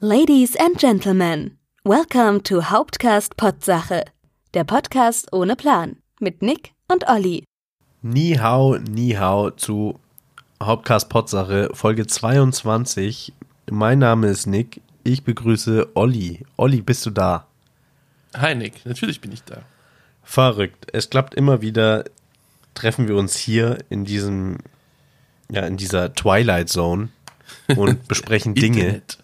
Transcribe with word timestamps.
Ladies 0.00 0.54
and 0.54 0.78
Gentlemen, 0.78 1.58
welcome 1.82 2.40
to 2.44 2.70
Hauptcast 2.70 3.36
Potsache, 3.36 4.04
der 4.54 4.62
Podcast 4.62 5.32
ohne 5.32 5.56
Plan 5.56 5.96
mit 6.20 6.40
Nick 6.40 6.70
und 6.86 7.08
Olli. 7.08 7.42
Ni 8.02 8.36
hao, 8.36 8.78
ni 8.78 9.16
hao 9.16 9.50
zu 9.50 9.98
Hauptcast 10.62 11.08
Potsache, 11.08 11.70
Folge 11.72 12.06
22. 12.06 13.32
Mein 13.72 13.98
Name 13.98 14.28
ist 14.28 14.46
Nick, 14.46 14.80
ich 15.02 15.24
begrüße 15.24 15.88
Olli. 15.94 16.46
Olli, 16.56 16.80
bist 16.80 17.04
du 17.04 17.10
da? 17.10 17.48
Hi 18.36 18.54
Nick, 18.54 18.86
natürlich 18.86 19.20
bin 19.20 19.32
ich 19.32 19.42
da. 19.42 19.62
Verrückt. 20.22 20.86
Es 20.92 21.10
klappt 21.10 21.34
immer 21.34 21.60
wieder, 21.60 22.04
treffen 22.74 23.08
wir 23.08 23.16
uns 23.16 23.36
hier 23.36 23.78
in 23.90 24.04
diesem, 24.04 24.58
ja, 25.50 25.66
in 25.66 25.76
dieser 25.76 26.14
Twilight 26.14 26.68
Zone 26.68 27.08
und 27.74 28.06
besprechen 28.06 28.54
Dinge. 28.54 28.78
Internet. 28.78 29.18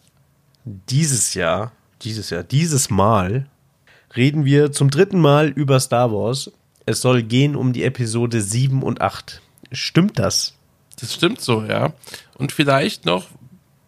Dieses 0.65 1.35
Jahr, 1.35 1.73
dieses 2.03 2.31
Jahr, 2.31 2.43
dieses 2.43 2.89
Mal 2.89 3.47
reden 4.17 4.47
wir 4.47 4.73
zum 4.73 4.91
dritten 4.91 5.21
Mal 5.21 5.49
über 5.49 5.79
Star 5.79 6.11
Wars. 6.11 6.51
Es 6.87 7.03
soll 7.03 7.23
gehen 7.23 7.55
um 7.55 7.75
die 7.75 7.85
Episode 7.85 8.41
7 8.41 8.83
und 8.83 9.03
8. 9.03 9.43
Stimmt 9.73 10.19
das? 10.19 10.55
Das 11.01 11.15
stimmt 11.15 11.41
so, 11.41 11.65
ja. 11.65 11.93
Und 12.39 12.53
vielleicht 12.53 13.05
noch, 13.05 13.29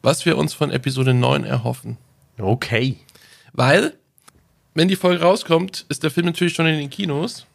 was 0.02 0.26
wir 0.26 0.36
uns 0.36 0.52
von 0.52 0.70
Episode 0.70 1.14
9 1.14 1.44
erhoffen. 1.44 1.96
Okay. 2.38 2.98
Weil, 3.54 3.95
wenn 4.74 4.88
die 4.88 4.96
Folge 4.96 5.22
rauskommt, 5.22 5.86
ist 5.88 6.02
der 6.02 6.10
Film 6.10 6.26
natürlich 6.26 6.54
schon 6.54 6.66
in 6.66 6.78
den 6.78 6.90
Kinos. 6.90 7.46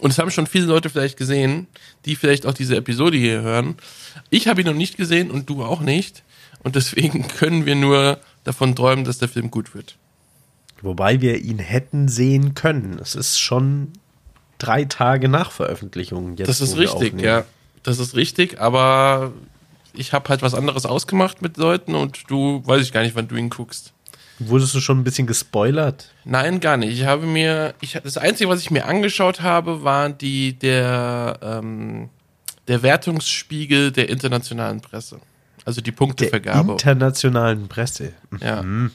Und 0.00 0.10
es 0.10 0.18
haben 0.18 0.30
schon 0.30 0.46
viele 0.46 0.66
Leute 0.66 0.90
vielleicht 0.90 1.16
gesehen, 1.16 1.66
die 2.04 2.14
vielleicht 2.14 2.44
auch 2.44 2.54
diese 2.54 2.76
Episode 2.76 3.16
hier 3.16 3.40
hören. 3.40 3.76
Ich 4.30 4.48
habe 4.48 4.60
ihn 4.60 4.66
noch 4.66 4.74
nicht 4.74 4.96
gesehen 4.98 5.30
und 5.30 5.48
du 5.48 5.64
auch 5.64 5.80
nicht. 5.80 6.22
Und 6.62 6.76
deswegen 6.76 7.26
können 7.38 7.66
wir 7.66 7.74
nur 7.74 8.18
davon 8.44 8.74
träumen, 8.74 9.04
dass 9.04 9.18
der 9.18 9.28
Film 9.28 9.50
gut 9.50 9.74
wird. 9.74 9.96
Wobei 10.80 11.20
wir 11.20 11.38
ihn 11.38 11.58
hätten 11.58 12.08
sehen 12.08 12.54
können. 12.54 12.98
Es 13.00 13.14
ist 13.14 13.38
schon 13.38 13.92
drei 14.58 14.84
Tage 14.84 15.28
nach 15.28 15.50
Veröffentlichung. 15.50 16.36
Jetzt, 16.36 16.48
Das 16.48 16.60
ist 16.60 16.76
richtig, 16.76 17.12
aufnehmen. 17.12 17.18
ja. 17.24 17.44
Das 17.82 17.98
ist 17.98 18.14
richtig, 18.16 18.60
aber 18.60 19.32
ich 19.94 20.12
habe 20.12 20.28
halt 20.28 20.42
was 20.42 20.54
anderes 20.54 20.84
ausgemacht 20.86 21.42
mit 21.42 21.56
Leuten 21.56 21.94
und 21.94 22.28
du, 22.28 22.62
weiß 22.64 22.82
ich 22.82 22.92
gar 22.92 23.02
nicht, 23.02 23.14
wann 23.14 23.28
du 23.28 23.36
ihn 23.36 23.50
guckst. 23.50 23.92
Wurdest 24.40 24.74
du 24.74 24.80
schon 24.80 25.00
ein 25.00 25.04
bisschen 25.04 25.26
gespoilert? 25.26 26.12
Nein, 26.24 26.60
gar 26.60 26.76
nicht. 26.76 26.92
Ich 26.92 27.06
habe 27.06 27.26
mir, 27.26 27.74
ich, 27.80 27.98
das 28.04 28.18
Einzige, 28.18 28.48
was 28.48 28.60
ich 28.60 28.70
mir 28.70 28.86
angeschaut 28.86 29.40
habe, 29.42 29.82
war 29.82 30.10
die, 30.10 30.52
der, 30.52 31.38
ähm, 31.42 32.08
der 32.68 32.82
Wertungsspiegel 32.82 33.90
der 33.90 34.08
internationalen 34.08 34.80
Presse. 34.80 35.20
Also 35.68 35.82
die 35.82 35.90
Der 35.90 35.96
Punktevergabe. 35.98 36.72
internationalen 36.72 37.68
Presse. 37.68 38.14
ja. 38.40 38.60
Und 38.60 38.90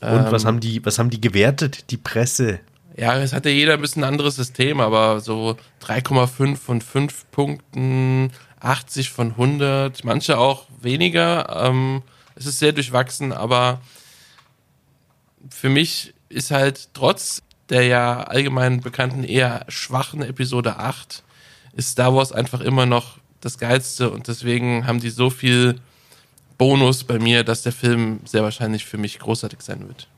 was 0.00 0.42
Ähm, 0.42 0.48
haben 0.48 0.60
die, 0.60 0.84
was 0.84 0.98
haben 0.98 1.08
die 1.10 1.20
gewertet? 1.20 1.90
Die 1.90 1.96
Presse. 1.96 2.60
ja, 2.96 3.16
es 3.18 3.32
hatte 3.32 3.48
jeder 3.48 3.72
ein 3.74 3.80
bisschen 3.80 4.04
ein 4.04 4.08
anderes 4.08 4.36
System, 4.36 4.80
aber 4.80 5.20
so 5.20 5.56
3,5 5.82 6.56
von 6.56 6.80
5 6.82 7.30
Punkten, 7.30 8.32
80 8.60 9.10
von 9.10 9.30
100, 9.30 10.04
manche 10.04 10.36
auch 10.38 10.66
weniger. 10.80 11.48
Ähm, 11.64 12.02
es 12.34 12.44
ist 12.44 12.58
sehr 12.58 12.72
durchwachsen, 12.72 13.32
aber 13.32 13.80
für 15.48 15.70
mich 15.70 16.12
ist 16.28 16.50
halt 16.50 16.90
trotz 16.92 17.42
der 17.70 17.84
ja 17.84 18.24
allgemein 18.24 18.80
bekannten 18.82 19.24
eher 19.24 19.64
schwachen 19.68 20.20
Episode 20.22 20.76
8 20.76 21.22
ist 21.74 21.92
Star 21.92 22.14
Wars 22.14 22.30
einfach 22.32 22.60
immer 22.60 22.84
noch 22.84 23.16
das 23.42 23.58
Geilste 23.58 24.10
und 24.10 24.28
deswegen 24.28 24.86
haben 24.86 25.00
die 25.00 25.10
so 25.10 25.28
viel 25.28 25.76
Bonus 26.56 27.04
bei 27.04 27.18
mir, 27.18 27.44
dass 27.44 27.62
der 27.62 27.72
Film 27.72 28.20
sehr 28.24 28.42
wahrscheinlich 28.42 28.84
für 28.86 28.96
mich 28.96 29.18
großartig 29.18 29.60
sein 29.60 29.86
wird. 29.88 30.08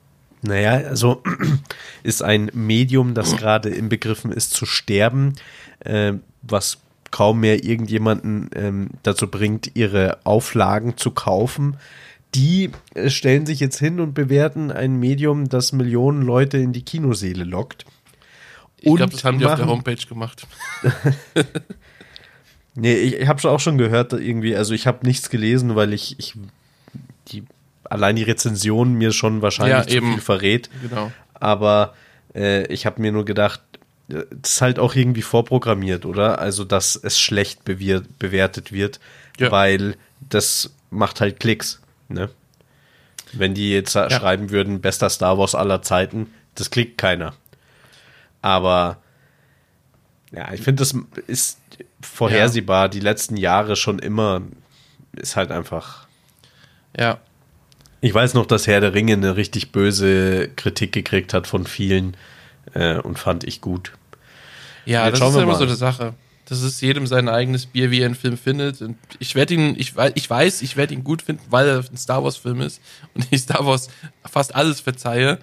Naja, 0.42 0.72
also 0.72 1.22
ist 2.02 2.22
ein 2.22 2.50
Medium, 2.52 3.14
das 3.14 3.36
gerade 3.38 3.70
im 3.70 3.88
Begriffen 3.88 4.30
ist 4.30 4.52
zu 4.52 4.66
sterben, 4.66 5.34
äh, 5.80 6.12
was 6.42 6.78
kaum 7.10 7.40
mehr 7.40 7.64
irgendjemanden 7.64 8.50
ähm, 8.54 8.90
dazu 9.02 9.28
bringt, 9.30 9.70
ihre 9.74 10.18
Auflagen 10.24 10.96
zu 10.98 11.12
kaufen. 11.12 11.78
Die 12.34 12.72
äh, 12.94 13.08
stellen 13.08 13.46
sich 13.46 13.60
jetzt 13.60 13.78
hin 13.78 14.00
und 14.00 14.12
bewerten 14.12 14.70
ein 14.70 14.96
Medium, 14.96 15.48
das 15.48 15.72
Millionen 15.72 16.22
Leute 16.22 16.58
in 16.58 16.72
die 16.72 16.82
Kinoseele 16.84 17.44
lockt. 17.44 17.86
Ich 18.80 18.94
glaube, 18.94 19.12
das 19.12 19.24
haben 19.24 19.38
die 19.38 19.46
auf 19.46 19.54
der 19.54 19.64
machen- 19.64 19.78
Homepage 19.78 20.06
gemacht. 20.06 20.46
Nee, 22.76 22.94
ich, 22.94 23.14
ich 23.14 23.28
habe 23.28 23.48
auch 23.48 23.60
schon 23.60 23.78
gehört, 23.78 24.12
irgendwie, 24.12 24.56
also 24.56 24.74
ich 24.74 24.86
habe 24.86 25.06
nichts 25.06 25.30
gelesen, 25.30 25.76
weil 25.76 25.92
ich, 25.92 26.18
ich 26.18 26.34
die, 27.28 27.44
allein 27.84 28.16
die 28.16 28.22
Rezension 28.24 28.94
mir 28.94 29.12
schon 29.12 29.42
wahrscheinlich 29.42 29.94
Ja, 29.94 30.00
zu 30.00 30.06
viel 30.06 30.20
verrät. 30.20 30.70
Genau. 30.82 31.12
Aber 31.34 31.94
äh, 32.34 32.66
ich 32.72 32.84
habe 32.86 33.00
mir 33.00 33.12
nur 33.12 33.24
gedacht, 33.24 33.60
äh, 34.08 34.24
das 34.30 34.52
ist 34.54 34.60
halt 34.60 34.78
auch 34.78 34.94
irgendwie 34.94 35.22
vorprogrammiert, 35.22 36.04
oder? 36.04 36.40
Also, 36.40 36.64
dass 36.64 36.96
es 36.96 37.18
schlecht 37.20 37.60
bewir- 37.66 38.04
bewertet 38.18 38.72
wird, 38.72 38.98
Ja. 39.38 39.52
weil 39.52 39.96
das 40.28 40.70
macht 40.90 41.20
halt 41.20 41.38
Klicks, 41.40 41.80
ne? 42.08 42.28
Wenn 43.32 43.54
die 43.54 43.72
jetzt 43.72 43.92
schreiben 43.92 44.50
würden, 44.50 44.80
bester 44.80 45.10
Star 45.10 45.38
Wars 45.38 45.54
aller 45.56 45.82
Zeiten, 45.82 46.28
das 46.54 46.70
klickt 46.70 46.98
keiner. 46.98 47.34
Aber 48.42 48.98
ja, 50.32 50.52
ich 50.52 50.60
finde, 50.62 50.80
das 50.82 50.94
ist 51.26 51.58
vorhersehbar. 52.00 52.88
Die 52.88 53.00
letzten 53.00 53.36
Jahre 53.36 53.76
schon 53.76 53.98
immer 53.98 54.42
ist 55.12 55.36
halt 55.36 55.50
einfach. 55.50 56.06
Ja. 56.98 57.18
Ich 58.00 58.12
weiß 58.12 58.34
noch, 58.34 58.46
dass 58.46 58.66
Herr 58.66 58.80
der 58.80 58.94
Ringe 58.94 59.14
eine 59.14 59.36
richtig 59.36 59.72
böse 59.72 60.48
Kritik 60.56 60.92
gekriegt 60.92 61.32
hat 61.32 61.46
von 61.46 61.66
vielen 61.66 62.16
äh, 62.74 62.98
und 62.98 63.18
fand 63.18 63.44
ich 63.44 63.60
gut. 63.60 63.92
Ja, 64.84 65.10
das 65.10 65.20
ist 65.20 65.34
ja 65.34 65.42
immer 65.42 65.52
mal. 65.52 65.58
so 65.58 65.64
eine 65.64 65.76
Sache. 65.76 66.14
Das 66.46 66.60
ist 66.60 66.82
jedem 66.82 67.06
sein 67.06 67.28
eigenes 67.28 67.64
Bier, 67.64 67.90
wie 67.90 68.00
er 68.00 68.06
einen 68.06 68.14
Film 68.14 68.36
findet. 68.36 68.82
Und 68.82 68.98
ich 69.18 69.34
werde 69.34 69.54
ihn, 69.54 69.74
ich, 69.78 69.94
ich 70.14 70.28
weiß, 70.28 70.60
ich 70.60 70.76
werde 70.76 70.92
ihn 70.92 71.02
gut 71.02 71.22
finden, 71.22 71.42
weil 71.48 71.66
er 71.66 71.78
ein 71.78 71.96
Star 71.96 72.22
Wars-Film 72.22 72.60
ist 72.60 72.82
und 73.14 73.26
ich 73.30 73.40
Star 73.40 73.64
Wars 73.64 73.88
fast 74.30 74.54
alles 74.54 74.80
verzeihe. 74.80 75.38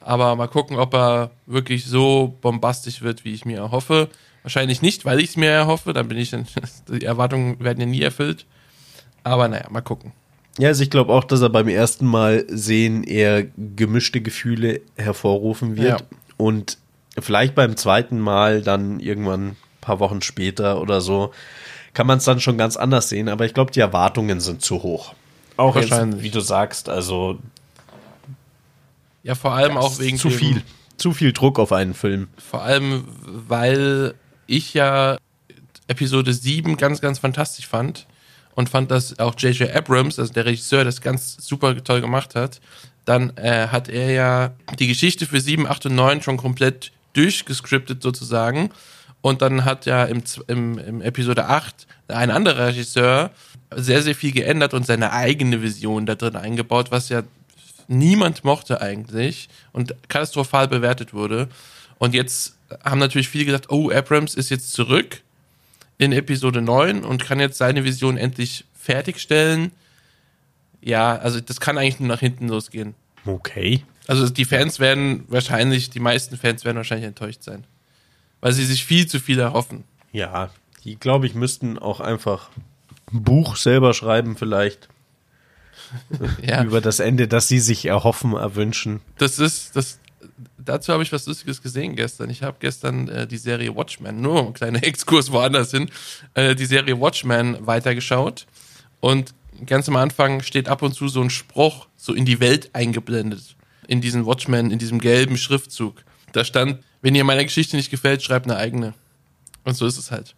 Aber 0.00 0.36
mal 0.36 0.46
gucken, 0.46 0.78
ob 0.78 0.94
er 0.94 1.32
wirklich 1.46 1.84
so 1.84 2.38
bombastisch 2.40 3.02
wird, 3.02 3.24
wie 3.24 3.34
ich 3.34 3.44
mir 3.44 3.58
erhoffe. 3.58 4.08
Wahrscheinlich 4.46 4.80
nicht, 4.80 5.04
weil 5.04 5.18
ich 5.18 5.30
es 5.30 5.36
mir 5.36 5.50
erhoffe. 5.50 5.92
Dann 5.92 6.06
bin 6.06 6.18
ich, 6.18 6.30
dann- 6.30 6.46
die 6.88 7.04
Erwartungen 7.04 7.58
werden 7.58 7.80
ja 7.80 7.86
nie 7.86 8.00
erfüllt. 8.00 8.46
Aber 9.24 9.48
naja, 9.48 9.66
mal 9.70 9.80
gucken. 9.80 10.12
Ja, 10.56 10.68
also 10.68 10.84
ich 10.84 10.90
glaube 10.90 11.12
auch, 11.12 11.24
dass 11.24 11.40
er 11.42 11.48
beim 11.50 11.66
ersten 11.66 12.06
Mal 12.06 12.44
sehen 12.48 13.02
eher 13.02 13.42
gemischte 13.56 14.20
Gefühle 14.20 14.82
hervorrufen 14.96 15.76
wird. 15.76 16.00
Ja. 16.00 16.06
Und 16.36 16.78
vielleicht 17.18 17.56
beim 17.56 17.76
zweiten 17.76 18.20
Mal 18.20 18.62
dann 18.62 19.00
irgendwann 19.00 19.48
ein 19.48 19.56
paar 19.80 19.98
Wochen 19.98 20.22
später 20.22 20.80
oder 20.80 21.00
so 21.00 21.32
kann 21.92 22.06
man 22.06 22.18
es 22.18 22.24
dann 22.24 22.38
schon 22.38 22.56
ganz 22.56 22.76
anders 22.76 23.08
sehen. 23.08 23.28
Aber 23.28 23.46
ich 23.46 23.52
glaube, 23.54 23.72
die 23.72 23.80
Erwartungen 23.80 24.38
sind 24.38 24.62
zu 24.62 24.84
hoch. 24.84 25.14
Auch 25.56 25.74
jetzt, 25.74 25.90
Wahrscheinlich. 25.90 26.22
wie 26.22 26.30
du 26.30 26.38
sagst, 26.40 26.88
also 26.88 27.40
Ja, 29.24 29.34
vor 29.34 29.54
allem 29.54 29.76
auch 29.76 29.98
wegen 29.98 30.18
zu 30.18 30.30
viel, 30.30 30.62
zu 30.98 31.12
viel 31.12 31.32
Druck 31.32 31.58
auf 31.58 31.72
einen 31.72 31.94
Film. 31.94 32.28
Vor 32.38 32.62
allem, 32.62 33.04
weil 33.24 34.14
ich 34.46 34.74
ja 34.74 35.18
Episode 35.88 36.32
7 36.32 36.76
ganz, 36.76 37.00
ganz 37.00 37.18
fantastisch 37.18 37.66
fand 37.66 38.06
und 38.54 38.68
fand, 38.68 38.90
dass 38.90 39.18
auch 39.18 39.34
J.J. 39.38 39.70
Abrams, 39.74 40.18
also 40.18 40.32
der 40.32 40.46
Regisseur, 40.46 40.84
das 40.84 41.00
ganz 41.00 41.36
super 41.38 41.82
toll 41.84 42.00
gemacht 42.00 42.34
hat. 42.34 42.60
Dann 43.04 43.36
äh, 43.36 43.68
hat 43.68 43.88
er 43.88 44.10
ja 44.10 44.52
die 44.78 44.88
Geschichte 44.88 45.26
für 45.26 45.40
7, 45.40 45.66
8 45.66 45.86
und 45.86 45.94
9 45.94 46.22
schon 46.22 46.36
komplett 46.36 46.90
durchgescriptet 47.12 48.02
sozusagen. 48.02 48.70
Und 49.20 49.42
dann 49.42 49.64
hat 49.64 49.86
ja 49.86 50.04
im, 50.04 50.22
im, 50.48 50.78
im 50.78 51.00
Episode 51.02 51.46
8 51.46 51.86
ein 52.08 52.30
anderer 52.30 52.68
Regisseur 52.68 53.30
sehr, 53.74 54.02
sehr 54.02 54.14
viel 54.14 54.32
geändert 54.32 54.74
und 54.74 54.86
seine 54.86 55.12
eigene 55.12 55.62
Vision 55.62 56.06
da 56.06 56.14
drin 56.14 56.36
eingebaut, 56.36 56.90
was 56.90 57.08
ja 57.08 57.22
niemand 57.88 58.44
mochte 58.44 58.80
eigentlich 58.80 59.48
und 59.72 59.94
katastrophal 60.08 60.68
bewertet 60.68 61.12
wurde. 61.12 61.48
Und 61.98 62.14
jetzt 62.14 62.55
haben 62.84 62.98
natürlich 62.98 63.28
viele 63.28 63.44
gesagt, 63.44 63.70
oh, 63.70 63.90
Abrams 63.90 64.34
ist 64.34 64.50
jetzt 64.50 64.72
zurück 64.72 65.22
in 65.98 66.12
Episode 66.12 66.60
9 66.62 67.04
und 67.04 67.24
kann 67.24 67.40
jetzt 67.40 67.58
seine 67.58 67.84
Vision 67.84 68.16
endlich 68.16 68.64
fertigstellen. 68.74 69.72
Ja, 70.80 71.16
also 71.16 71.40
das 71.40 71.60
kann 71.60 71.78
eigentlich 71.78 72.00
nur 72.00 72.08
nach 72.08 72.20
hinten 72.20 72.48
losgehen. 72.48 72.94
Okay. 73.24 73.82
Also 74.06 74.28
die 74.28 74.44
Fans 74.44 74.78
werden 74.78 75.24
wahrscheinlich, 75.28 75.90
die 75.90 76.00
meisten 76.00 76.36
Fans 76.36 76.64
werden 76.64 76.76
wahrscheinlich 76.76 77.08
enttäuscht 77.08 77.42
sein. 77.42 77.64
Weil 78.40 78.52
sie 78.52 78.64
sich 78.64 78.84
viel 78.84 79.06
zu 79.06 79.18
viel 79.18 79.38
erhoffen. 79.38 79.84
Ja, 80.12 80.50
die, 80.84 80.96
glaube 80.96 81.26
ich, 81.26 81.34
müssten 81.34 81.78
auch 81.78 82.00
einfach 82.00 82.50
ein 83.12 83.22
Buch 83.22 83.56
selber 83.56 83.94
schreiben 83.94 84.36
vielleicht 84.36 84.88
Ja, 86.42 86.64
über 86.64 86.80
das 86.80 87.00
Ende, 87.00 87.28
das 87.28 87.48
sie 87.48 87.60
sich 87.60 87.86
erhoffen, 87.86 88.34
erwünschen. 88.34 89.00
das 89.18 89.38
ist, 89.38 89.76
das, 89.76 89.98
dazu 90.58 90.92
habe 90.92 91.02
ich 91.02 91.12
was 91.12 91.26
Lustiges 91.26 91.62
gesehen 91.62 91.96
gestern. 91.96 92.30
Ich 92.30 92.42
habe 92.42 92.56
gestern 92.60 93.08
äh, 93.08 93.26
die 93.26 93.36
Serie 93.36 93.74
Watchmen, 93.74 94.20
nur 94.20 94.46
ein 94.46 94.52
kleiner 94.52 94.82
Exkurs 94.84 95.32
woanders 95.32 95.70
hin, 95.70 95.90
äh, 96.34 96.54
die 96.54 96.66
Serie 96.66 97.00
Watchmen 97.00 97.66
weitergeschaut. 97.66 98.46
Und 99.00 99.34
ganz 99.64 99.88
am 99.88 99.96
Anfang 99.96 100.42
steht 100.42 100.68
ab 100.68 100.82
und 100.82 100.94
zu 100.94 101.08
so 101.08 101.20
ein 101.20 101.30
Spruch 101.30 101.86
so 101.96 102.12
in 102.12 102.24
die 102.24 102.40
Welt 102.40 102.70
eingeblendet. 102.72 103.56
In 103.88 104.00
diesen 104.00 104.26
Watchmen, 104.26 104.70
in 104.70 104.78
diesem 104.78 105.00
gelben 105.00 105.36
Schriftzug. 105.36 106.02
Da 106.32 106.44
stand, 106.44 106.82
wenn 107.02 107.14
ihr 107.14 107.24
meiner 107.24 107.44
Geschichte 107.44 107.76
nicht 107.76 107.90
gefällt, 107.90 108.22
schreibt 108.22 108.46
eine 108.46 108.56
eigene. 108.56 108.94
Und 109.64 109.76
so 109.76 109.86
ist 109.86 109.96
es 109.96 110.10
halt. 110.10 110.34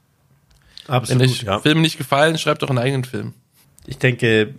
Absolut, 0.86 1.22
wenn 1.22 1.28
euch 1.28 1.42
ja. 1.42 1.60
Filme 1.60 1.80
nicht 1.80 1.98
gefallen, 1.98 2.38
schreibt 2.38 2.62
doch 2.62 2.70
einen 2.70 2.78
eigenen 2.78 3.04
Film. 3.04 3.34
Ich 3.86 3.98
denke, 3.98 4.54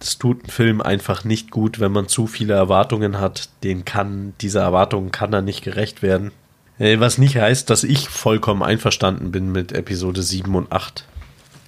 es 0.00 0.18
tut 0.18 0.40
einem 0.42 0.50
Film 0.50 0.80
einfach 0.80 1.24
nicht 1.24 1.50
gut, 1.50 1.78
wenn 1.80 1.92
man 1.92 2.08
zu 2.08 2.26
viele 2.26 2.54
Erwartungen 2.54 3.20
hat. 3.20 3.48
Den 3.62 3.84
kann, 3.84 4.34
dieser 4.40 4.62
Erwartungen 4.62 5.12
kann 5.12 5.32
er 5.32 5.42
nicht 5.42 5.62
gerecht 5.62 6.02
werden. 6.02 6.32
Äh, 6.78 7.00
Was 7.00 7.18
nicht 7.18 7.36
heißt, 7.36 7.68
dass 7.70 7.84
ich 7.84 8.08
vollkommen 8.08 8.62
einverstanden 8.62 9.30
bin 9.30 9.52
mit 9.52 9.72
Episode 9.72 10.22
7 10.22 10.54
und 10.54 10.72
8. 10.72 11.04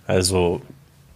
Also, 0.06 0.62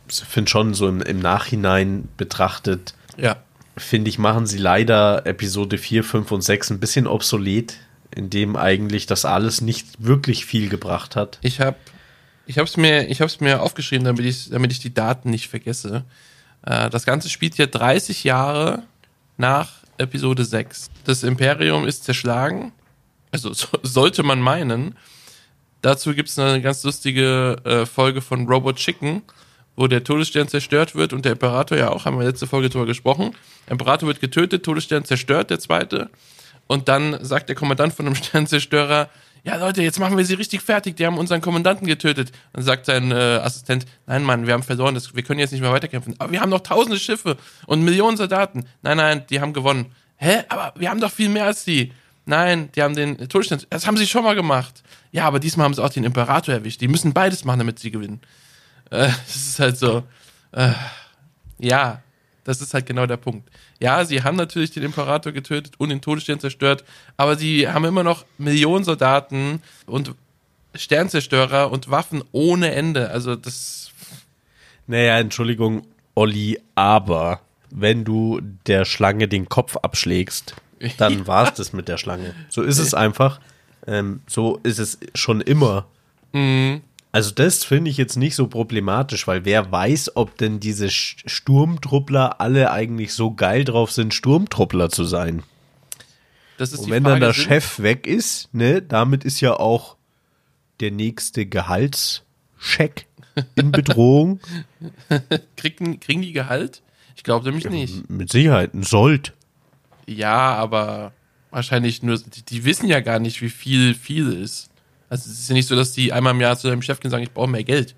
ich 0.09 0.17
finde 0.21 0.51
schon 0.51 0.75
so 0.75 0.89
im, 0.89 1.01
im 1.03 1.19
Nachhinein 1.19 2.09
betrachtet, 2.17 2.95
Ja. 3.17 3.37
finde 3.77 4.09
ich, 4.11 4.19
machen 4.19 4.47
sie 4.47 4.59
leider 4.59 5.27
Episode 5.27 5.79
4, 5.79 6.05
5 6.05 6.31
und 6.33 6.43
6 6.43 6.71
ein 6.71 6.81
bisschen 6.81 7.07
obsolet, 7.07 7.79
indem 8.15 8.57
eigentlich 8.57 9.07
das 9.07 9.25
alles 9.25 9.61
nicht 9.61 10.05
wirklich 10.05 10.47
viel 10.47 10.69
gebracht 10.69 11.17
hat. 11.17 11.39
Ich 11.43 11.61
habe 11.61 11.77
ich 12.49 12.59
hab's 12.59 12.77
mir, 12.77 13.09
ich 13.09 13.21
hab's 13.21 13.41
mir 13.41 13.61
aufgeschrieben, 13.61 14.05
damit 14.05 14.25
ich, 14.25 14.51
damit 14.51 14.71
ich 14.71 14.79
die 14.79 14.95
Daten 14.95 15.31
nicht 15.31 15.49
vergesse. 15.49 16.05
Äh, 16.67 16.91
das 16.91 17.07
Ganze 17.07 17.31
spielt 17.31 17.55
hier 17.55 17.69
30 17.69 18.25
Jahre 18.25 18.83
nach 19.39 19.71
Episode 19.99 20.45
6. 20.45 20.91
Das 21.05 21.23
Imperium 21.23 21.87
ist 21.87 22.05
zerschlagen. 22.05 22.73
Also 23.33 23.53
so, 23.55 23.69
sollte 23.83 24.23
man 24.23 24.41
meinen. 24.41 24.97
Dazu 25.83 26.15
gibt's 26.15 26.39
eine 26.39 26.61
ganz 26.61 26.83
lustige 26.85 27.57
äh, 27.65 27.87
Folge 27.87 28.21
von 28.21 28.47
Robot 28.47 28.77
Chicken, 28.77 29.23
wo 29.77 29.87
der 29.87 30.05
Todesstern 30.05 30.49
zerstört 30.49 30.95
wird 30.95 31.13
und 31.13 31.25
der 31.25 31.33
Imperator 31.33 31.79
ja 31.79 31.91
auch, 31.91 32.05
haben 32.05 32.19
wir 32.19 32.27
letzte 32.27 32.47
Folge 32.47 32.69
drüber 32.69 32.87
gesprochen. 32.87 33.35
Imperator 33.69 34.09
wird 34.09 34.21
getötet, 34.21 34.65
Todesstern 34.65 35.05
zerstört, 35.05 35.51
der 35.51 35.61
zweite. 35.61 36.11
Und 36.67 36.89
dann 36.89 37.25
sagt 37.25 37.49
der 37.49 37.57
Kommandant 37.57 37.95
von 37.95 38.07
dem 38.07 38.15
Sternzerstörer, 38.17 39.09
ja 39.47 39.57
Leute, 39.57 39.81
jetzt 39.81 40.01
machen 40.01 40.17
wir 40.17 40.25
sie 40.25 40.35
richtig 40.35 40.61
fertig, 40.61 40.97
die 40.97 41.07
haben 41.07 41.19
unseren 41.19 41.41
Kommandanten 41.41 41.87
getötet. 41.87 42.33
Dann 42.53 42.65
sagt 42.65 42.85
sein 42.87 43.13
äh, 43.13 43.15
Assistent, 43.15 43.87
nein 44.07 44.25
Mann, 44.25 44.47
wir 44.47 44.55
haben 44.55 44.65
verloren, 44.65 44.95
das, 44.95 45.15
wir 45.15 45.23
können 45.23 45.39
jetzt 45.39 45.53
nicht 45.53 45.61
mehr 45.61 45.71
weiterkämpfen. 45.71 46.17
Aber 46.19 46.33
wir 46.33 46.41
haben 46.41 46.51
noch 46.51 46.61
tausende 46.61 46.99
Schiffe 46.99 47.37
und 47.67 47.83
Millionen 47.83 48.17
Soldaten. 48.17 48.67
Nein, 48.83 48.97
nein, 48.97 49.25
die 49.31 49.41
haben 49.41 49.53
gewonnen. 49.53 49.93
Hä? 50.17 50.43
Aber 50.49 50.75
wir 50.77 50.91
haben 50.91 51.01
doch 51.01 51.13
viel 51.13 51.29
mehr 51.29 51.45
als 51.45 51.65
die. 51.65 51.93
Nein, 52.25 52.71
die 52.75 52.83
haben 52.83 52.97
den 52.97 53.29
Todesstern, 53.29 53.63
das 53.71 53.87
haben 53.87 53.97
sie 53.97 54.09
schon 54.09 54.25
mal 54.25 54.35
gemacht. 54.35 54.83
Ja, 55.13 55.27
aber 55.27 55.39
diesmal 55.39 55.65
haben 55.67 55.75
sie 55.75 55.85
auch 55.85 55.91
den 55.91 56.03
Imperator 56.03 56.53
erwischt. 56.53 56.81
Die 56.81 56.89
müssen 56.89 57.13
beides 57.13 57.45
machen, 57.45 57.61
damit 57.61 57.79
sie 57.79 57.93
gewinnen. 57.93 58.21
Äh, 58.91 59.11
das 59.27 59.37
ist 59.37 59.61
halt 59.61 59.79
so, 59.79 60.03
äh, 60.51 60.73
ja, 61.61 62.03
das 62.47 62.61
ist 62.61 62.75
halt 62.75 62.87
genau 62.87 63.07
der 63.07 63.17
Punkt. 63.17 63.51
Ja, 63.81 64.05
sie 64.05 64.23
haben 64.23 64.37
natürlich 64.37 64.71
den 64.71 64.85
Imperator 64.85 65.33
getötet 65.33 65.75
und 65.79 65.89
den 65.89 66.01
Todesstern 66.01 66.39
zerstört, 66.39 66.85
aber 67.17 67.37
sie 67.37 67.69
haben 67.69 67.85
immer 67.85 68.05
noch 68.05 68.25
Millionen 68.39 68.85
Soldaten 68.85 69.61
und 69.87 70.15
Sternzerstörer 70.73 71.73
und 71.73 71.91
Waffen 71.91 72.23
ohne 72.31 72.73
Ende. 72.73 73.11
Also 73.11 73.35
das, 73.35 73.91
Naja, 74.87 75.19
Entschuldigung, 75.19 75.89
Olli, 76.15 76.61
aber 76.77 77.41
wenn 77.71 78.05
du 78.05 78.41
der 78.67 78.85
Schlange 78.85 79.27
den 79.27 79.49
Kopf 79.49 79.77
abschlägst, 79.79 80.55
dann 80.99 81.27
war 81.27 81.49
es 81.49 81.55
das 81.55 81.73
mit 81.73 81.89
der 81.89 81.99
Schlange. 81.99 82.33
So 82.49 82.63
ist 82.63 82.79
es 82.79 82.95
einfach. 82.95 83.41
Ähm, 83.89 84.21
so 84.29 84.61
ist 84.63 84.79
es 84.79 85.01
schon 85.15 85.41
immer. 85.41 85.87
Also 87.17 87.31
das 87.31 87.65
finde 87.65 87.91
ich 87.91 87.97
jetzt 87.97 88.17
nicht 88.17 88.35
so 88.35 88.47
problematisch, 88.47 89.27
weil 89.27 89.45
wer 89.47 89.73
weiß, 89.73 90.17
ob 90.17 90.37
denn 90.37 90.61
diese 90.61 90.91
Sturmtruppler 90.91 92.41
alle 92.41 92.71
eigentlich 92.71 93.15
so 93.15 93.31
geil 93.33 93.65
drauf 93.65 93.91
sind, 93.91 94.13
Sturmtruppler 94.13 94.91
zu 94.91 95.05
sein. 95.05 95.43
das 96.59 96.73
ist 96.73 96.81
Und 96.81 96.91
wenn 96.91 97.03
Frage. 97.05 97.15
dann 97.15 97.21
der 97.21 97.33
sind- 97.33 97.45
Chef 97.45 97.79
weg 97.81 98.07
ist, 98.07 98.53
ne, 98.55 98.83
damit 98.83 99.25
ist 99.25 99.41
ja 99.41 99.55
auch 99.55 99.97
der 100.81 100.91
nächste 100.91 101.47
Gehaltscheck 101.47 103.07
in 103.55 103.73
Bedrohung. 103.73 104.41
kriegen, 105.57 106.01
kriegen 106.01 106.23
die 106.23 106.33
Gehalt? 106.33 106.83
Ich 107.17 107.23
glaube 107.25 107.47
nämlich 107.47 107.69
nicht. 107.71 108.11
Mit 108.11 108.31
Sicherheit 108.31 108.75
ein 108.75 108.83
Sold. 108.83 109.33
Ja, 110.07 110.53
aber 110.55 111.13
wahrscheinlich 111.51 112.03
nur, 112.03 112.19
die, 112.19 112.43
die 112.43 112.65
wissen 112.65 112.89
ja 112.89 113.01
gar 113.01 113.19
nicht, 113.19 113.41
wie 113.41 113.49
viel 113.51 113.95
viel 113.95 114.33
ist. 114.33 114.69
Also 115.09 115.31
es 115.31 115.39
ist 115.41 115.49
ja 115.49 115.55
nicht 115.55 115.69
so, 115.69 115.77
dass 115.77 115.93
die 115.93 116.13
einmal 116.13 116.35
im 116.35 116.41
Jahr 116.41 116.57
zu 116.59 116.69
deinem 116.69 116.83
Chef 116.83 116.99
gehen 117.01 117.09
und 117.09 117.13
sagen, 117.13 117.23
ich 117.25 117.33
brauche 117.33 117.49
mehr 117.49 117.65
Geld. 117.65 117.95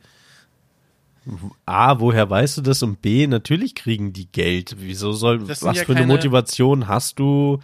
A, 1.66 2.00
woher 2.00 2.28
weißt 2.30 2.58
du 2.58 2.62
das? 2.62 2.82
Und 2.82 3.02
B, 3.02 3.26
natürlich 3.26 3.74
kriegen 3.74 4.12
die 4.14 4.26
Geld. 4.32 4.76
Wieso 4.78 5.12
soll, 5.12 5.46
was 5.48 5.60
ja 5.60 5.72
für 5.74 5.92
eine 5.92 6.00
keine- 6.00 6.06
Motivation 6.06 6.88
hast 6.88 7.18
du, 7.18 7.60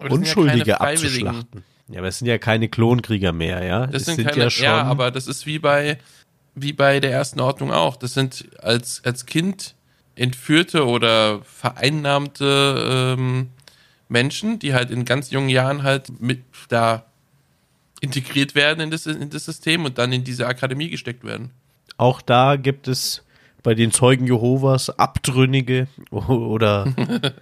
ja 0.00 0.08
Unschuldige 0.10 0.74
Freiwilligen. 0.74 1.28
abzuschlachten? 1.28 1.64
Ja, 1.88 1.98
aber 1.98 2.08
es 2.08 2.18
sind 2.18 2.26
ja 2.28 2.38
keine 2.38 2.68
Klonkrieger 2.68 3.32
mehr, 3.32 3.64
ja? 3.64 3.86
Das 3.86 4.02
es 4.02 4.06
sind, 4.06 4.16
sind 4.16 4.28
keine, 4.30 4.42
ja 4.44 4.50
schon. 4.50 4.64
ja, 4.64 4.82
aber 4.82 5.10
das 5.10 5.26
ist 5.26 5.46
wie 5.46 5.58
bei, 5.58 5.98
wie 6.54 6.72
bei 6.72 7.00
der 7.00 7.12
ersten 7.12 7.40
Ordnung 7.40 7.70
auch. 7.72 7.96
Das 7.96 8.14
sind 8.14 8.48
als, 8.60 9.02
als 9.04 9.26
Kind 9.26 9.74
entführte 10.16 10.86
oder 10.86 11.42
vereinnahmte 11.44 13.16
ähm, 13.18 13.50
Menschen, 14.08 14.58
die 14.58 14.74
halt 14.74 14.90
in 14.90 15.04
ganz 15.04 15.30
jungen 15.30 15.48
Jahren 15.48 15.82
halt 15.82 16.20
mit 16.20 16.42
da 16.68 17.06
integriert 18.00 18.54
werden 18.54 18.80
in 18.80 18.90
das, 18.90 19.06
in 19.06 19.30
das 19.30 19.44
System 19.44 19.84
und 19.84 19.98
dann 19.98 20.12
in 20.12 20.24
diese 20.24 20.46
Akademie 20.46 20.88
gesteckt 20.90 21.24
werden. 21.24 21.50
Auch 21.96 22.20
da 22.22 22.56
gibt 22.56 22.88
es 22.88 23.22
bei 23.62 23.74
den 23.74 23.92
Zeugen 23.92 24.26
Jehovas 24.26 24.90
Abtrünnige 24.98 25.86
oder 26.10 26.92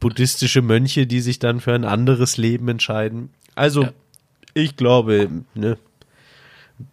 buddhistische 0.00 0.62
Mönche, 0.62 1.06
die 1.06 1.20
sich 1.20 1.38
dann 1.38 1.60
für 1.60 1.74
ein 1.74 1.84
anderes 1.84 2.36
Leben 2.36 2.68
entscheiden. 2.68 3.30
Also, 3.54 3.82
Ja. 3.84 3.92
ich 4.54 4.76
glaube, 4.76 5.28
ne, 5.54 5.76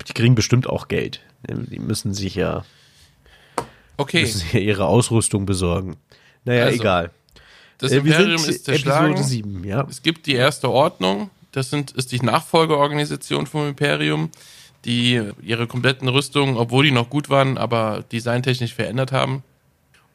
die 0.07 0.13
kriegen 0.13 0.35
bestimmt 0.35 0.67
auch 0.67 0.87
Geld. 0.87 1.21
Die 1.49 1.79
müssen 1.79 2.13
sich 2.13 2.35
ja, 2.35 2.65
Okay, 3.95 4.21
müssen 4.21 4.45
ja 4.51 4.59
ihre 4.59 4.85
Ausrüstung 4.85 5.45
besorgen. 5.45 5.95
Naja, 6.45 6.65
Also, 6.65 6.79
egal. 6.81 7.11
das 7.77 7.91
Äh, 7.91 7.97
Imperium 7.97 8.43
ist 8.43 8.65
zerschlagen. 8.65 9.11
Episode 9.13 9.27
7, 9.29 9.63
ja. 9.63 9.87
Es 9.89 10.01
gibt 10.01 10.25
die 10.27 10.33
erste 10.35 10.69
Ordnung, 10.69 11.29
das 11.51 11.69
sind, 11.69 11.91
ist 11.91 12.11
die 12.11 12.19
Nachfolgeorganisation 12.21 13.47
vom 13.47 13.67
Imperium, 13.67 14.29
die 14.85 15.21
ihre 15.41 15.67
kompletten 15.67 16.07
Rüstungen, 16.07 16.55
obwohl 16.57 16.85
die 16.85 16.91
noch 16.91 17.09
gut 17.09 17.29
waren, 17.29 17.57
aber 17.57 18.03
designtechnisch 18.11 18.73
verändert 18.73 19.11
haben. 19.11 19.43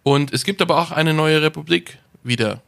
Und 0.02 0.32
es 0.32 0.44
gibt 0.44 0.62
aber 0.62 0.79
auch 0.79 0.90
eine 0.90 1.14
neue 1.14 1.43
Republik 1.43 1.99
wieder, 2.23 2.61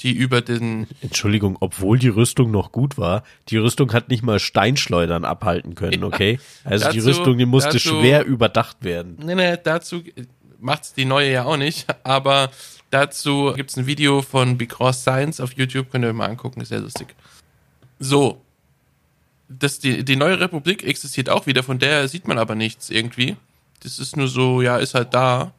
die 0.00 0.12
über 0.12 0.40
den, 0.42 0.86
Entschuldigung, 1.00 1.56
obwohl 1.60 1.98
die 1.98 2.08
Rüstung 2.08 2.50
noch 2.50 2.72
gut 2.72 2.98
war, 2.98 3.22
die 3.48 3.56
Rüstung 3.56 3.92
hat 3.92 4.08
nicht 4.08 4.22
mal 4.22 4.38
Steinschleudern 4.38 5.24
abhalten 5.24 5.74
können, 5.74 6.04
okay? 6.04 6.38
Also 6.64 6.90
die 6.90 6.98
Dazu- 6.98 7.08
Rüstung, 7.08 7.38
die 7.38 7.46
musste 7.46 7.70
dazu- 7.74 8.00
schwer 8.00 8.24
überdacht 8.24 8.84
werden. 8.84 9.16
nee, 9.22 9.34
nee, 9.34 9.56
dazu 9.62 10.02
macht's 10.60 10.92
die 10.94 11.04
neue 11.04 11.30
ja 11.32 11.44
auch 11.44 11.56
nicht, 11.56 11.86
aber 12.04 12.50
dazu 12.90 13.52
gibt's 13.56 13.76
ein 13.76 13.86
Video 13.86 14.20
von 14.22 14.58
Because 14.58 15.00
Science 15.00 15.40
auf 15.40 15.52
YouTube, 15.52 15.90
könnt 15.90 16.04
ihr 16.04 16.08
euch 16.08 16.14
mal 16.14 16.26
angucken, 16.28 16.60
ist 16.60 16.68
sehr 16.68 16.80
lustig. 16.80 17.14
So. 17.98 18.42
Das, 19.48 19.78
die, 19.78 20.04
die 20.04 20.16
neue 20.16 20.40
Republik 20.40 20.82
existiert 20.82 21.28
auch 21.30 21.46
wieder, 21.46 21.62
von 21.62 21.78
der 21.78 22.08
sieht 22.08 22.26
man 22.26 22.38
aber 22.38 22.56
nichts 22.56 22.90
irgendwie. 22.90 23.36
Das 23.80 24.00
ist 24.00 24.16
nur 24.16 24.26
so, 24.26 24.60
ja, 24.60 24.78
ist 24.78 24.94
halt 24.94 25.14
da. 25.14 25.52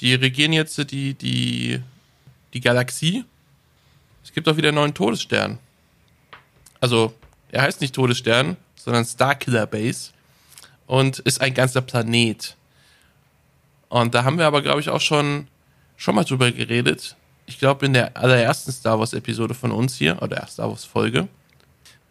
Die 0.00 0.14
regieren 0.14 0.52
jetzt 0.52 0.78
die, 0.90 1.14
die, 1.14 1.80
die 2.52 2.60
Galaxie. 2.60 3.24
Es 4.22 4.32
gibt 4.32 4.48
auch 4.48 4.56
wieder 4.56 4.68
einen 4.68 4.76
neuen 4.76 4.94
Todesstern. 4.94 5.58
Also, 6.80 7.14
er 7.50 7.62
heißt 7.62 7.80
nicht 7.80 7.94
Todesstern, 7.94 8.56
sondern 8.76 9.04
Starkiller 9.04 9.66
Base. 9.66 10.10
Und 10.86 11.18
ist 11.20 11.40
ein 11.40 11.54
ganzer 11.54 11.80
Planet. 11.80 12.56
Und 13.88 14.14
da 14.14 14.24
haben 14.24 14.38
wir 14.38 14.46
aber, 14.46 14.62
glaube 14.62 14.80
ich, 14.80 14.88
auch 14.90 15.00
schon, 15.00 15.48
schon 15.96 16.14
mal 16.14 16.24
drüber 16.24 16.52
geredet. 16.52 17.16
Ich 17.46 17.58
glaube, 17.58 17.86
in 17.86 17.92
der 17.92 18.16
allerersten 18.16 18.72
Star 18.72 18.98
Wars-Episode 18.98 19.54
von 19.54 19.70
uns 19.70 19.96
hier, 19.96 20.22
oder 20.22 20.46
Star 20.46 20.70
Wars-Folge, 20.70 21.28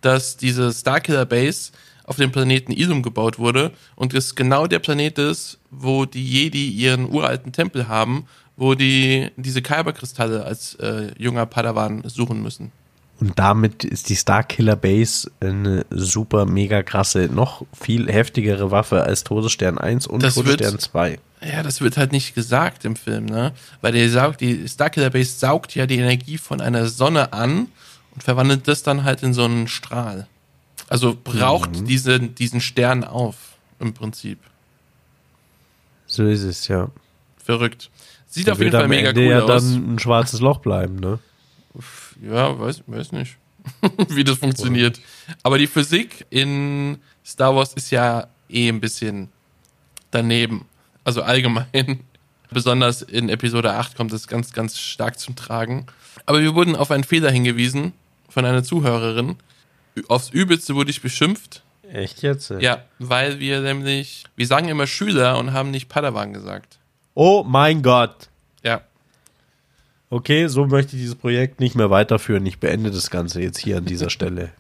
dass 0.02 0.38
diese 0.38 0.72
Starkiller 0.72 1.26
Base 1.26 1.72
auf 2.06 2.18
dem 2.18 2.32
Planeten 2.32 2.72
Ilum 2.72 3.02
gebaut 3.02 3.40
wurde 3.40 3.72
und 3.96 4.14
es 4.14 4.36
genau 4.36 4.68
der 4.68 4.80
Planet 4.80 5.18
ist, 5.18 5.58
wo 5.72 6.06
die 6.06 6.24
Jedi 6.24 6.70
ihren 6.70 7.10
uralten 7.10 7.52
Tempel 7.54 7.88
haben, 7.88 8.28
wo 8.58 8.76
die 8.76 9.32
diese 9.38 9.62
Kyberkristalle 9.62 10.44
als 10.44 10.76
äh, 10.76 11.12
junger 11.18 11.46
Padawan 11.46 12.04
suchen 12.08 12.42
müssen. 12.42 12.72
Und 13.20 13.38
damit 13.40 13.84
ist 13.84 14.10
die 14.10 14.16
Starkiller 14.16 14.76
Base 14.76 15.32
eine 15.40 15.86
super 15.92 16.46
mega 16.46 16.84
krasse, 16.84 17.30
noch 17.32 17.66
viel 17.80 18.12
heftigere 18.12 18.72
Waffe 18.72 19.04
als 19.04 19.24
Todesstern 19.24 19.78
1 19.78 20.08
und 20.08 20.24
Das 20.24 20.36
wird- 20.36 20.48
Todesstern 20.60 20.80
2. 20.80 21.20
Ja, 21.46 21.62
das 21.62 21.82
wird 21.82 21.98
halt 21.98 22.12
nicht 22.12 22.36
gesagt 22.36 22.86
im 22.86 22.96
Film, 22.96 23.26
ne? 23.26 23.52
Weil 23.82 23.92
der 23.94 24.10
saugt, 24.10 24.42
die 24.42 24.68
Starkiller 24.68 25.10
Base 25.10 25.38
saugt 25.38 25.76
ja 25.76 25.86
die 25.86 25.98
Energie 25.98 26.38
von 26.38 26.62
einer 26.62 26.88
Sonne 26.88 27.34
an 27.34 27.68
und 28.14 28.24
verwandelt 28.24 28.68
das 28.68 28.82
dann 28.84 29.04
halt 29.04 29.24
in 29.24 29.34
so 29.34 29.44
einen 29.46 29.68
Strahl. 29.68 30.28
Also 30.90 31.18
braucht 31.22 31.88
diese, 31.88 32.20
diesen 32.20 32.62
Stern 32.62 33.04
auf, 33.04 33.36
im 33.80 33.94
Prinzip. 33.94 34.40
So 36.08 36.26
ist 36.26 36.44
es, 36.44 36.68
ja. 36.68 36.90
Verrückt. 37.44 37.90
Sieht 38.30 38.48
Der 38.48 38.54
auf 38.54 38.60
jeden 38.60 38.72
wird 38.72 38.82
Fall 38.82 38.88
mega 38.90 39.10
Ende 39.10 39.22
cool 39.22 39.28
ja 39.32 39.42
aus. 39.42 39.48
dann 39.48 39.94
ein 39.96 40.00
schwarzes 40.00 40.40
Loch 40.40 40.60
bleiben, 40.60 40.96
ne? 40.96 41.20
Ja, 42.22 42.60
weiß, 42.60 42.84
weiß 42.88 43.12
nicht, 43.14 43.38
wie 44.10 44.24
das 44.24 44.38
funktioniert. 44.38 45.00
Aber 45.42 45.58
die 45.58 45.68
Physik 45.68 46.26
in 46.30 46.98
Star 47.26 47.56
Wars 47.56 47.74
ist 47.74 47.92
ja 47.92 48.28
eh 48.50 48.70
ein 48.70 48.80
bisschen 48.80 49.30
daneben. 50.12 50.66
Also 51.04 51.22
allgemein. 51.22 51.66
Besonders 52.52 53.02
in 53.02 53.30
Episode 53.30 53.74
8 53.74 53.98
kommt 53.98 54.14
es 54.14 54.28
ganz, 54.28 54.54
ganz 54.54 54.78
stark 54.78 55.20
zum 55.20 55.36
Tragen. 55.36 55.88
Aber 56.28 56.40
wir 56.42 56.54
wurden 56.54 56.76
auf 56.76 56.92
einen 56.92 57.04
Fehler 57.04 57.32
hingewiesen 57.32 57.94
von 58.30 58.46
einer 58.46 58.64
Zuhörerin. 58.64 59.38
Aufs 60.08 60.30
Übelste 60.30 60.76
wurde 60.76 60.92
ich 60.92 61.02
beschimpft. 61.02 61.64
Echt 61.92 62.22
jetzt? 62.22 62.52
Ja, 62.60 62.84
weil 63.00 63.40
wir 63.40 63.62
nämlich, 63.62 64.24
wir 64.36 64.48
sagen 64.48 64.68
immer 64.68 64.88
Schüler 64.88 65.38
und 65.38 65.54
haben 65.54 65.72
nicht 65.72 65.90
Padawan 65.90 66.34
gesagt. 66.34 66.78
Oh 67.14 67.44
mein 67.44 67.82
Gott. 67.82 68.30
Ja, 70.14 70.18
Okay, 70.18 70.48
so 70.48 70.68
möchte 70.68 70.96
ich 70.96 71.02
dieses 71.02 71.16
Projekt 71.16 71.60
nicht 71.60 71.76
mehr 71.76 71.90
weiterführen. 71.90 72.46
Ich 72.46 72.60
beende 72.60 72.92
das 72.92 73.10
Ganze 73.10 73.42
jetzt 73.42 73.58
hier 73.58 73.78
an 73.78 73.86
dieser 73.86 74.10
Stelle. 74.10 74.52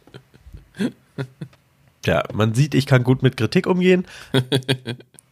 Tja, 2.01 2.23
man 2.33 2.55
sieht, 2.55 2.73
ich 2.73 2.87
kann 2.87 3.03
gut 3.03 3.21
mit 3.21 3.37
Kritik 3.37 3.67
umgehen. 3.67 4.05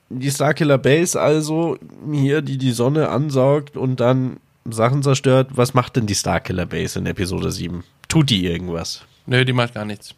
Die 0.10 0.30
Starkiller 0.30 0.78
Base 0.78 1.20
also, 1.20 1.78
hier, 2.12 2.42
die 2.42 2.58
die 2.58 2.72
Sonne 2.72 3.10
ansaugt 3.10 3.75
und 3.75 4.00
dann 4.00 4.38
Sachen 4.70 5.01
zerstört. 5.01 5.50
Was 5.56 5.74
macht 5.74 5.96
denn 5.96 6.06
die 6.06 6.16
Starkiller 6.16 6.68
Base 6.68 7.00
in 7.00 7.08
Episode 7.08 7.51
7? 7.51 7.84
Tut 8.08 8.30
die 8.30 8.46
irgendwas? 8.46 9.04
nö, 9.25 9.44
die 9.44 9.54
macht 9.54 9.74
gar 9.74 9.86
nichts. 9.86 10.13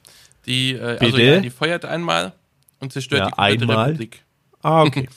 Die, 0.45 0.73
äh, 0.73 0.97
also 0.99 1.17
ja, 1.17 1.39
die 1.39 1.49
feuert 1.49 1.85
einmal 1.85 2.33
und 2.79 2.91
zerstört 2.91 3.19
Ja, 3.19 3.25
die 3.27 3.31
komplette 3.31 3.61
einmal? 3.63 3.85
Republik. 3.85 4.23
Ah, 4.61 4.83
okay. 4.83 5.07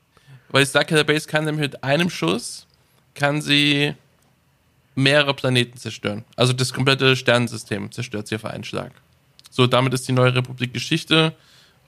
Weil 0.50 0.64
Starkiller 0.64 1.04
Base 1.04 1.26
kann 1.26 1.44
nämlich 1.44 1.72
mit 1.72 1.82
einem 1.82 2.10
Schuss, 2.10 2.66
kann 3.14 3.42
sie 3.42 3.94
mehrere 4.96 5.34
Planeten 5.34 5.78
zerstören. 5.78 6.24
Also 6.34 6.52
das 6.52 6.72
komplette 6.72 7.14
Sternensystem 7.14 7.92
zerstört 7.92 8.26
sie 8.26 8.34
auf 8.34 8.44
einen 8.44 8.64
Schlag. 8.64 8.92
So, 9.50 9.66
damit 9.66 9.94
ist 9.94 10.08
die 10.08 10.12
neue 10.12 10.34
Republik 10.34 10.72
Geschichte 10.72 11.32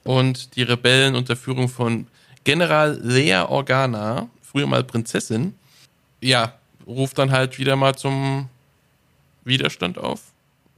und 0.05 0.55
die 0.55 0.63
Rebellen 0.63 1.17
unter 1.17 1.35
Führung 1.35 1.69
von 1.69 2.07
General 2.45 2.99
Lea 3.03 3.45
Organa, 3.49 4.29
früher 4.41 4.67
mal 4.67 4.85
Prinzessin, 4.85 5.55
ja, 6.21 6.55
ruft 6.87 7.19
dann 7.19 7.31
halt 7.31 7.59
wieder 7.59 7.77
mal 7.77 7.95
zum 7.95 8.49
Widerstand 9.45 9.99
auf. 9.99 10.21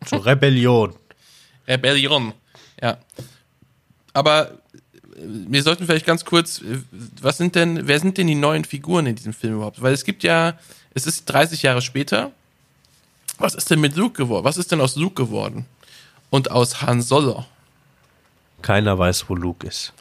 Zur 0.06 0.24
Rebellion. 0.24 0.94
Rebellion. 1.68 2.32
Ja. 2.80 2.98
Aber 4.12 4.50
äh, 4.50 4.56
wir 5.22 5.62
sollten 5.62 5.86
vielleicht 5.86 6.06
ganz 6.06 6.24
kurz, 6.24 6.60
äh, 6.60 6.78
was 7.20 7.38
sind 7.38 7.54
denn, 7.54 7.86
wer 7.86 8.00
sind 8.00 8.18
denn 8.18 8.26
die 8.26 8.34
neuen 8.34 8.64
Figuren 8.64 9.06
in 9.06 9.14
diesem 9.14 9.32
Film 9.32 9.56
überhaupt? 9.56 9.80
Weil 9.82 9.92
es 9.92 10.04
gibt 10.04 10.22
ja, 10.22 10.58
es 10.94 11.06
ist 11.06 11.26
30 11.26 11.62
Jahre 11.62 11.82
später. 11.82 12.32
Was 13.38 13.54
ist 13.54 13.70
denn 13.70 13.80
mit 13.80 13.96
Luke 13.96 14.16
geworden? 14.16 14.44
Was 14.44 14.58
ist 14.58 14.72
denn 14.72 14.80
aus 14.80 14.96
Luke 14.96 15.22
geworden? 15.24 15.66
Und 16.28 16.50
aus 16.50 16.82
Han 16.82 17.00
Solo? 17.00 17.46
Keiner 18.62 18.98
weiß, 18.98 19.28
wo 19.28 19.34
Luke 19.34 19.66
ist. 19.66 19.92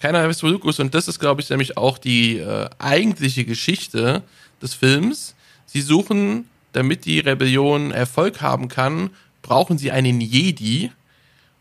Keiner 0.00 0.28
weiß, 0.28 0.42
wo 0.42 0.48
Luke 0.48 0.68
ist. 0.68 0.80
Und 0.80 0.94
das 0.94 1.08
ist, 1.08 1.18
glaube 1.18 1.40
ich, 1.40 1.48
nämlich 1.48 1.76
auch 1.76 1.96
die 1.96 2.38
äh, 2.38 2.68
eigentliche 2.78 3.44
Geschichte 3.44 4.22
des 4.60 4.74
Films. 4.74 5.34
Sie 5.64 5.80
suchen, 5.80 6.48
damit 6.72 7.04
die 7.04 7.20
Rebellion 7.20 7.92
Erfolg 7.92 8.40
haben 8.42 8.68
kann, 8.68 9.10
brauchen 9.40 9.78
sie 9.78 9.90
einen 9.90 10.20
Jedi. 10.20 10.90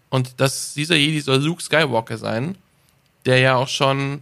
Und 0.09 0.33
das, 0.37 0.73
dieser 0.73 0.95
Jedi 0.95 1.21
soll 1.21 1.41
Luke 1.41 1.61
Skywalker 1.61 2.17
sein, 2.17 2.57
der 3.25 3.39
ja 3.39 3.55
auch 3.55 3.69
schon 3.69 4.21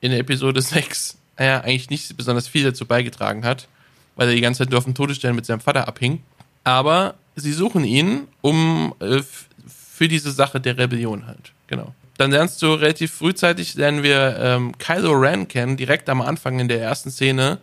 in 0.00 0.12
Episode 0.12 0.62
6 0.62 1.17
ja, 1.38 1.60
eigentlich 1.60 1.90
nicht 1.90 2.16
besonders 2.16 2.48
viel 2.48 2.64
dazu 2.64 2.86
beigetragen 2.86 3.44
hat, 3.44 3.68
weil 4.16 4.28
er 4.28 4.34
die 4.34 4.40
ganze 4.40 4.58
Zeit 4.58 4.70
nur 4.70 4.78
auf 4.78 4.84
dem 4.84 4.94
Todesstern 4.94 5.36
mit 5.36 5.46
seinem 5.46 5.60
Vater 5.60 5.86
abhing. 5.86 6.22
Aber 6.64 7.14
sie 7.36 7.52
suchen 7.52 7.84
ihn, 7.84 8.28
um 8.40 8.94
äh, 9.00 9.20
für 9.66 10.08
diese 10.08 10.32
Sache 10.32 10.60
der 10.60 10.78
Rebellion 10.78 11.26
halt. 11.26 11.52
Genau. 11.66 11.94
Dann 12.18 12.32
lernst 12.32 12.60
du 12.62 12.72
relativ 12.74 13.12
frühzeitig, 13.12 13.74
lernen 13.74 14.02
wir 14.02 14.36
ähm, 14.40 14.76
Kylo 14.78 15.12
Ren 15.12 15.46
kennen, 15.46 15.76
direkt 15.76 16.08
am 16.08 16.20
Anfang 16.20 16.58
in 16.58 16.66
der 16.66 16.80
ersten 16.80 17.12
Szene, 17.12 17.58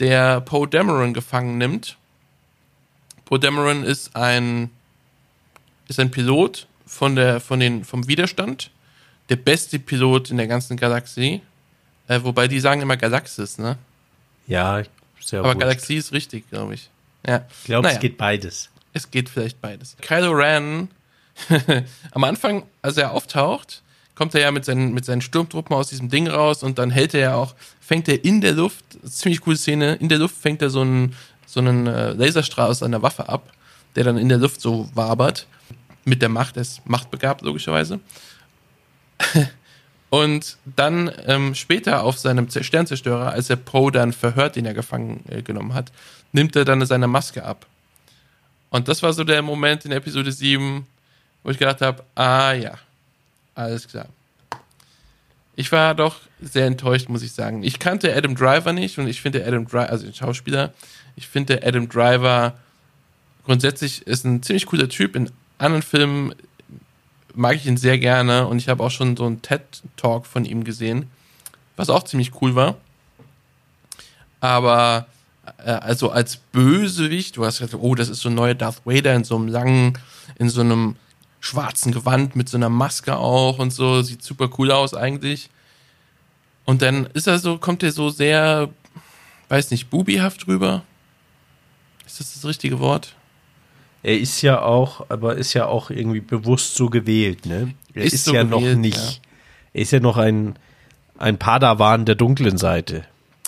der 0.00 0.40
Poe 0.40 0.66
Dameron 0.66 1.12
gefangen 1.12 1.58
nimmt. 1.58 1.98
Poe 3.26 3.38
Dameron 3.38 3.84
ist 3.84 4.16
ein, 4.16 4.70
ist 5.88 6.00
ein 6.00 6.10
Pilot 6.10 6.66
von 6.86 7.16
der, 7.16 7.40
von 7.40 7.60
den, 7.60 7.84
vom 7.84 8.08
Widerstand. 8.08 8.70
Der 9.28 9.36
beste 9.36 9.78
Pilot 9.78 10.30
in 10.30 10.38
der 10.38 10.46
ganzen 10.46 10.76
Galaxie. 10.76 11.42
Äh, 12.08 12.20
wobei 12.22 12.48
die 12.48 12.60
sagen 12.60 12.80
immer 12.80 12.96
Galaxis, 12.96 13.58
ne? 13.58 13.76
Ja, 14.46 14.82
sehr 15.20 15.40
Aber. 15.40 15.54
Galaxie 15.54 15.96
ist 15.96 16.12
richtig, 16.12 16.48
glaube 16.50 16.74
ich. 16.74 16.90
Ja. 17.26 17.44
Ich 17.60 17.64
glaube, 17.64 17.84
Naja. 17.86 17.96
es 17.96 18.00
geht 18.00 18.18
beides. 18.18 18.70
Es 18.92 19.10
geht 19.10 19.28
vielleicht 19.28 19.60
beides. 19.60 19.96
Kylo 20.00 20.32
Ren, 20.32 20.88
am 22.10 22.24
Anfang, 22.24 22.64
als 22.82 22.96
er 22.96 23.12
auftaucht, 23.12 23.82
kommt 24.14 24.34
er 24.34 24.42
ja 24.42 24.50
mit 24.50 24.64
seinen, 24.64 24.92
mit 24.92 25.04
seinen 25.04 25.22
Sturmtruppen 25.22 25.74
aus 25.74 25.88
diesem 25.88 26.10
Ding 26.10 26.28
raus 26.28 26.62
und 26.62 26.78
dann 26.78 26.90
hält 26.90 27.14
er 27.14 27.20
ja 27.20 27.34
auch, 27.36 27.54
fängt 27.80 28.08
er 28.08 28.24
in 28.24 28.40
der 28.40 28.52
Luft, 28.52 28.84
ziemlich 29.04 29.40
coole 29.40 29.56
Szene, 29.56 29.94
in 29.94 30.08
der 30.08 30.18
Luft 30.18 30.36
fängt 30.36 30.60
er 30.60 30.68
so 30.70 30.82
einen, 30.82 31.16
so 31.46 31.60
einen 31.60 31.86
äh, 31.86 32.12
Laserstrahl 32.12 32.68
aus 32.68 32.80
seiner 32.80 33.00
Waffe 33.02 33.28
ab, 33.28 33.50
der 33.96 34.04
dann 34.04 34.18
in 34.18 34.28
der 34.28 34.38
Luft 34.38 34.60
so 34.60 34.90
wabert. 34.94 35.46
Mit 36.04 36.20
der 36.20 36.28
Macht, 36.28 36.56
er 36.56 36.62
ist 36.62 36.84
machtbegabt, 36.84 37.42
logischerweise. 37.42 38.00
Und 40.12 40.58
dann 40.76 41.10
ähm, 41.24 41.54
später 41.54 42.02
auf 42.02 42.18
seinem 42.18 42.50
Sternzerstörer, 42.50 43.32
als 43.32 43.48
er 43.48 43.56
Poe 43.56 43.90
dann 43.90 44.12
verhört, 44.12 44.56
den 44.56 44.66
er 44.66 44.74
gefangen 44.74 45.24
äh, 45.30 45.40
genommen 45.40 45.72
hat, 45.72 45.90
nimmt 46.32 46.54
er 46.54 46.66
dann 46.66 46.84
seine 46.84 47.06
Maske 47.06 47.42
ab. 47.42 47.64
Und 48.68 48.88
das 48.88 49.02
war 49.02 49.14
so 49.14 49.24
der 49.24 49.40
Moment 49.40 49.86
in 49.86 49.90
Episode 49.90 50.30
7, 50.30 50.86
wo 51.42 51.50
ich 51.50 51.56
gedacht 51.58 51.80
habe, 51.80 52.04
ah 52.14 52.52
ja, 52.52 52.74
alles 53.54 53.88
klar. 53.88 54.06
Ich 55.56 55.72
war 55.72 55.94
doch 55.94 56.16
sehr 56.42 56.66
enttäuscht, 56.66 57.08
muss 57.08 57.22
ich 57.22 57.32
sagen. 57.32 57.62
Ich 57.62 57.78
kannte 57.78 58.14
Adam 58.14 58.34
Driver 58.34 58.74
nicht 58.74 58.98
und 58.98 59.06
ich 59.06 59.22
finde 59.22 59.46
Adam 59.46 59.66
Driver, 59.66 59.88
also 59.88 60.04
den 60.04 60.14
Schauspieler, 60.14 60.74
ich 61.16 61.26
finde 61.26 61.66
Adam 61.66 61.88
Driver 61.88 62.52
grundsätzlich 63.46 64.06
ist 64.06 64.26
ein 64.26 64.42
ziemlich 64.42 64.66
cooler 64.66 64.90
Typ. 64.90 65.16
In 65.16 65.30
anderen 65.56 65.82
Filmen 65.82 66.34
mag 67.34 67.56
ich 67.56 67.66
ihn 67.66 67.76
sehr 67.76 67.98
gerne 67.98 68.46
und 68.46 68.58
ich 68.58 68.68
habe 68.68 68.82
auch 68.82 68.90
schon 68.90 69.16
so 69.16 69.24
einen 69.24 69.42
TED-Talk 69.42 70.26
von 70.26 70.44
ihm 70.44 70.64
gesehen, 70.64 71.10
was 71.76 71.90
auch 71.90 72.04
ziemlich 72.04 72.40
cool 72.40 72.54
war. 72.54 72.76
Aber 74.40 75.06
äh, 75.58 75.70
also 75.70 76.10
als 76.10 76.36
Bösewicht, 76.36 77.36
du 77.36 77.44
hast 77.44 77.58
gesagt, 77.58 77.82
oh, 77.82 77.94
das 77.94 78.08
ist 78.08 78.20
so 78.20 78.28
ein 78.28 78.34
neuer 78.34 78.54
Darth 78.54 78.84
Vader 78.84 79.14
in 79.14 79.24
so 79.24 79.36
einem 79.36 79.48
langen, 79.48 79.98
in 80.38 80.48
so 80.48 80.60
einem 80.60 80.96
schwarzen 81.40 81.92
Gewand 81.92 82.36
mit 82.36 82.48
so 82.48 82.56
einer 82.56 82.68
Maske 82.68 83.16
auch 83.16 83.58
und 83.58 83.72
so, 83.72 84.02
sieht 84.02 84.22
super 84.22 84.48
cool 84.58 84.70
aus 84.70 84.94
eigentlich. 84.94 85.50
Und 86.64 86.82
dann 86.82 87.06
ist 87.06 87.26
er 87.26 87.38
so, 87.38 87.58
kommt 87.58 87.82
er 87.82 87.92
so 87.92 88.10
sehr, 88.10 88.68
weiß 89.48 89.70
nicht, 89.72 89.90
bubihaft 89.90 90.46
rüber. 90.46 90.82
Ist 92.06 92.20
das 92.20 92.34
das 92.34 92.44
richtige 92.44 92.78
Wort? 92.78 93.14
Er 94.02 94.18
ist 94.18 94.42
ja 94.42 94.60
auch, 94.62 95.06
aber 95.10 95.36
ist 95.36 95.52
ja 95.54 95.66
auch 95.66 95.90
irgendwie 95.90 96.20
bewusst 96.20 96.74
so 96.74 96.90
gewählt, 96.90 97.46
ne? 97.46 97.74
Er 97.94 98.04
Ist 98.04 98.14
ist, 98.14 98.24
so 98.24 98.34
ja 98.34 98.42
noch 98.44 98.58
gewählt, 98.60 98.78
nicht. 98.78 98.96
ja. 98.96 99.20
Er 99.74 99.82
ist 99.82 99.92
ja 99.92 100.00
noch 100.00 100.16
ein, 100.16 100.56
ein 101.18 101.38
Padawan 101.38 102.04
der 102.04 102.14
dunklen 102.16 102.58
Seite. 102.58 103.04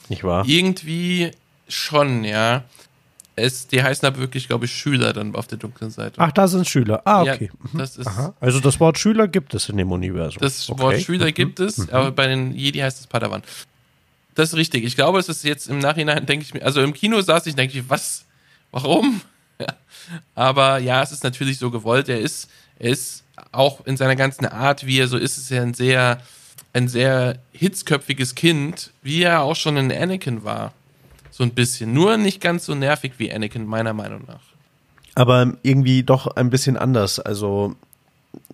Nicht 0.09 0.23
wahr? 0.23 0.45
Irgendwie 0.47 1.31
schon, 1.69 2.25
ja. 2.25 2.63
Es, 3.37 3.67
die 3.67 3.83
heißen 3.83 4.07
aber 4.07 4.19
wirklich, 4.19 4.47
glaube 4.47 4.67
ich, 4.67 4.71
Schüler 4.73 5.13
dann 5.13 5.35
auf 5.35 5.49
der 5.49 5.59
dunklen 5.59 5.91
Seite. 5.91 6.21
Ach, 6.21 6.31
da 6.31 6.47
sind 6.47 6.69
Schüler. 6.69 7.03
Ah, 7.05 7.25
Ja, 7.25 7.35
okay. 7.35 7.51
das 7.73 7.97
ist, 7.97 8.07
Aha. 8.07 8.33
Also 8.39 8.61
das 8.61 8.79
Wort 8.79 8.97
Schüler 8.97 9.27
gibt 9.27 9.55
es 9.55 9.69
in 9.69 9.77
dem 9.77 9.91
Universum. 9.91 10.41
das 10.41 10.71
okay. 10.71 10.81
Wort 10.83 11.01
Schüler 11.01 11.27
Mhm. 11.27 11.35
gibt 11.35 11.59
es, 11.59 11.89
aber 11.91 12.13
bei 12.13 12.29
den 12.29 12.53
Jedi 12.55 12.79
heißt 12.79 13.01
es 13.01 13.07
Padawan. 13.09 13.43
Das 14.37 14.51
ist 14.51 14.57
richtig. 14.57 14.85
Ich 14.85 14.95
glaube, 14.95 15.19
es 15.19 15.29
ist 15.29 15.43
jetzt 15.43 15.69
im 15.69 15.81
Nachhinein, 15.81 16.27
denke 16.27 16.45
ich 16.45 16.55
mir, 16.55 16.63
also 16.65 16.81
im 16.81 16.93
Kino 16.93 17.21
saß 17.21 17.47
ich, 17.47 17.57
denke 17.57 17.77
ich, 17.77 17.91
was? 17.91 18.25
Warum? 18.71 19.21
Aber 20.35 20.79
ja, 20.79 21.03
es 21.03 21.13
ist 21.13 21.25
natürlich 21.25 21.59
so 21.59 21.71
gewollt. 21.71 22.09
Er 22.09 22.21
ist, 22.21 22.51
er 22.79 22.91
ist 22.91 23.25
auch 23.53 23.85
in 23.87 23.97
seiner 23.97 24.17
ganzen 24.17 24.47
Art, 24.47 24.87
wie 24.87 24.99
er 24.99 25.09
so 25.09 25.17
ist, 25.17 25.37
ist 25.37 25.51
er 25.51 25.63
ein 25.63 25.75
sehr, 25.75 26.21
ein 26.73 26.89
sehr 26.89 27.39
hitzköpfiges 27.53 28.35
Kind, 28.35 28.91
wie 29.03 29.23
er 29.23 29.43
auch 29.43 29.57
schon 29.57 29.77
in 29.77 29.93
Anakin 29.93 30.45
war. 30.45 30.73
So 31.31 31.43
ein 31.43 31.51
bisschen. 31.51 31.93
Nur 31.93 32.17
nicht 32.17 32.41
ganz 32.41 32.67
so 32.67 32.75
nervig 32.75 33.15
wie 33.19 33.33
Anakin, 33.33 33.67
meiner 33.67 33.93
Meinung 33.93 34.23
nach. 34.27 34.43
Aber 35.15 35.55
irgendwie 35.63 36.03
doch 36.03 36.27
ein 36.37 36.51
bisschen 36.51 36.77
anders. 36.77 37.19
Also 37.19 37.77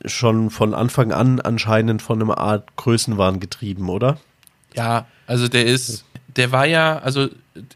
schon 0.05 0.51
von 0.51 0.75
Anfang 0.75 1.13
an 1.13 1.41
anscheinend 1.41 2.03
von 2.03 2.23
einer 2.23 2.39
Art 2.39 2.77
Größenwahn 2.77 3.41
getrieben, 3.41 3.89
oder? 3.89 4.19
Ja, 4.75 5.07
also 5.27 5.49
der 5.49 5.67
ist, 5.67 6.05
der 6.37 6.53
war 6.53 6.67
ja, 6.67 6.99
also 6.99 7.29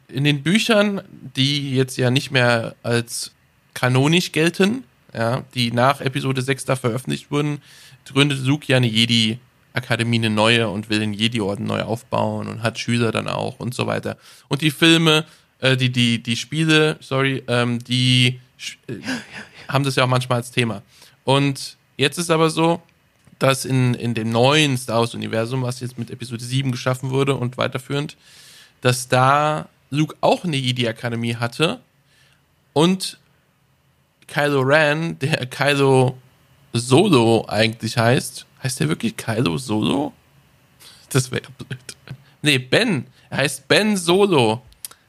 in 0.09 0.25
den 0.25 0.43
Büchern, 0.43 1.02
die 1.37 1.75
jetzt 1.75 1.97
ja 1.97 2.11
nicht 2.11 2.31
mehr 2.31 2.75
als 2.83 3.33
kanonisch 3.75 4.33
gelten, 4.33 4.85
ja, 5.12 5.45
die 5.54 5.71
nach 5.71 6.00
Episode 6.00 6.43
6 6.43 6.64
da 6.64 6.76
veröffentlicht 6.76 7.31
wurden, 7.31 7.61
gründet 8.07 8.40
Luke 8.45 8.66
ja 8.66 8.78
eine 8.78 9.38
Akademie 9.73 10.19
eine 10.19 10.31
neue 10.31 10.69
und 10.69 10.88
will 10.88 11.00
den 11.00 11.12
Jedi-Orden 11.12 11.66
neu 11.66 11.83
aufbauen 11.83 12.49
und 12.49 12.62
hat 12.62 12.78
Schüler 12.78 13.11
dann 13.11 13.28
auch 13.28 13.59
und 13.59 13.75
so 13.75 13.87
weiter. 13.87 14.16
Und 14.49 14.62
die 14.62 14.71
Filme, 14.71 15.25
äh, 15.59 15.76
die, 15.76 15.90
die, 15.90 16.23
die 16.23 16.37
Spiele, 16.37 16.97
sorry, 17.00 17.43
ähm, 17.49 17.83
die 17.83 18.40
äh, 18.87 18.95
haben 19.69 19.85
das 19.85 19.97
ja 19.97 20.04
auch 20.04 20.09
manchmal 20.09 20.38
als 20.38 20.52
Thema. 20.52 20.83
Und 21.25 21.76
jetzt 21.97 22.19
ist 22.19 22.31
aber 22.31 22.50
so, 22.50 22.81
dass 23.40 23.64
in, 23.64 23.95
in 23.95 24.14
dem 24.14 24.31
neuen 24.31 24.78
Star 24.78 25.00
Wars-Universum, 25.00 25.62
was 25.62 25.81
jetzt 25.81 25.99
mit 25.99 26.11
Episode 26.11 26.45
7 26.45 26.71
geschaffen 26.71 27.11
wurde 27.11 27.35
und 27.35 27.59
weiterführend, 27.59 28.16
dass 28.81 29.09
da 29.09 29.69
Luke 29.90 30.14
auch 30.21 30.45
eine 30.45 30.57
Jedi-Akademie 30.57 31.35
hatte 31.35 31.81
und 32.73 33.19
Kylo 34.26 34.61
Ren, 34.61 35.19
der 35.19 35.47
Kylo 35.47 36.16
Solo 36.73 37.45
eigentlich 37.49 37.97
heißt. 37.97 38.47
Heißt 38.62 38.81
der 38.81 38.88
wirklich 38.88 39.16
Kylo 39.16 39.59
Solo? 39.59 40.12
Das 41.11 41.31
wäre 41.31 41.50
blöd. 41.59 41.78
Nee, 42.43 42.59
Ben. 42.59 43.07
Er 43.31 43.38
heißt 43.38 43.69
Ben 43.69 43.97
Solo. 43.97 44.62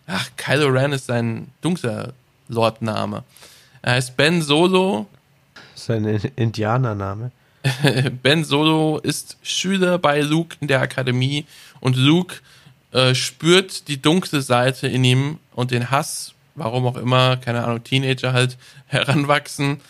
Ach, 0.08 0.30
Kylo 0.38 0.68
Ren 0.68 0.94
ist 0.94 1.08
sein 1.08 1.48
dunkler 1.62 2.14
Lordname. 2.48 3.24
Er 3.82 3.94
heißt 3.94 4.16
Ben 4.16 4.42
Solo. 4.42 5.08
Sein 5.74 6.06
Indianername. 6.06 7.32
ben 8.24 8.44
Solo 8.44 9.00
ist 9.00 9.38
Schüler 9.42 9.98
bei 9.98 10.22
Luke 10.22 10.56
in 10.60 10.68
der 10.68 10.82
Akademie 10.82 11.46
und 11.80 11.96
Luke 11.96 12.36
äh, 12.92 13.16
spürt 13.16 13.88
die 13.88 14.02
dunkle 14.02 14.42
Seite 14.42 14.88
in 14.88 15.04
ihm 15.04 15.40
und 15.54 15.72
den 15.72 15.90
Hass, 15.90 16.35
warum 16.56 16.88
auch 16.88 16.98
immer, 16.98 17.38
keine 17.38 17.64
Ahnung, 17.64 17.84
Teenager 17.84 18.34
halt 18.34 18.58
heranwachsen 18.88 19.82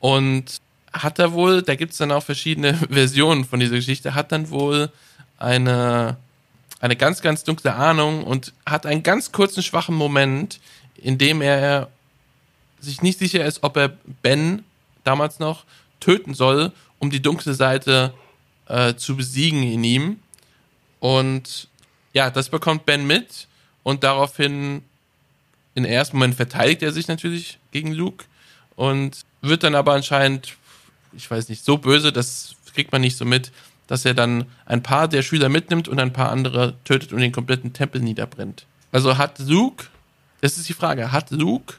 und 0.00 0.60
hat 0.92 1.18
er 1.18 1.32
wohl, 1.32 1.62
da 1.62 1.74
gibt 1.74 1.92
es 1.92 1.98
dann 1.98 2.12
auch 2.12 2.22
verschiedene 2.22 2.74
Versionen 2.90 3.44
von 3.44 3.60
dieser 3.60 3.76
Geschichte, 3.76 4.14
hat 4.14 4.32
dann 4.32 4.50
wohl 4.50 4.90
eine, 5.38 6.16
eine 6.80 6.96
ganz, 6.96 7.20
ganz 7.20 7.44
dunkle 7.44 7.74
Ahnung 7.74 8.24
und 8.24 8.52
hat 8.64 8.86
einen 8.86 9.02
ganz 9.02 9.32
kurzen, 9.32 9.62
schwachen 9.62 9.94
Moment, 9.94 10.60
in 10.96 11.18
dem 11.18 11.42
er 11.42 11.88
sich 12.80 13.02
nicht 13.02 13.18
sicher 13.18 13.44
ist, 13.44 13.62
ob 13.62 13.76
er 13.76 13.88
Ben 14.22 14.64
damals 15.02 15.38
noch 15.38 15.64
töten 16.00 16.34
soll, 16.34 16.72
um 16.98 17.10
die 17.10 17.22
dunkle 17.22 17.54
Seite 17.54 18.14
äh, 18.68 18.94
zu 18.94 19.16
besiegen 19.16 19.62
in 19.62 19.84
ihm. 19.84 20.20
Und 21.00 21.68
ja, 22.12 22.30
das 22.30 22.48
bekommt 22.48 22.86
Ben 22.86 23.06
mit 23.06 23.48
und 23.82 24.04
daraufhin 24.04 24.82
im 25.74 25.84
ersten 25.84 26.16
Moment 26.16 26.34
verteidigt 26.34 26.82
er 26.82 26.92
sich 26.92 27.08
natürlich 27.08 27.58
gegen 27.72 27.92
Luke 27.92 28.24
und 28.76 29.24
wird 29.42 29.62
dann 29.62 29.74
aber 29.74 29.94
anscheinend 29.94 30.56
ich 31.16 31.30
weiß 31.30 31.48
nicht, 31.48 31.64
so 31.64 31.78
böse, 31.78 32.12
das 32.12 32.54
kriegt 32.72 32.92
man 32.92 33.00
nicht 33.00 33.16
so 33.16 33.24
mit, 33.24 33.52
dass 33.86 34.04
er 34.04 34.14
dann 34.14 34.46
ein 34.66 34.82
paar 34.82 35.08
der 35.08 35.22
Schüler 35.22 35.48
mitnimmt 35.48 35.88
und 35.88 35.98
ein 36.00 36.12
paar 36.12 36.30
andere 36.30 36.74
tötet 36.84 37.12
und 37.12 37.20
den 37.20 37.32
kompletten 37.32 37.72
Tempel 37.72 38.00
niederbrennt. 38.00 38.66
Also 38.92 39.18
hat 39.18 39.38
Luke, 39.40 39.86
das 40.40 40.56
ist 40.56 40.68
die 40.68 40.74
Frage, 40.74 41.12
hat 41.12 41.30
Luke 41.30 41.74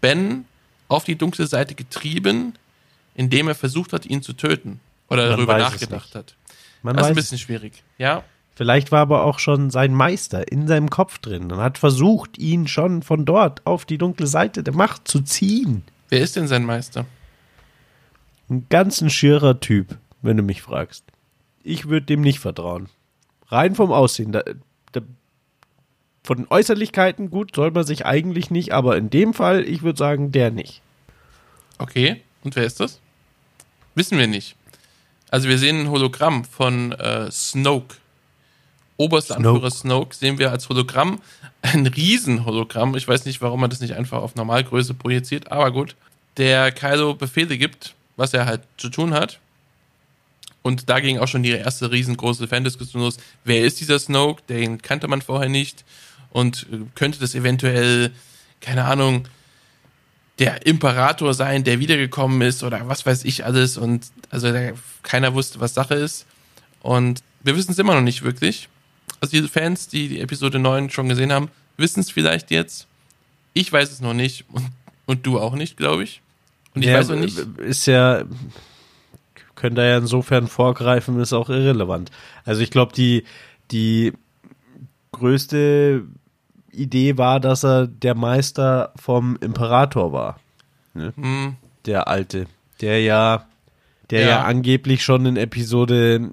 Ben 0.00 0.44
auf 0.88 1.04
die 1.04 1.16
dunkle 1.16 1.46
Seite 1.46 1.74
getrieben, 1.74 2.54
indem 3.14 3.48
er 3.48 3.54
versucht 3.54 3.92
hat, 3.92 4.06
ihn 4.06 4.22
zu 4.22 4.32
töten? 4.32 4.80
Oder 5.08 5.28
man 5.28 5.30
darüber 5.36 5.58
nachgedacht 5.58 6.14
hat? 6.14 6.34
Man 6.82 6.96
das 6.96 7.06
ist 7.06 7.10
ein 7.10 7.14
bisschen 7.14 7.38
schwierig, 7.38 7.82
ja. 7.98 8.24
Vielleicht 8.54 8.92
war 8.92 9.00
aber 9.00 9.24
auch 9.24 9.38
schon 9.38 9.70
sein 9.70 9.94
Meister 9.94 10.50
in 10.52 10.68
seinem 10.68 10.90
Kopf 10.90 11.18
drin 11.18 11.50
und 11.50 11.58
hat 11.58 11.78
versucht, 11.78 12.38
ihn 12.38 12.66
schon 12.66 13.02
von 13.02 13.24
dort 13.24 13.66
auf 13.66 13.84
die 13.84 13.98
dunkle 13.98 14.26
Seite 14.26 14.62
der 14.62 14.74
Macht 14.74 15.08
zu 15.08 15.22
ziehen. 15.22 15.82
Wer 16.10 16.20
ist 16.20 16.36
denn 16.36 16.48
sein 16.48 16.64
Meister? 16.64 17.06
Ein 18.50 18.66
ganz 18.68 19.00
ein 19.00 19.08
schierer 19.08 19.60
Typ, 19.60 19.96
wenn 20.20 20.36
du 20.36 20.42
mich 20.42 20.60
fragst. 20.60 21.04
Ich 21.62 21.88
würde 21.88 22.06
dem 22.06 22.20
nicht 22.20 22.40
vertrauen. 22.40 22.90
Rein 23.48 23.74
vom 23.74 23.90
Aussehen. 23.90 24.32
Da, 24.32 24.42
da, 24.92 25.00
von 26.22 26.36
den 26.36 26.46
Äußerlichkeiten 26.50 27.30
gut 27.30 27.56
soll 27.56 27.70
man 27.70 27.84
sich 27.84 28.04
eigentlich 28.04 28.50
nicht, 28.50 28.72
aber 28.72 28.98
in 28.98 29.08
dem 29.08 29.32
Fall, 29.32 29.66
ich 29.66 29.82
würde 29.82 29.98
sagen, 29.98 30.32
der 30.32 30.50
nicht. 30.50 30.82
Okay, 31.78 32.20
und 32.44 32.54
wer 32.56 32.64
ist 32.64 32.80
das? 32.80 33.00
Wissen 33.94 34.18
wir 34.18 34.26
nicht. 34.26 34.56
Also 35.30 35.48
wir 35.48 35.56
sehen 35.56 35.80
ein 35.80 35.90
Hologramm 35.90 36.44
von 36.44 36.92
äh, 36.92 37.30
Snoke. 37.30 37.96
Oberster 39.02 39.34
Snoke. 39.34 39.48
Anführer 39.48 39.70
Snoke 39.70 40.14
sehen 40.14 40.38
wir 40.38 40.50
als 40.50 40.68
Hologramm. 40.68 41.20
Ein 41.62 41.86
Riesenhologramm. 41.86 42.96
Ich 42.96 43.06
weiß 43.06 43.24
nicht, 43.24 43.40
warum 43.40 43.60
man 43.60 43.70
das 43.70 43.80
nicht 43.80 43.94
einfach 43.94 44.22
auf 44.22 44.34
Normalgröße 44.34 44.94
projiziert, 44.94 45.50
aber 45.52 45.70
gut. 45.70 45.96
Der 46.36 46.72
Kylo 46.72 47.14
Befehle 47.14 47.58
gibt 47.58 47.94
was 48.16 48.34
er 48.34 48.46
halt 48.46 48.62
zu 48.76 48.88
tun 48.88 49.14
hat. 49.14 49.40
Und 50.62 50.88
da 50.88 51.00
ging 51.00 51.18
auch 51.18 51.26
schon 51.26 51.42
die 51.42 51.50
erste 51.50 51.90
riesengroße 51.90 52.46
Fan-Diskussion 52.46 53.02
los. 53.02 53.16
Wer 53.44 53.64
ist 53.64 53.80
dieser 53.80 53.98
Snoke? 53.98 54.42
Den 54.48 54.80
kannte 54.80 55.08
man 55.08 55.22
vorher 55.22 55.48
nicht. 55.48 55.84
Und 56.30 56.66
äh, 56.72 56.78
könnte 56.94 57.18
das 57.18 57.34
eventuell, 57.34 58.12
keine 58.60 58.84
Ahnung, 58.84 59.26
der 60.38 60.64
Imperator 60.66 61.34
sein, 61.34 61.64
der 61.64 61.78
wiedergekommen 61.78 62.40
ist 62.42 62.62
oder 62.62 62.88
was 62.88 63.04
weiß 63.04 63.24
ich 63.24 63.44
alles. 63.44 63.76
Und 63.76 64.06
also 64.30 64.52
der, 64.52 64.74
keiner 65.02 65.34
wusste, 65.34 65.58
was 65.60 65.74
Sache 65.74 65.94
ist. 65.94 66.26
Und 66.80 67.22
wir 67.42 67.56
wissen 67.56 67.72
es 67.72 67.78
immer 67.78 67.94
noch 67.94 68.02
nicht 68.02 68.22
wirklich. 68.22 68.68
Also 69.22 69.40
die 69.40 69.46
Fans, 69.46 69.86
die 69.86 70.08
die 70.08 70.20
Episode 70.20 70.58
9 70.58 70.90
schon 70.90 71.08
gesehen 71.08 71.32
haben, 71.32 71.48
wissen 71.76 72.00
es 72.00 72.10
vielleicht 72.10 72.50
jetzt. 72.50 72.88
Ich 73.54 73.72
weiß 73.72 73.92
es 73.92 74.00
noch 74.00 74.14
nicht 74.14 74.44
und, 74.50 74.66
und 75.06 75.24
du 75.24 75.38
auch 75.38 75.54
nicht, 75.54 75.76
glaube 75.76 76.02
ich. 76.02 76.20
Und 76.74 76.82
ich 76.82 76.88
ja, 76.88 76.98
weiß 76.98 77.10
auch 77.10 77.16
nicht. 77.16 77.38
Ist 77.58 77.86
ja, 77.86 78.24
können 79.54 79.76
da 79.76 79.84
ja 79.84 79.98
insofern 79.98 80.48
vorgreifen, 80.48 81.20
ist 81.20 81.32
auch 81.32 81.50
irrelevant. 81.50 82.10
Also 82.44 82.62
ich 82.62 82.72
glaube, 82.72 82.94
die, 82.94 83.22
die 83.70 84.12
größte 85.12 86.02
Idee 86.72 87.16
war, 87.16 87.38
dass 87.38 87.64
er 87.64 87.86
der 87.86 88.16
Meister 88.16 88.92
vom 88.96 89.36
Imperator 89.40 90.12
war. 90.12 90.40
Ne? 90.94 91.12
Hm. 91.14 91.56
Der 91.86 92.08
alte. 92.08 92.46
Der 92.80 93.00
ja, 93.00 93.46
der 94.12 94.20
ja. 94.20 94.28
ja 94.28 94.42
angeblich 94.44 95.02
schon 95.02 95.24
in 95.24 95.36
Episode 95.36 96.30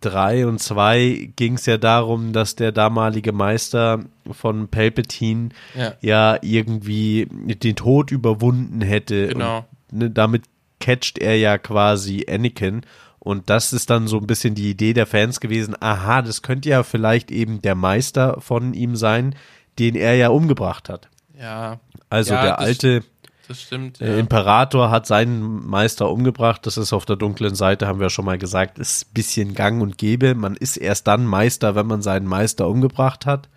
3 0.00 0.38
äh, 0.38 0.44
und 0.44 0.60
2 0.60 1.32
ging 1.34 1.54
es 1.54 1.66
ja 1.66 1.76
darum, 1.76 2.32
dass 2.32 2.54
der 2.54 2.70
damalige 2.70 3.32
Meister 3.32 4.04
von 4.30 4.68
Palpatine 4.68 5.48
ja, 5.76 5.94
ja 6.00 6.38
irgendwie 6.40 7.26
den 7.30 7.74
Tod 7.74 8.12
überwunden 8.12 8.80
hätte. 8.80 9.26
Genau. 9.28 9.66
Und, 9.90 9.98
ne, 9.98 10.10
damit 10.10 10.44
catcht 10.78 11.18
er 11.18 11.36
ja 11.36 11.58
quasi 11.58 12.24
Anakin. 12.30 12.82
Und 13.18 13.50
das 13.50 13.72
ist 13.72 13.90
dann 13.90 14.06
so 14.06 14.18
ein 14.18 14.28
bisschen 14.28 14.54
die 14.54 14.70
Idee 14.70 14.92
der 14.92 15.06
Fans 15.06 15.40
gewesen. 15.40 15.74
Aha, 15.80 16.22
das 16.22 16.42
könnte 16.42 16.68
ja 16.68 16.84
vielleicht 16.84 17.32
eben 17.32 17.60
der 17.60 17.74
Meister 17.74 18.40
von 18.40 18.72
ihm 18.72 18.94
sein, 18.94 19.34
den 19.80 19.96
er 19.96 20.14
ja 20.14 20.28
umgebracht 20.28 20.88
hat. 20.88 21.08
Ja. 21.38 21.80
Also 22.08 22.34
ja, 22.34 22.42
der 22.42 22.58
alte 22.60 23.02
das 23.48 23.62
stimmt. 23.62 24.00
Der 24.00 24.18
Imperator 24.18 24.90
hat 24.90 25.06
seinen 25.06 25.66
Meister 25.66 26.10
umgebracht. 26.10 26.66
Das 26.66 26.76
ist 26.76 26.92
auf 26.92 27.06
der 27.06 27.16
dunklen 27.16 27.54
Seite, 27.54 27.86
haben 27.86 27.98
wir 27.98 28.10
schon 28.10 28.26
mal 28.26 28.36
gesagt, 28.36 28.78
ist 28.78 29.06
ein 29.06 29.14
bisschen 29.14 29.54
gang 29.54 29.80
und 29.80 29.96
gäbe. 29.96 30.34
Man 30.34 30.54
ist 30.54 30.76
erst 30.76 31.06
dann 31.06 31.24
Meister, 31.24 31.74
wenn 31.74 31.86
man 31.86 32.02
seinen 32.02 32.26
Meister 32.26 32.68
umgebracht 32.68 33.24
hat. 33.24 33.48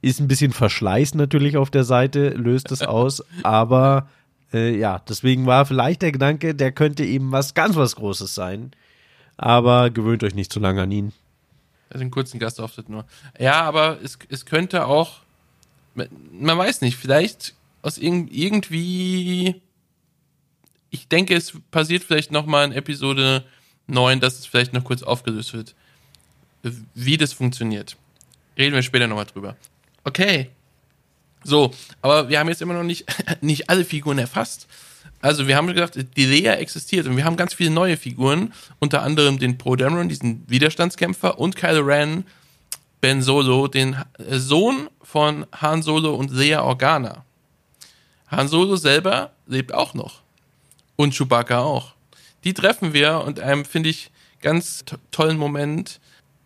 Ist 0.00 0.20
ein 0.20 0.28
bisschen 0.28 0.52
Verschleiß 0.52 1.14
natürlich 1.14 1.58
auf 1.58 1.70
der 1.70 1.84
Seite, 1.84 2.30
löst 2.30 2.72
es 2.72 2.80
aus, 2.80 3.22
aber 3.42 4.08
äh, 4.54 4.74
ja, 4.74 5.02
deswegen 5.06 5.44
war 5.44 5.66
vielleicht 5.66 6.00
der 6.00 6.12
Gedanke, 6.12 6.54
der 6.54 6.72
könnte 6.72 7.04
eben 7.04 7.30
was 7.30 7.52
ganz 7.52 7.76
was 7.76 7.96
Großes 7.96 8.34
sein. 8.34 8.70
Aber 9.36 9.90
gewöhnt 9.90 10.24
euch 10.24 10.34
nicht 10.34 10.52
zu 10.52 10.60
lange 10.60 10.82
an 10.82 10.90
ihn. 10.90 11.12
Also 11.90 12.00
einen 12.00 12.10
kurzen 12.10 12.38
Gastauftritt 12.38 12.88
nur. 12.88 13.04
Ja, 13.38 13.62
aber 13.62 13.98
es, 14.02 14.18
es 14.30 14.46
könnte 14.46 14.86
auch, 14.86 15.18
man 15.94 16.56
weiß 16.56 16.80
nicht, 16.80 16.96
vielleicht 16.96 17.54
aus 17.84 17.98
irg 17.98 18.28
irgendwie, 18.30 19.60
ich 20.90 21.06
denke, 21.08 21.34
es 21.34 21.52
passiert 21.70 22.02
vielleicht 22.02 22.32
nochmal 22.32 22.64
in 22.64 22.72
Episode 22.72 23.44
9, 23.88 24.20
dass 24.20 24.38
es 24.38 24.46
vielleicht 24.46 24.72
noch 24.72 24.84
kurz 24.84 25.02
aufgelöst 25.02 25.52
wird, 25.52 25.74
wie 26.94 27.18
das 27.18 27.34
funktioniert. 27.34 27.96
Reden 28.56 28.74
wir 28.74 28.82
später 28.82 29.06
nochmal 29.06 29.26
drüber. 29.26 29.56
Okay. 30.04 30.50
So, 31.42 31.74
aber 32.00 32.30
wir 32.30 32.38
haben 32.38 32.48
jetzt 32.48 32.62
immer 32.62 32.72
noch 32.72 32.84
nicht, 32.84 33.04
nicht 33.42 33.68
alle 33.68 33.84
Figuren 33.84 34.18
erfasst. 34.18 34.66
Also 35.20 35.46
wir 35.46 35.56
haben 35.56 35.66
gesagt, 35.66 35.98
die 36.16 36.24
Lea 36.24 36.48
existiert 36.56 37.06
und 37.06 37.18
wir 37.18 37.24
haben 37.24 37.36
ganz 37.36 37.52
viele 37.52 37.70
neue 37.70 37.98
Figuren, 37.98 38.54
unter 38.78 39.02
anderem 39.02 39.38
den 39.38 39.58
Pro 39.58 39.76
Dameron, 39.76 40.08
diesen 40.08 40.48
Widerstandskämpfer 40.48 41.38
und 41.38 41.56
Kylo 41.56 41.82
Ren, 41.82 42.24
Ben 43.02 43.20
Solo, 43.20 43.68
den 43.68 43.96
Sohn 44.30 44.88
von 45.02 45.46
Han 45.52 45.82
Solo 45.82 46.14
und 46.14 46.30
Lea 46.30 46.56
Organa. 46.56 47.24
Han 48.36 48.48
Solo 48.48 48.76
selber 48.76 49.32
lebt 49.46 49.72
auch 49.72 49.94
noch. 49.94 50.22
Und 50.96 51.14
Chewbacca 51.14 51.60
auch. 51.60 51.94
Die 52.44 52.54
treffen 52.54 52.92
wir 52.92 53.22
und 53.24 53.40
einem, 53.40 53.64
finde 53.64 53.90
ich, 53.90 54.10
ganz 54.40 54.84
tollen 55.10 55.38
Moment 55.38 56.00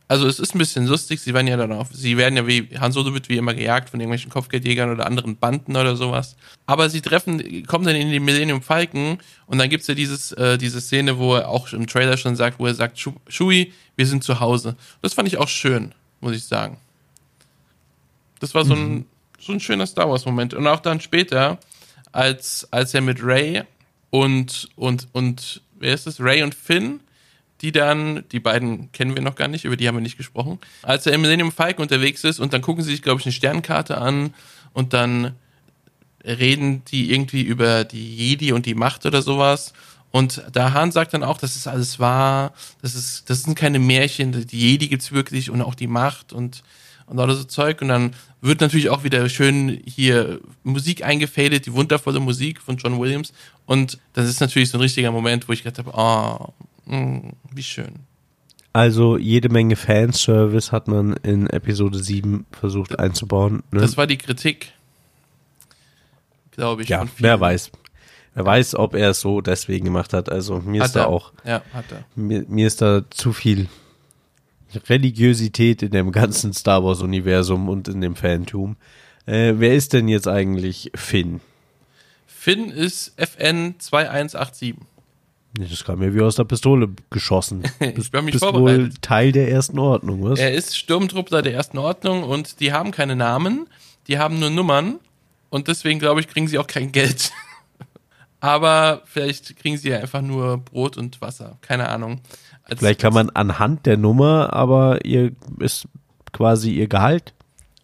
also 0.09 0.27
es 0.27 0.41
ist 0.41 0.55
ein 0.55 0.59
bisschen 0.59 0.87
lustig, 0.87 1.21
sie 1.21 1.35
werden 1.35 1.47
ja 1.47 1.59
dann 1.59 1.71
auch, 1.71 1.87
sie 1.93 2.17
werden 2.17 2.35
ja 2.35 2.47
wie, 2.47 2.67
Han 2.81 2.93
Solo 2.93 3.13
wird 3.13 3.29
wie 3.29 3.37
immer 3.37 3.53
gejagt 3.53 3.91
von 3.91 4.01
irgendwelchen 4.01 4.31
Kopfgeldjägern 4.31 4.91
oder 4.91 5.05
anderen 5.05 5.37
Banden 5.37 5.77
oder 5.77 5.97
sowas. 5.97 6.35
Aber 6.65 6.89
sie 6.89 7.03
treffen, 7.03 7.67
kommen 7.67 7.85
dann 7.85 7.95
in 7.95 8.11
den 8.11 8.25
Millennium 8.25 8.63
Falcon 8.63 9.19
und 9.47 9.59
dann 9.59 9.69
gibt's 9.69 9.87
ja 9.87 9.95
dieses, 9.95 10.33
äh, 10.33 10.57
diese 10.57 10.81
Szene, 10.81 11.19
wo 11.19 11.35
er 11.35 11.51
auch 11.51 11.71
im 11.75 11.87
Trailer 11.87 12.17
schon 12.17 12.37
sagt, 12.37 12.59
wo 12.59 12.67
er 12.67 12.75
sagt, 12.75 12.99
Shui, 13.29 13.75
wir 13.97 14.07
sind 14.07 14.25
zu 14.25 14.41
Hause. 14.41 14.77
Das 15.03 15.13
fand 15.13 15.29
ich 15.29 15.37
auch 15.37 15.49
schön, 15.49 15.95
muss 16.23 16.35
ich 16.35 16.45
sagen. 16.45 16.79
Das 18.41 18.55
war 18.55 18.65
so 18.65 18.73
ein, 18.73 18.91
mhm. 18.91 19.05
so 19.39 19.53
ein 19.53 19.61
schöner 19.61 19.87
Star 19.87 20.09
Wars 20.09 20.25
Moment. 20.25 20.55
Und 20.55 20.67
auch 20.67 20.81
dann 20.81 21.03
später, 21.03 21.59
als, 22.13 22.67
als 22.71 22.95
er 22.95 23.01
mit 23.01 23.23
Ray 23.23 23.63
und, 24.11 24.69
und, 24.77 25.09
und, 25.13 25.63
wer 25.79 25.95
ist 25.95 26.07
das? 26.07 26.21
Ray 26.21 26.43
und 26.43 26.55
Finn 26.55 27.01
die 27.61 27.73
dann, 27.73 28.25
die 28.31 28.41
beiden 28.41 28.93
kennen 28.93 29.15
wir 29.15 29.23
noch 29.23 29.35
gar 29.35 29.49
nicht, 29.49 29.65
über 29.65 29.77
die 29.77 29.89
haben 29.89 29.97
wir 29.97 30.03
nicht 30.03 30.17
gesprochen, 30.17 30.59
als 30.83 31.07
er 31.07 31.13
im 31.13 31.23
Millennium 31.23 31.53
Falcon 31.53 31.83
unterwegs 31.83 32.25
ist 32.25 32.39
und 32.39 32.53
dann 32.53 32.63
gucken 32.63 32.85
sie 32.85 32.91
sich, 32.91 33.03
glaube 33.03 33.21
ich, 33.21 33.27
eine 33.27 33.33
Sternkarte 33.33 33.99
an 33.99 34.35
und 34.73 34.93
dann 34.93 35.35
reden 36.25 36.85
die 36.85 37.11
irgendwie 37.11 37.43
über 37.43 37.85
die 37.85 38.17
Jedi 38.17 38.53
und 38.53 38.67
die 38.67 38.75
Macht 38.75 39.07
oder 39.07 39.23
sowas. 39.23 39.73
Und 40.11 40.43
da 40.53 40.73
Han 40.73 40.91
sagt 40.91 41.15
dann 41.15 41.23
auch, 41.23 41.39
das 41.39 41.57
ist 41.57 41.67
alles 41.67 41.99
wahr, 41.99 42.53
das 42.81 42.95
ist, 42.95 43.29
das 43.29 43.43
sind 43.43 43.57
keine 43.57 43.79
Märchen, 43.79 44.47
die 44.47 44.59
Jedi 44.59 44.89
gibt's 44.89 45.13
wirklich 45.13 45.51
und 45.51 45.61
auch 45.61 45.75
die 45.75 45.87
Macht 45.87 46.33
und, 46.33 46.63
und 47.09 47.19
all 47.19 47.35
so 47.35 47.45
Zeug. 47.45 47.83
Und 47.83 47.89
dann 47.89 48.15
wird 48.41 48.61
natürlich 48.61 48.91
auch 48.91 49.05
wieder 49.05 49.29
schön 49.29 49.81
hier 49.87 50.41
Musik 50.63 51.05
eingefadet, 51.05 51.67
die 51.67 51.73
wundervolle 51.73 52.21
Musik 52.21 52.61
von 52.61 52.77
John 52.77 52.99
Williams. 52.99 53.33
Und 53.67 53.99
das 54.13 54.29
ist 54.29 54.41
natürlich 54.41 54.71
so 54.71 54.79
ein 54.79 54.83
richtiger 54.83 55.11
Moment, 55.11 55.49
wo 55.49 55.53
ich 55.53 55.63
gedacht 55.63 55.85
habe, 55.85 55.93
oh, 55.95 56.53
Mm, 56.89 57.33
wie 57.53 57.63
schön. 57.63 58.01
Also 58.73 59.19
jede 59.19 59.51
Menge 59.51 59.77
Fanservice 59.77 60.73
hat 60.73 60.89
man 60.89 61.15
in 61.23 61.49
Episode 61.49 61.99
7 61.99 62.47
versucht 62.51 62.99
einzubauen. 62.99 63.63
Ne? 63.71 63.81
Das 63.81 63.97
war 63.97 64.07
die 64.07 64.17
Kritik, 64.17 64.73
glaube 66.53 66.83
ich. 66.83 66.89
Ja, 66.89 67.07
wer 67.19 67.39
weiß. 67.41 67.71
Wer 68.35 68.45
weiß, 68.45 68.75
ob 68.77 68.95
er 68.95 69.11
es 69.11 69.21
so 69.21 69.41
deswegen 69.41 69.85
gemacht 69.85 70.13
hat. 70.13 70.31
Also 70.31 70.61
mir 70.61 70.81
hat 70.81 70.91
ist 70.91 70.97
er. 70.97 71.03
da 71.03 71.09
auch. 71.09 71.33
Ja, 71.45 71.63
hat 71.75 71.87
er. 71.91 72.05
Mir, 72.15 72.45
mir 72.49 72.67
ist 72.67 72.81
da 72.81 73.03
zu 73.11 73.33
viel 73.33 73.69
Religiosität 74.89 75.83
in 75.83 75.91
dem 75.91 76.13
ganzen 76.13 76.53
Star 76.53 76.85
Wars 76.85 77.03
Universum 77.03 77.69
und 77.69 77.89
in 77.89 78.01
dem 78.01 78.17
Fantum. 78.17 78.77
Äh, 79.27 79.55
wer 79.57 79.75
ist 79.75 79.93
denn 79.93 80.09
jetzt 80.09 80.29
eigentlich 80.29 80.91
Finn? 80.95 81.41
Finn 82.27 82.71
ist 82.71 83.13
FN 83.17 83.75
2187. 83.79 84.77
Das 85.55 85.85
kam 85.85 85.99
mir 85.99 86.15
wie 86.15 86.21
aus 86.21 86.37
der 86.37 86.45
Pistole 86.45 86.89
geschossen. 87.11 87.63
ich 87.81 88.11
bin 88.11 88.25
mich 88.25 88.33
bist 88.33 88.45
vorbereitet. 88.45 88.81
wohl 88.81 88.91
Teil 89.01 89.33
der 89.33 89.51
ersten 89.51 89.79
Ordnung, 89.79 90.23
was? 90.23 90.39
Er 90.39 90.53
ist 90.53 90.77
Sturmtruppler 90.77 91.43
der 91.43 91.55
ersten 91.55 91.79
Ordnung 91.79 92.23
und 92.23 92.61
die 92.61 92.73
haben 92.73 92.91
keine 92.91 93.17
Namen, 93.17 93.67
die 94.07 94.19
haben 94.19 94.39
nur 94.39 94.51
Nummern 94.51 95.01
und 95.51 95.69
deswegen 95.69 95.99
glaube 95.99 96.21
ich, 96.21 96.29
kriegen 96.29 96.49
sie 96.49 96.59
auch 96.59 96.67
kein 96.67 96.93
Geld. 96.93 97.33
Aber 98.41 99.03
vielleicht 99.07 99.57
kriegen 99.57 99.77
sie 99.77 99.89
ja 99.89 99.99
einfach 99.99 100.23
nur 100.23 100.59
Brot 100.59 100.97
und 100.97 101.21
Wasser, 101.21 101.59
keine 101.61 101.89
Ahnung. 101.89 102.21
Als, 102.69 102.81
vielleicht 102.81 103.01
kann 103.01 103.15
man 103.15 103.31
anhand 103.31 103.87
der 103.87 103.97
Nummer, 103.97 104.53
aber 104.53 105.05
ihr 105.05 105.33
ist 105.59 105.87
quasi 106.33 106.73
ihr 106.73 106.89
Gehalt. 106.89 107.33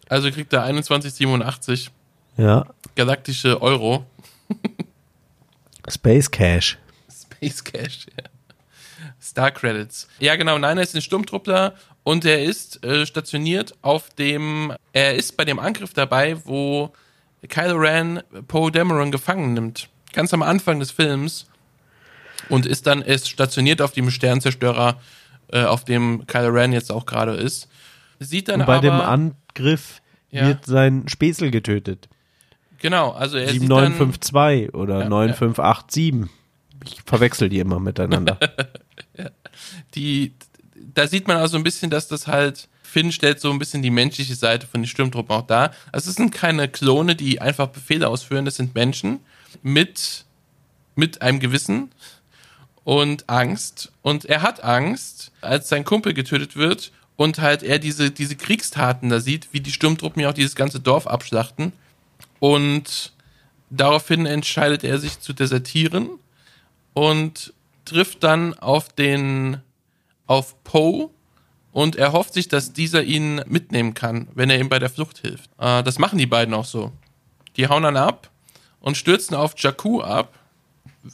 Also 0.08 0.30
kriegt 0.30 0.52
er 0.52 0.64
2187. 0.64 1.90
Ja. 2.36 2.66
Galaktische 2.94 3.60
Euro. 3.62 4.04
Space 5.88 6.30
Cash. 6.30 6.78
Space 7.10 7.62
Cash, 7.64 8.06
ja. 8.16 8.24
Star 9.20 9.50
Credits. 9.50 10.06
Ja, 10.18 10.36
genau. 10.36 10.58
Nein, 10.58 10.76
er 10.76 10.82
ist 10.82 10.94
ein 10.94 11.02
Sturmtruppler 11.02 11.74
und 12.02 12.24
er 12.24 12.42
ist 12.42 12.84
äh, 12.84 13.06
stationiert 13.06 13.74
auf 13.82 14.10
dem. 14.10 14.72
Er 14.92 15.14
ist 15.14 15.36
bei 15.36 15.44
dem 15.44 15.58
Angriff 15.58 15.94
dabei, 15.94 16.36
wo 16.44 16.92
Kylo 17.48 17.76
Ren 17.76 18.22
Poe 18.46 18.70
Dameron 18.70 19.10
gefangen 19.10 19.54
nimmt. 19.54 19.88
Ganz 20.12 20.32
am 20.34 20.42
Anfang 20.42 20.78
des 20.78 20.90
Films. 20.90 21.46
Und 22.48 22.66
ist 22.66 22.86
dann 22.86 23.02
ist 23.02 23.28
stationiert 23.28 23.80
auf 23.80 23.92
dem 23.92 24.10
Sternzerstörer, 24.10 25.00
äh, 25.48 25.64
auf 25.64 25.84
dem 25.84 26.26
Kylo 26.26 26.48
Ren 26.48 26.72
jetzt 26.72 26.90
auch 26.90 27.06
gerade 27.06 27.34
ist. 27.34 27.68
Sieht 28.18 28.48
dann 28.48 28.60
und 28.60 28.66
bei 28.66 28.76
aber, 28.76 28.82
dem 28.82 29.00
Angriff 29.00 30.00
ja. 30.30 30.46
wird 30.46 30.66
sein 30.66 31.04
Späßel 31.08 31.50
getötet. 31.50 32.08
Genau, 32.78 33.12
also 33.12 33.38
er 33.38 33.48
7952 33.48 34.74
oder 34.74 35.00
ja, 35.00 35.08
9587. 35.08 36.30
Ich 36.84 37.02
verwechsel 37.06 37.48
die 37.48 37.58
immer 37.58 37.80
miteinander. 37.80 38.38
Die, 39.94 40.32
da 40.94 41.06
sieht 41.06 41.28
man 41.28 41.36
also 41.36 41.56
ein 41.56 41.62
bisschen, 41.62 41.90
dass 41.90 42.08
das 42.08 42.26
halt, 42.26 42.68
Finn 42.82 43.12
stellt 43.12 43.40
so 43.40 43.50
ein 43.50 43.58
bisschen 43.58 43.82
die 43.82 43.90
menschliche 43.90 44.34
Seite 44.34 44.66
von 44.66 44.82
den 44.82 44.86
Sturmtruppen 44.86 45.34
auch 45.34 45.46
dar. 45.46 45.72
Also 45.92 46.10
es 46.10 46.16
sind 46.16 46.32
keine 46.32 46.68
Klone, 46.68 47.16
die 47.16 47.40
einfach 47.40 47.68
Befehle 47.68 48.08
ausführen, 48.08 48.44
das 48.44 48.56
sind 48.56 48.74
Menschen 48.74 49.20
mit, 49.62 50.24
mit 50.94 51.22
einem 51.22 51.40
Gewissen 51.40 51.90
und 52.84 53.28
Angst. 53.28 53.92
Und 54.02 54.24
er 54.26 54.42
hat 54.42 54.62
Angst, 54.62 55.32
als 55.40 55.68
sein 55.68 55.84
Kumpel 55.84 56.14
getötet 56.14 56.56
wird 56.56 56.92
und 57.16 57.38
halt 57.38 57.62
er 57.62 57.78
diese, 57.78 58.10
diese 58.10 58.36
Kriegstaten 58.36 59.08
da 59.08 59.20
sieht, 59.20 59.48
wie 59.52 59.60
die 59.60 59.72
Sturmtruppen 59.72 60.22
ja 60.22 60.30
auch 60.30 60.34
dieses 60.34 60.54
ganze 60.54 60.80
Dorf 60.80 61.06
abschlachten. 61.06 61.72
Und 62.40 63.12
daraufhin 63.70 64.26
entscheidet 64.26 64.84
er 64.84 64.98
sich 64.98 65.20
zu 65.20 65.32
desertieren 65.32 66.10
und 66.92 67.52
trifft 67.84 68.22
dann 68.22 68.54
auf 68.54 68.88
den, 68.90 69.58
auf 70.26 70.62
Poe 70.64 71.10
und 71.72 71.96
er 71.96 72.12
hofft 72.12 72.34
sich, 72.34 72.48
dass 72.48 72.72
dieser 72.72 73.02
ihn 73.02 73.42
mitnehmen 73.46 73.94
kann, 73.94 74.28
wenn 74.34 74.48
er 74.48 74.60
ihm 74.60 74.68
bei 74.68 74.78
der 74.78 74.90
Flucht 74.90 75.18
hilft. 75.18 75.50
Äh, 75.58 75.82
das 75.82 75.98
machen 75.98 76.18
die 76.18 76.26
beiden 76.26 76.54
auch 76.54 76.64
so. 76.64 76.92
Die 77.56 77.68
hauen 77.68 77.82
dann 77.82 77.96
ab 77.96 78.30
und 78.80 78.96
stürzen 78.96 79.34
auf 79.34 79.54
Jakku 79.58 80.00
ab, 80.00 80.38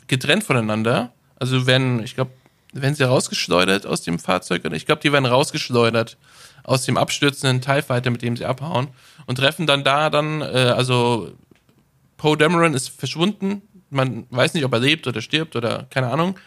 getrennt 0.06 0.44
voneinander. 0.44 1.12
Also 1.40 1.66
werden, 1.66 2.04
ich 2.04 2.14
glaube, 2.14 2.30
werden 2.72 2.94
sie 2.94 3.02
rausgeschleudert 3.02 3.86
aus 3.86 4.02
dem 4.02 4.20
Fahrzeug 4.20 4.62
ich 4.72 4.86
glaube, 4.86 5.02
die 5.02 5.12
werden 5.12 5.26
rausgeschleudert 5.26 6.16
aus 6.62 6.84
dem 6.84 6.96
abstürzenden 6.96 7.60
TIE 7.60 8.10
mit 8.10 8.22
dem 8.22 8.36
sie 8.36 8.44
abhauen 8.44 8.88
und 9.26 9.36
treffen 9.36 9.66
dann 9.66 9.82
da 9.82 10.10
dann, 10.10 10.40
äh, 10.42 10.72
also 10.76 11.32
Poe 12.16 12.36
Dameron 12.36 12.74
ist 12.74 12.90
verschwunden, 12.90 13.62
man 13.88 14.26
weiß 14.30 14.54
nicht, 14.54 14.64
ob 14.64 14.72
er 14.72 14.78
lebt 14.78 15.06
oder 15.06 15.20
stirbt 15.20 15.56
oder 15.56 15.86
keine 15.90 16.08
Ahnung. 16.08 16.38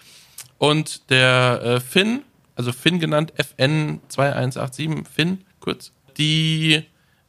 Und 0.57 1.09
der 1.09 1.61
äh, 1.63 1.79
Finn, 1.79 2.21
also 2.55 2.71
Finn 2.71 2.99
genannt, 2.99 3.33
FN2187, 3.59 5.05
Finn, 5.05 5.43
kurz, 5.59 5.91
die, 6.17 6.83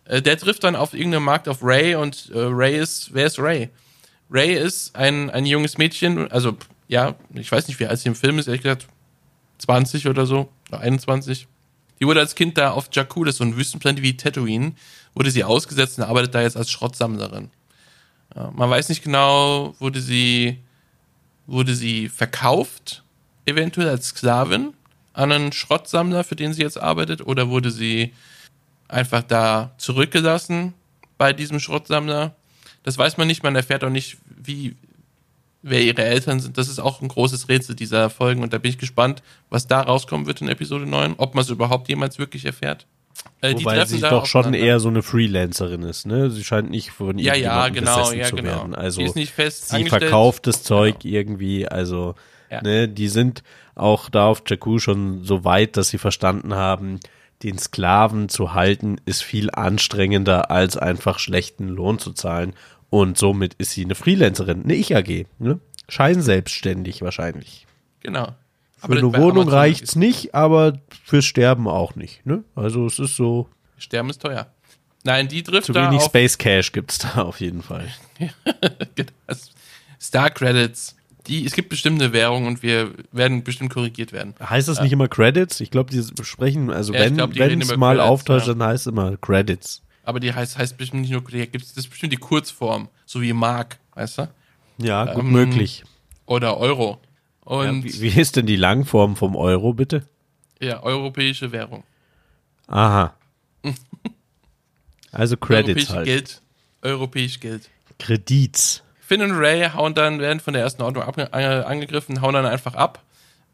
äh, 0.05 0.23
der 0.23 0.39
trifft 0.39 0.63
dann 0.65 0.77
auf 0.77 0.95
irgendeinem 0.95 1.25
Markt 1.25 1.49
auf 1.49 1.59
Ray 1.63 1.97
und 1.97 2.31
äh, 2.33 2.39
Ray 2.39 2.79
ist, 2.79 3.13
wer 3.13 3.27
ist 3.27 3.39
Ray? 3.39 3.71
Ray 4.31 4.55
ist 4.55 4.95
ein, 4.95 5.31
ein 5.31 5.47
junges 5.47 5.79
Mädchen, 5.79 6.31
also 6.31 6.57
ja, 6.89 7.15
ich 7.33 7.51
weiß 7.51 7.69
nicht, 7.69 7.81
wie 7.81 7.87
alt 7.87 7.99
sie 7.99 8.09
im 8.09 8.15
Film 8.15 8.39
ist, 8.39 8.47
ehrlich 8.47 8.63
gesagt, 8.63 8.87
20 9.59 10.09
oder 10.09 10.27
so, 10.27 10.51
oder 10.69 10.81
21. 10.81 11.47
Die 12.01 12.07
wurde 12.07 12.21
als 12.21 12.35
Kind 12.35 12.59
da 12.59 12.73
auf 12.73 12.89
Jakku, 12.93 13.25
das 13.25 13.35
ist 13.35 13.39
so 13.39 13.45
ein 13.45 13.57
Wüstenplanet 13.57 14.03
wie 14.03 14.17
Tatooine, 14.17 14.73
wurde 15.15 15.31
sie 15.31 15.45
ausgesetzt 15.45 15.99
und 15.99 16.05
arbeitet 16.05 16.35
da 16.35 16.43
jetzt 16.43 16.57
als 16.57 16.71
Schrottsammlerin. 16.71 17.51
Man 18.35 18.69
weiß 18.69 18.89
nicht 18.89 19.05
genau, 19.05 19.77
wurde 19.79 20.01
sie, 20.01 20.59
wurde 21.47 21.75
sie 21.75 22.09
verkauft, 22.09 23.05
eventuell 23.47 23.89
als 23.89 24.09
Sklavin 24.09 24.75
an 25.13 25.31
einen 25.31 25.53
Schrottsammler, 25.53 26.25
für 26.25 26.35
den 26.35 26.53
sie 26.53 26.63
jetzt 26.63 26.81
arbeitet, 26.81 27.25
oder 27.25 27.49
wurde 27.49 27.71
sie 27.71 28.13
einfach 28.89 29.23
da 29.23 29.73
zurückgelassen 29.79 30.75
bei 31.17 31.33
diesem 31.33 31.61
Schrottsammler? 31.61 32.35
Das 32.83 32.99
weiß 32.99 33.17
man 33.17 33.29
nicht, 33.29 33.45
man 33.45 33.55
erfährt 33.55 33.85
auch 33.85 33.91
nicht, 33.91 34.17
wie, 34.27 34.75
wer 35.65 35.83
ihre 35.83 36.05
Eltern 36.05 36.41
sind. 36.41 36.59
Das 36.59 36.69
ist 36.69 36.79
auch 36.79 37.01
ein 37.01 37.09
großes 37.09 37.49
Rätsel 37.49 37.75
dieser 37.75 38.11
Folgen 38.11 38.43
und 38.43 38.53
da 38.53 38.59
bin 38.59 38.71
ich 38.71 38.79
gespannt, 38.79 39.23
was 39.49 39.67
da 39.67 39.81
rauskommen 39.81 40.27
wird 40.27 40.43
in 40.43 40.49
Episode 40.49 40.87
9, 40.87 41.15
ob 41.17 41.35
man 41.35 41.43
es 41.43 41.51
überhaupt 41.51 41.89
jemals 41.89 42.19
wirklich 42.19 42.45
erfährt. 42.45 42.87
Äh, 43.41 43.55
Wobei 43.55 43.85
sie 43.87 44.01
doch 44.01 44.27
schon 44.27 44.55
eher 44.55 44.81
so 44.81 44.89
eine 44.89 45.03
Freelancerin 45.03 45.83
ist, 45.83 46.07
ne? 46.07 46.31
Sie 46.31 46.45
scheint 46.45 46.71
nicht 46.71 46.91
von 46.91 47.19
ja, 47.19 47.35
ja, 47.35 47.69
genau, 47.69 48.11
ja, 48.13 48.25
zu 48.25 48.37
genau. 48.37 48.49
werden. 48.49 48.75
Also 48.75 49.01
sie 49.01 49.07
ist 49.07 49.17
nicht 49.17 49.33
fest 49.33 49.69
sie 49.71 49.85
verkauft 49.85 50.47
das 50.47 50.63
Zeug 50.63 51.01
genau. 51.01 51.15
irgendwie, 51.15 51.67
also 51.67 52.15
ja. 52.51 52.61
ne, 52.63 52.89
die 52.89 53.09
sind 53.09 53.43
auch 53.75 54.11
da 54.11 54.27
auf 54.27 54.43
Jakku 54.47 54.79
schon 54.79 55.25
so 55.25 55.45
weit, 55.45 55.77
dass 55.77 55.89
sie 55.89 55.99
verstanden 55.99 56.55
haben, 56.55 57.01
den 57.43 57.59
Sklaven 57.59 58.29
zu 58.29 58.55
halten 58.55 58.97
ist 59.05 59.23
viel 59.23 59.51
anstrengender 59.51 60.51
als 60.51 60.77
einfach 60.77 61.19
schlechten 61.19 61.69
Lohn 61.69 61.99
zu 61.99 62.13
zahlen 62.13 62.55
und 62.95 63.19
somit 63.19 63.55
ist 63.55 63.73
sie 63.73 63.85
eine 63.85 63.97
Freelancerin, 63.97 64.63
eine 64.63 64.75
Ich-AG, 64.77 65.27
ne? 65.41 65.59
Scheinselbstständig 65.89 67.03
wahrscheinlich. 67.03 67.67
Genau. 67.99 68.29
Für 68.79 68.93
eine 68.93 69.17
Wohnung 69.17 69.49
reicht's 69.49 69.97
nicht, 69.97 70.33
aber 70.33 70.79
fürs 71.05 71.25
Sterben 71.25 71.67
auch 71.67 71.97
nicht. 71.97 72.25
Ne? 72.25 72.45
Also 72.55 72.87
es 72.87 73.01
ist 73.01 73.17
so. 73.17 73.49
Sterben 73.79 74.11
ist 74.11 74.23
teuer. 74.23 74.47
Nein, 75.03 75.27
die 75.27 75.43
trifft 75.43 75.67
Zu 75.67 75.73
da 75.73 75.91
wenig 75.91 76.03
Space 76.03 76.39
Cash 76.39 76.71
gibt's 76.71 76.99
da 76.99 77.23
auf 77.23 77.41
jeden 77.41 77.63
Fall. 77.63 77.89
Star 80.01 80.31
Credits. 80.31 80.95
die, 81.27 81.45
es 81.45 81.55
gibt 81.55 81.71
bestimmte 81.71 82.13
Währungen 82.13 82.47
und 82.47 82.63
wir 82.63 82.93
werden 83.11 83.43
bestimmt 83.43 83.73
korrigiert 83.73 84.13
werden. 84.13 84.37
Heißt 84.41 84.69
das 84.69 84.81
nicht 84.81 84.93
immer 84.93 85.09
Credits? 85.09 85.59
Ich 85.59 85.73
glaube, 85.73 85.91
die 85.91 86.01
sprechen, 86.23 86.71
also 86.71 86.95
Ja, 86.95 87.01
wenn 87.01 87.17
glaub, 87.17 87.37
es 87.37 87.77
mal 87.77 87.99
auftaucht, 87.99 88.47
ja. 88.47 88.55
dann 88.55 88.69
heißt 88.69 88.87
es 88.87 88.93
immer 88.93 89.17
Credits. 89.17 89.83
Aber 90.05 90.21
die 90.21 90.33
heißt, 90.35 90.59
heißt 90.59 90.77
bestimmt 90.77 91.03
nicht 91.03 91.11
nur, 91.13 91.23
da 91.23 91.45
gibt's, 91.47 91.69
das 91.75 91.85
ist 91.85 91.91
bestimmt 91.91 92.13
die 92.13 92.19
Kurzform, 92.19 92.89
so 93.07 93.21
wie 93.23 93.33
Mark, 93.33 93.79
weißt 93.95 94.19
du? 94.19 94.29
Ja, 94.79 95.05
gut 95.15 95.25
Ähm, 95.25 95.33
möglich. 95.33 95.85
Oder 96.27 96.57
Euro. 96.59 97.01
Ja, 97.47 97.53
Und 97.71 97.85
wie, 97.85 98.01
wie 98.01 98.21
ist 98.21 98.37
denn 98.37 98.47
die 98.47 98.57
Langform 98.57 99.17
vom 99.17 99.37
Euro, 99.37 99.73
bitte? 99.75 100.07
ja, 100.61 100.83
europäische 100.83 101.53
Währung. 101.53 101.85
Aha. 102.67 103.15
Also 105.13 105.37
Credits 105.37 105.69
europäisch 105.69 105.91
halt. 105.91 106.07
Geld. 106.07 106.43
Europäisch 106.83 107.39
Geld. 107.41 107.71
Kredits. 107.99 108.83
Finn 109.01 109.23
und 109.23 109.31
Ray 109.33 109.69
hauen 109.71 109.95
dann, 109.95 110.19
werden 110.19 110.41
von 110.41 110.55
der 110.55 110.63
ersten 110.63 110.83
Ordnung 110.83 111.05
angegriffen, 111.05 112.21
hauen 112.21 112.35
dann 112.35 112.47
einfach 112.47 112.75
ab. 112.75 113.05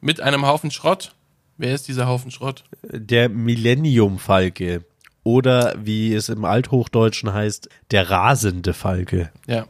Mit 0.00 0.20
einem 0.22 0.46
Haufen 0.46 0.70
Schrott. 0.70 1.14
Wer 1.58 1.74
ist 1.74 1.86
dieser 1.88 2.06
Haufen 2.06 2.30
Schrott? 2.30 2.64
Der 2.82 3.28
Millennium-Falke. 3.28 4.84
Oder 5.22 5.74
wie 5.82 6.14
es 6.14 6.28
im 6.28 6.44
Althochdeutschen 6.44 7.32
heißt, 7.32 7.68
der 7.90 8.08
rasende 8.10 8.72
Falke. 8.72 9.30
Ja. 9.46 9.66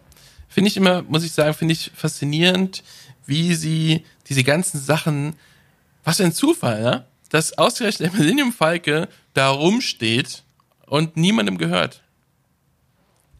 Finde 0.48 0.68
ich 0.68 0.76
immer, 0.76 1.02
muss 1.02 1.24
ich 1.24 1.32
sagen, 1.32 1.54
finde 1.54 1.72
ich 1.72 1.90
faszinierend, 1.94 2.82
wie 3.26 3.54
sie 3.54 4.04
diese 4.28 4.44
ganzen 4.44 4.80
Sachen, 4.80 5.34
was 6.04 6.18
für 6.18 6.24
ein 6.24 6.32
Zufall, 6.32 6.82
ne? 6.82 7.04
Dass 7.30 7.56
ausgerechnet 7.58 8.12
der 8.12 8.18
Millennium 8.18 8.52
Falke 8.52 9.08
da 9.34 9.50
rumsteht 9.50 10.42
und 10.86 11.16
niemandem 11.16 11.58
gehört. 11.58 12.02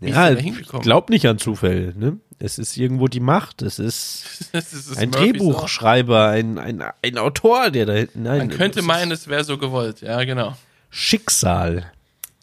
Wie 0.00 0.10
ja, 0.10 0.32
glaub 0.80 1.10
nicht 1.10 1.26
an 1.26 1.38
Zufälle, 1.38 1.94
ne? 1.96 2.18
Es 2.38 2.58
ist 2.58 2.76
irgendwo 2.78 3.06
die 3.06 3.20
Macht. 3.20 3.60
Es 3.60 3.78
ist 3.78 4.48
Das 4.52 4.72
ist 4.72 4.96
ein 4.96 5.10
Murphy's. 5.10 5.32
Drehbuchschreiber, 5.32 6.28
ein, 6.28 6.58
ein, 6.58 6.82
ein 7.02 7.18
Autor, 7.18 7.70
der 7.70 7.86
da 7.86 7.92
hinten. 7.92 8.22
Nein, 8.22 8.38
Man 8.38 8.50
könnte 8.50 8.80
es 8.80 8.86
meinen, 8.86 9.10
es 9.12 9.28
wäre 9.28 9.44
so 9.44 9.58
gewollt. 9.58 10.00
Ja, 10.00 10.24
genau. 10.24 10.56
Schicksal. 10.88 11.92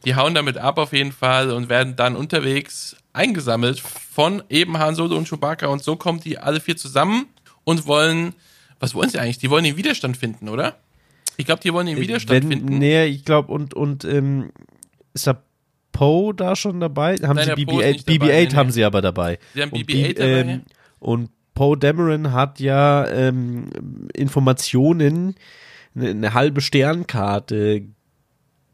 Die 0.06 0.16
hauen 0.16 0.34
damit 0.36 0.58
ab 0.58 0.78
auf 0.78 0.94
jeden 0.94 1.12
Fall 1.12 1.52
und 1.52 1.70
werden 1.70 1.96
dann 1.96 2.16
unterwegs 2.16 2.96
eingesammelt 3.14 3.80
von 3.80 4.44
eben 4.50 4.78
Han 4.78 4.96
Solo 4.96 5.18
und 5.18 5.28
Chewbacca 5.28 5.68
und 5.68 5.84
so 5.84 5.96
kommen 5.96 6.20
die 6.20 6.38
alle 6.38 6.60
vier 6.60 6.78
zusammen 6.78 7.26
und 7.64 7.88
wollen, 7.88 8.34
was 8.80 8.94
wollen 8.94 9.10
sie 9.10 9.20
eigentlich? 9.20 9.40
Die 9.40 9.50
wollen 9.50 9.64
den 9.64 9.76
Widerstand 9.76 10.16
finden, 10.18 10.50
oder? 10.50 10.78
Ich 11.36 11.46
glaube, 11.46 11.62
die 11.62 11.74
wollen 11.74 11.88
den 11.88 12.00
Widerstand 12.00 12.44
Wenn, 12.44 12.50
finden. 12.50 12.78
Nee, 12.78 13.06
ich 13.06 13.26
glaube, 13.26 13.52
und, 13.52 13.74
und 13.74 14.06
ähm, 14.06 14.52
ist 15.14 15.28
da 15.28 15.42
Poe 15.92 16.34
da 16.34 16.56
schon 16.56 16.80
dabei? 16.80 17.16
Haben 17.16 17.36
Nein, 17.38 17.56
sie 17.58 17.66
der 17.66 17.72
Poe 17.72 17.84
ist 17.84 17.88
BB-8? 17.88 17.92
nicht 17.92 18.22
dabei, 18.22 18.26
BB-8 18.46 18.50
nee, 18.50 18.56
haben 18.56 18.68
nee. 18.68 18.74
sie 18.74 18.84
aber 18.86 19.02
dabei. 19.02 19.40
Sie 19.56 19.62
haben 19.64 19.72
Und 19.72 19.80
BB-8 19.82 19.86
B- 20.08 20.14
dabei, 20.14 20.40
ähm, 20.40 20.62
und 21.00 21.30
Poe 21.56 21.76
Dameron 21.76 22.32
hat 22.34 22.60
ja 22.60 23.08
ähm, 23.08 23.70
Informationen, 24.14 25.36
eine, 25.96 26.10
eine 26.12 26.34
halbe 26.36 26.62
Sternkarte 26.62 27.88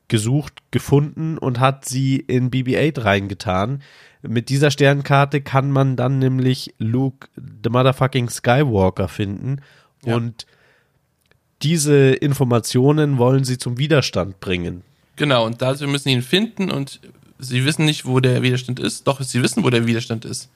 gesucht, 0.08 0.54
gefunden 0.72 1.38
und 1.38 1.60
hat 1.60 1.86
sie 1.86 2.18
in 2.18 2.52
BB-8 2.52 3.04
reingetan. 3.04 3.82
Mit 4.22 4.50
dieser 4.50 4.72
Sternkarte 4.72 5.42
kann 5.42 5.72
man 5.72 5.96
dann 5.96 6.20
nämlich 6.20 6.74
Luke, 6.78 7.28
the 7.36 7.70
motherfucking 7.70 8.30
Skywalker, 8.30 9.08
finden. 9.08 9.62
Ja. 10.06 10.16
Und 10.16 10.46
diese 11.62 12.12
Informationen 12.12 13.18
wollen 13.18 13.44
sie 13.44 13.58
zum 13.58 13.78
Widerstand 13.78 14.40
bringen. 14.40 14.84
Genau, 15.16 15.46
und 15.46 15.62
dazu 15.62 15.88
müssen 15.88 16.06
sie 16.06 16.14
ihn 16.14 16.22
finden 16.22 16.72
und 16.72 17.00
sie 17.40 17.66
wissen 17.66 17.86
nicht, 17.86 18.06
wo 18.06 18.20
der 18.20 18.42
Widerstand 18.42 18.80
ist. 18.80 19.08
Doch, 19.08 19.22
sie 19.22 19.42
wissen, 19.42 19.64
wo 19.64 19.70
der 19.70 19.86
Widerstand 19.86 20.26
ist. 20.26 20.50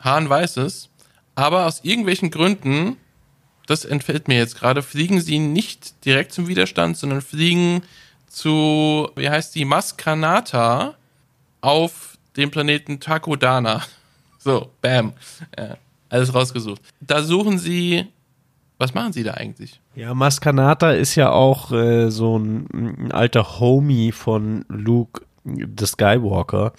Hahn 0.00 0.28
weiß 0.28 0.58
es, 0.58 0.88
aber 1.34 1.66
aus 1.66 1.80
irgendwelchen 1.82 2.30
Gründen, 2.30 2.96
das 3.66 3.84
entfällt 3.84 4.28
mir 4.28 4.38
jetzt 4.38 4.58
gerade, 4.58 4.82
fliegen 4.82 5.20
sie 5.20 5.38
nicht 5.38 6.04
direkt 6.04 6.32
zum 6.32 6.48
Widerstand, 6.48 6.96
sondern 6.96 7.20
fliegen 7.20 7.82
zu, 8.28 9.08
wie 9.16 9.28
heißt 9.28 9.54
die, 9.54 9.64
Maskanata 9.64 10.94
auf 11.60 12.16
dem 12.36 12.50
Planeten 12.50 13.00
Takodana. 13.00 13.82
So, 14.40 14.70
bam. 14.80 15.14
Ja, 15.58 15.76
alles 16.08 16.32
rausgesucht. 16.32 16.80
Da 17.00 17.22
suchen 17.22 17.58
sie, 17.58 18.06
was 18.78 18.94
machen 18.94 19.12
sie 19.12 19.24
da 19.24 19.32
eigentlich? 19.34 19.80
Ja, 19.96 20.14
Maskanata 20.14 20.92
ist 20.92 21.16
ja 21.16 21.32
auch 21.32 21.72
äh, 21.72 22.08
so 22.10 22.38
ein, 22.38 22.66
ein 22.72 23.12
alter 23.12 23.58
Homie 23.58 24.12
von 24.12 24.64
Luke, 24.68 25.22
the 25.44 25.84
Skywalker. 25.86 26.72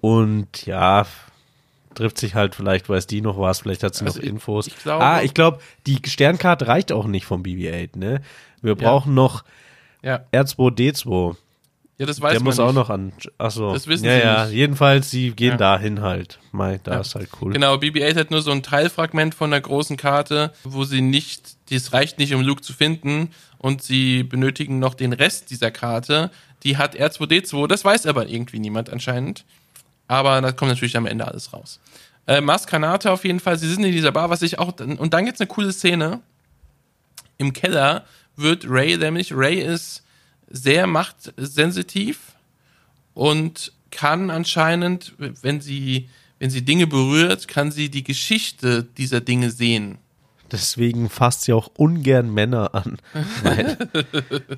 Und 0.00 0.66
ja, 0.66 1.06
trifft 1.94 2.18
sich 2.18 2.34
halt, 2.34 2.56
vielleicht 2.56 2.88
weiß 2.88 3.06
die 3.06 3.20
noch 3.20 3.38
was, 3.38 3.60
vielleicht 3.60 3.84
hat 3.84 3.94
sie 3.94 4.04
Also 4.04 4.18
noch 4.18 4.24
ich- 4.24 4.28
Infos. 4.30 4.66
ich 4.66 4.76
glaube- 4.76 5.04
ah, 5.04 5.22
ich 5.22 5.32
glaube, 5.32 5.60
die 5.86 6.00
Sternkarte 6.04 6.66
reicht 6.66 6.90
auch 6.90 7.06
nicht 7.06 7.24
vom 7.24 7.42
BB-8, 7.44 7.96
ne? 7.96 8.20
Wir 8.62 8.74
brauchen 8.74 9.14
noch 9.14 9.44
Ja, 10.02 10.20
R2D2. 10.32 11.36
ja 11.98 12.06
das 12.06 12.20
weiß 12.20 12.32
Der 12.32 12.40
man 12.40 12.44
muss 12.44 12.58
nicht. 12.58 12.66
auch 12.66 12.72
noch 12.72 12.90
an. 12.90 13.12
Achso. 13.38 13.72
Das 13.72 13.86
wissen 13.86 14.04
ja, 14.04 14.12
sie 14.12 14.20
ja, 14.20 14.44
nicht. 14.44 14.54
jedenfalls, 14.54 15.10
sie 15.10 15.30
gehen 15.32 15.52
Ja. 15.52 15.56
dahin 15.56 16.00
halt. 16.02 16.38
Mai, 16.52 16.78
da 16.84 16.94
Ja. 16.94 17.00
ist 17.00 17.14
halt 17.14 17.28
cool. 17.40 17.52
Genau, 17.52 17.74
BB-8 17.76 18.16
hat 18.16 18.30
nur 18.30 18.42
so 18.42 18.50
ein 18.50 18.62
Teilfragment 18.62 19.34
von 19.34 19.50
der 19.50 19.60
großen 19.60 19.96
Karte, 19.96 20.52
wo 20.64 20.84
sie 20.84 21.00
nicht, 21.00 21.56
das 21.70 21.92
reicht 21.92 22.18
nicht, 22.18 22.34
um 22.34 22.40
Luke 22.42 22.62
zu 22.62 22.72
finden 22.72 23.30
und 23.58 23.82
sie 23.82 24.22
benötigen 24.22 24.78
noch 24.78 24.94
den 24.94 25.12
Rest 25.12 25.50
dieser 25.50 25.70
Karte. 25.70 26.30
Die 26.62 26.76
hat 26.76 26.94
R2D2, 26.96 27.66
das 27.68 27.84
weiß 27.84 28.06
aber 28.06 28.28
irgendwie 28.28 28.58
niemand 28.58 28.90
anscheinend. 28.90 29.44
Aber 30.08 30.40
da 30.40 30.52
kommt 30.52 30.70
natürlich 30.70 30.96
am 30.96 31.06
Ende 31.06 31.26
alles 31.26 31.52
raus. 31.52 31.80
Äh, 32.28 32.40
Maskanata 32.40 33.12
auf 33.12 33.24
jeden 33.24 33.40
Fall, 33.40 33.58
sie 33.58 33.68
sind 33.72 33.84
in 33.84 33.92
dieser 33.92 34.12
Bar, 34.12 34.30
was 34.30 34.42
ich 34.42 34.58
auch, 34.58 34.72
und 34.80 35.12
dann 35.14 35.24
gibt's 35.24 35.40
eine 35.40 35.48
coole 35.48 35.72
Szene. 35.72 36.20
Im 37.38 37.52
Keller 37.52 38.04
wird 38.36 38.64
Ray 38.68 38.96
nämlich, 38.96 39.32
Ray 39.34 39.60
ist 39.60 40.02
sehr 40.48 40.86
machtsensitiv 40.86 42.18
und 43.14 43.72
kann 43.90 44.30
anscheinend, 44.30 45.14
wenn 45.18 45.60
sie, 45.60 46.08
wenn 46.38 46.50
sie 46.50 46.62
Dinge 46.64 46.86
berührt, 46.86 47.48
kann 47.48 47.70
sie 47.70 47.90
die 47.90 48.04
Geschichte 48.04 48.84
dieser 48.96 49.20
Dinge 49.20 49.50
sehen. 49.50 49.98
Deswegen 50.52 51.10
fasst 51.10 51.42
sie 51.42 51.52
auch 51.52 51.70
ungern 51.76 52.32
Männer 52.32 52.74
an. 52.74 52.98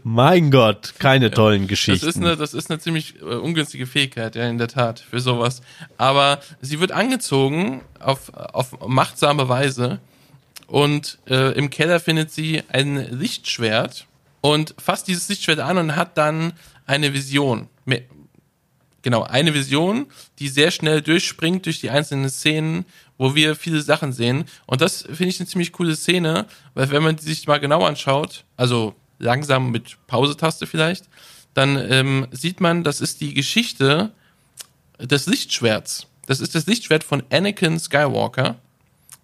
Mein 0.03 0.51
Gott, 0.51 0.95
keine 0.99 1.31
tollen 1.31 1.63
Das 1.63 1.69
Geschichten. 1.69 2.09
ist 2.09 2.17
eine, 2.17 2.37
das 2.37 2.53
ist 2.53 2.71
eine 2.71 2.79
ziemlich 2.79 3.21
äh, 3.23 3.25
ungünstige 3.25 3.87
Fähigkeit, 3.87 4.37
ja, 4.37 4.49
in 4.49 4.59
der 4.59 4.69
Tat, 4.69 5.01
für 5.01 5.21
sowas. 5.21 5.63
Aber 5.97 6.41
sie 6.61 6.81
wird 6.81 6.93
angezogen 6.93 7.81
auf, 8.01 8.35
auf 8.35 8.87
machtsame 8.87 9.49
Weise 9.49 10.01
und 10.69 11.19
äh, 11.27 11.53
im 11.59 11.71
Keller 11.71 11.99
findet 11.99 12.31
sie 12.31 12.63
ein 12.69 13.19
Lichtschwert 13.19 14.07
und 14.41 14.75
fasst 14.79 15.09
dieses 15.09 15.29
Lichtschwert 15.29 15.59
an 15.59 15.79
und 15.79 15.97
hat 15.97 16.17
dann 16.17 16.53
eine 16.87 17.13
Vision. 17.13 17.69
Genau, 19.03 19.23
eine 19.23 19.55
Vision, 19.55 20.07
die 20.39 20.49
sehr 20.49 20.71
schnell 20.71 21.01
durchspringt 21.01 21.65
durch 21.65 21.81
die 21.81 21.89
einzelnen 21.89 22.29
Szenen, 22.29 22.85
wo 23.17 23.35
wir 23.35 23.55
viele 23.57 23.81
Sachen 23.81 24.13
sehen. 24.13 24.45
Und 24.67 24.83
das 24.83 25.03
finde 25.03 25.29
ich 25.29 25.41
eine 25.41 25.49
ziemlich 25.49 25.73
coole 25.73 25.97
Szene, 25.97 26.47
weil 26.75 26.91
wenn 26.91 27.03
man 27.03 27.17
die 27.17 27.25
sich 27.25 27.47
mal 27.47 27.59
genau 27.59 27.85
anschaut, 27.85 28.45
also 28.57 28.95
langsam 29.19 29.71
mit 29.71 29.97
Pausetaste 30.09 30.67
vielleicht, 30.67 31.09
dann 31.55 31.77
ähm, 31.91 32.27
sieht 32.31 32.61
man, 32.61 32.85
das 32.85 33.01
ist 33.01 33.21
die 33.21 33.35
Geschichte 33.35 34.13
des 35.01 35.27
Lichtschwerts. 35.27 36.07
Das 36.27 36.41
ist 36.41 36.55
das 36.55 36.67
Lichtschwert 36.67 37.05
von 37.05 37.23
Anakin 37.31 37.79
Skywalker, 37.79 38.57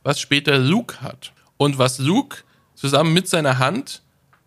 was 0.05 0.21
später 0.21 0.59
Luke 0.59 1.01
hat. 1.01 1.33
Und 1.57 1.79
was 1.79 1.99
Luke 1.99 2.45
zusammen 2.77 3.13
mit 3.13 3.29
seiner 3.29 3.59
Hand 3.59 4.03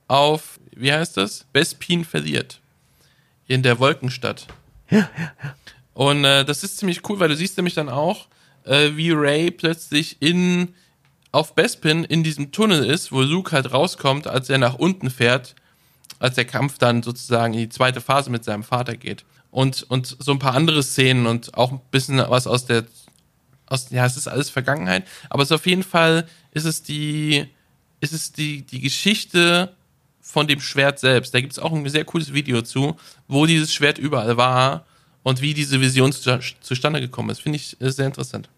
auf, 0.08 0.60
wie 0.74 0.94
heißt 0.94 1.18
das? 1.18 1.46
Bespin 1.52 2.06
verliert. 2.06 2.62
In 3.48 3.64
der 3.64 3.80
Wolkenstadt. 3.80 4.48
Und 5.94 6.24
äh, 6.24 6.46
das 6.46 6.64
ist 6.64 6.78
ziemlich 6.78 7.02
cool, 7.10 7.20
weil 7.20 7.30
du 7.30 7.36
siehst 7.36 7.58
nämlich 7.58 7.74
dann 7.74 7.90
auch, 7.90 8.28
äh, 8.64 8.92
wie 8.96 9.12
Ray 9.12 9.52
plötzlich 9.52 10.18
in 10.22 10.74
auf 11.32 11.56
Bespin 11.56 12.04
in 12.04 12.24
diesem 12.24 12.52
Tunnel 12.52 12.86
ist, 12.86 13.12
wo 13.12 13.22
Luke 13.22 13.52
halt 13.52 13.72
rauskommt, 13.72 14.28
als 14.28 14.50
er 14.50 14.58
nach 14.58 14.76
unten 14.76 15.10
fährt, 15.10 15.56
als 16.20 16.36
der 16.36 16.46
Kampf 16.46 16.78
dann 16.78 17.04
sozusagen 17.04 17.54
in 17.54 17.60
die 17.62 17.70
zweite 17.70 18.02
Phase 18.02 18.30
mit 18.30 18.44
seinem 18.44 18.64
Vater 18.64 18.96
geht. 18.96 19.26
Und, 19.52 19.84
und 19.90 20.18
so 20.20 20.32
ein 20.32 20.40
paar 20.40 20.56
andere 20.56 20.84
Szenen 20.84 21.26
und 21.26 21.54
auch 21.54 21.72
ein 21.72 21.82
bisschen 21.92 22.18
was 22.18 22.48
aus 22.48 22.66
der, 22.66 22.86
aus, 23.68 23.90
ja, 23.90 24.06
es 24.06 24.18
ist 24.18 24.28
alles 24.28 24.50
Vergangenheit, 24.50 25.06
aber 25.30 25.44
es 25.44 25.50
ist 25.50 25.56
auf 25.56 25.66
jeden 25.66 25.84
Fall, 25.84 26.28
ist 26.52 26.66
es 26.66 26.84
die, 26.84 27.46
ist 28.00 28.14
es 28.14 28.32
die, 28.32 28.62
die 28.62 28.82
Geschichte 28.82 29.74
von 30.22 30.48
dem 30.48 30.60
Schwert 30.60 31.00
selbst. 31.00 31.34
Da 31.34 31.40
gibt 31.40 31.54
es 31.54 31.60
auch 31.60 31.72
ein 31.72 31.88
sehr 31.90 32.06
cooles 32.06 32.34
Video 32.34 32.62
zu, 32.62 32.98
wo 33.28 33.46
dieses 33.46 33.74
Schwert 33.74 33.98
überall 33.98 34.38
war 34.38 34.86
und 35.24 35.42
wie 35.42 35.54
diese 35.54 35.80
Vision 35.80 36.12
zu, 36.12 36.40
zustande 36.60 37.00
gekommen 37.00 37.30
ist. 37.30 37.42
Finde 37.42 37.58
ich 37.58 37.80
äh, 37.82 37.90
sehr 37.92 38.06
interessant. 38.06 38.50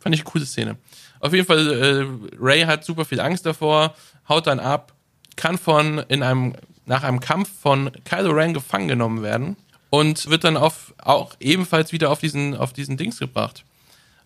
Fand 0.00 0.14
ich 0.14 0.22
eine 0.22 0.30
coole 0.30 0.46
Szene. 0.46 0.76
Auf 1.20 1.32
jeden 1.32 1.46
Fall, 1.46 1.72
äh, 1.72 2.36
Ray 2.40 2.62
hat 2.62 2.84
super 2.84 3.04
viel 3.04 3.20
Angst 3.20 3.44
davor, 3.44 3.94
haut 4.28 4.46
dann 4.46 4.60
ab, 4.60 4.94
kann 5.36 5.58
von 5.58 5.98
in 6.08 6.22
einem, 6.22 6.54
nach 6.86 7.02
einem 7.02 7.20
Kampf 7.20 7.50
von 7.60 7.90
Kylo 8.04 8.30
Ren 8.30 8.54
gefangen 8.54 8.88
genommen 8.88 9.22
werden 9.22 9.56
und 9.90 10.28
wird 10.28 10.44
dann 10.44 10.56
auf, 10.56 10.94
auch 10.98 11.34
ebenfalls 11.40 11.92
wieder 11.92 12.10
auf 12.10 12.20
diesen, 12.20 12.56
auf 12.56 12.72
diesen 12.72 12.96
Dings 12.96 13.18
gebracht. 13.18 13.64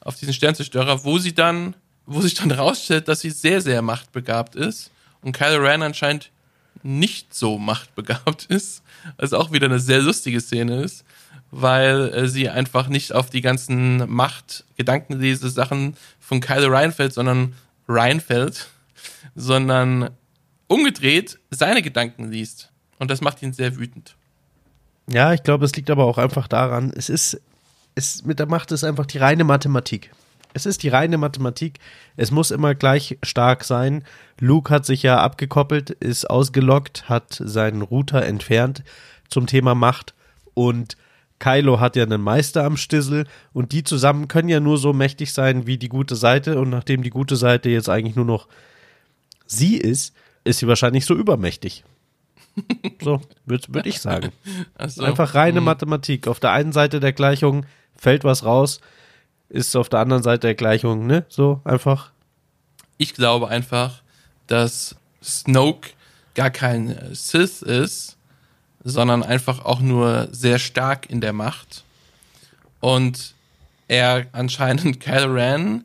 Auf 0.04 0.16
diesen 0.16 0.34
Sternzerstörer, 0.34 1.04
wo 1.04 1.18
sie 1.18 1.34
dann 1.34 1.74
wo 2.06 2.20
sich 2.20 2.34
dann 2.34 2.50
rausstellt, 2.52 3.08
dass 3.08 3.20
sie 3.20 3.30
sehr, 3.30 3.60
sehr 3.60 3.82
machtbegabt 3.82 4.54
ist 4.54 4.90
und 5.22 5.32
Kylo 5.32 5.62
Ren 5.62 5.82
anscheinend 5.82 6.30
nicht 6.82 7.34
so 7.34 7.58
machtbegabt 7.58 8.44
ist. 8.48 8.82
Was 9.16 9.32
auch 9.32 9.52
wieder 9.52 9.66
eine 9.66 9.80
sehr 9.80 10.00
lustige 10.00 10.40
Szene 10.40 10.82
ist, 10.82 11.04
weil 11.50 12.12
äh, 12.14 12.28
sie 12.28 12.48
einfach 12.48 12.88
nicht 12.88 13.12
auf 13.12 13.30
die 13.30 13.40
ganzen 13.40 14.10
Macht-Gedankenlese-Sachen 14.10 15.96
von 16.20 16.40
Kylo 16.40 16.68
Reinfeld, 16.68 17.12
sondern 17.12 17.54
Reinfeld, 17.88 18.68
sondern 19.34 20.10
umgedreht 20.66 21.38
seine 21.50 21.82
Gedanken 21.82 22.30
liest. 22.30 22.70
Und 22.98 23.10
das 23.10 23.20
macht 23.20 23.42
ihn 23.42 23.52
sehr 23.52 23.76
wütend. 23.76 24.16
Ja, 25.08 25.32
ich 25.32 25.42
glaube, 25.42 25.64
es 25.64 25.74
liegt 25.74 25.90
aber 25.90 26.04
auch 26.04 26.18
einfach 26.18 26.46
daran, 26.46 26.92
es 26.94 27.08
ist, 27.08 27.40
es 27.94 28.24
mit 28.24 28.38
der 28.38 28.46
Macht 28.46 28.72
ist 28.72 28.84
einfach 28.84 29.06
die 29.06 29.18
reine 29.18 29.44
Mathematik. 29.44 30.10
Es 30.54 30.66
ist 30.66 30.82
die 30.82 30.88
reine 30.88 31.18
Mathematik. 31.18 31.78
Es 32.16 32.30
muss 32.30 32.50
immer 32.50 32.74
gleich 32.74 33.18
stark 33.22 33.64
sein. 33.64 34.04
Luke 34.38 34.72
hat 34.72 34.84
sich 34.84 35.02
ja 35.02 35.18
abgekoppelt, 35.18 35.90
ist 35.90 36.28
ausgelockt, 36.28 37.08
hat 37.08 37.40
seinen 37.42 37.82
Router 37.82 38.22
entfernt 38.22 38.82
zum 39.28 39.46
Thema 39.46 39.74
Macht 39.74 40.14
und 40.54 40.96
Kylo 41.38 41.80
hat 41.80 41.96
ja 41.96 42.04
einen 42.04 42.20
Meister 42.20 42.64
am 42.64 42.76
Stissel 42.76 43.26
und 43.52 43.72
die 43.72 43.82
zusammen 43.82 44.28
können 44.28 44.48
ja 44.48 44.60
nur 44.60 44.78
so 44.78 44.92
mächtig 44.92 45.32
sein 45.32 45.66
wie 45.66 45.78
die 45.78 45.88
gute 45.88 46.14
Seite 46.14 46.60
und 46.60 46.70
nachdem 46.70 47.02
die 47.02 47.10
gute 47.10 47.34
Seite 47.36 47.68
jetzt 47.70 47.88
eigentlich 47.88 48.14
nur 48.14 48.24
noch 48.24 48.46
sie 49.46 49.76
ist, 49.76 50.14
ist 50.44 50.58
sie 50.58 50.68
wahrscheinlich 50.68 51.04
so 51.04 51.14
übermächtig. 51.14 51.84
So, 53.00 53.22
würde 53.46 53.66
würd 53.68 53.86
ich 53.86 54.00
sagen. 54.00 54.30
Also, 54.74 55.02
Einfach 55.04 55.34
reine 55.34 55.60
mh, 55.60 55.64
Mathematik. 55.64 56.28
Auf 56.28 56.38
der 56.38 56.52
einen 56.52 56.72
Seite 56.72 57.00
der 57.00 57.12
Gleichung 57.12 57.64
fällt 58.02 58.24
was 58.24 58.44
raus, 58.44 58.80
ist 59.48 59.76
auf 59.76 59.88
der 59.88 60.00
anderen 60.00 60.24
Seite 60.24 60.48
der 60.48 60.54
Gleichung, 60.56 61.06
ne? 61.06 61.24
So 61.28 61.60
einfach. 61.64 62.10
Ich 62.98 63.14
glaube 63.14 63.48
einfach, 63.48 64.02
dass 64.48 64.96
Snoke 65.22 65.90
gar 66.34 66.50
kein 66.50 66.90
äh, 66.90 67.14
Sith 67.14 67.62
ist, 67.62 68.16
sondern 68.82 69.22
einfach 69.22 69.64
auch 69.64 69.80
nur 69.80 70.28
sehr 70.32 70.58
stark 70.58 71.08
in 71.08 71.20
der 71.20 71.32
Macht. 71.32 71.84
Und 72.80 73.34
er 73.86 74.26
anscheinend 74.32 74.98
Kylo 75.00 75.32
Ren 75.32 75.84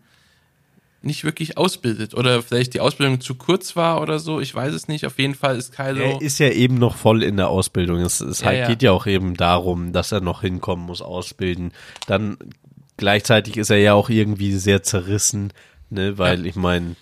nicht 1.01 1.23
wirklich 1.23 1.57
ausbildet. 1.57 2.13
Oder 2.13 2.41
vielleicht 2.41 2.73
die 2.73 2.79
Ausbildung 2.79 3.21
zu 3.21 3.35
kurz 3.35 3.75
war 3.75 4.01
oder 4.01 4.19
so. 4.19 4.39
Ich 4.39 4.53
weiß 4.53 4.73
es 4.73 4.87
nicht. 4.87 5.05
Auf 5.05 5.19
jeden 5.19 5.35
Fall 5.35 5.57
ist 5.57 5.73
Kylo. 5.73 6.01
Er 6.01 6.21
ist 6.21 6.39
ja 6.39 6.49
eben 6.49 6.75
noch 6.79 6.95
voll 6.95 7.23
in 7.23 7.37
der 7.37 7.49
Ausbildung. 7.49 7.99
Es, 7.99 8.19
es 8.19 8.41
Ja, 8.41 8.47
halt 8.47 8.59
ja. 8.59 8.67
geht 8.67 8.83
ja 8.83 8.91
auch 8.91 9.05
eben 9.05 9.35
darum, 9.35 9.93
dass 9.93 10.11
er 10.11 10.21
noch 10.21 10.41
hinkommen 10.41 10.85
muss, 10.85 11.01
ausbilden. 11.01 11.71
Dann 12.07 12.37
gleichzeitig 12.97 13.57
ist 13.57 13.69
er 13.69 13.77
ja 13.77 13.93
auch 13.93 14.09
irgendwie 14.09 14.53
sehr 14.53 14.83
zerrissen, 14.83 15.53
ne? 15.89 16.17
Weil 16.17 16.45
ich 16.45 16.55
meine, 16.55 16.95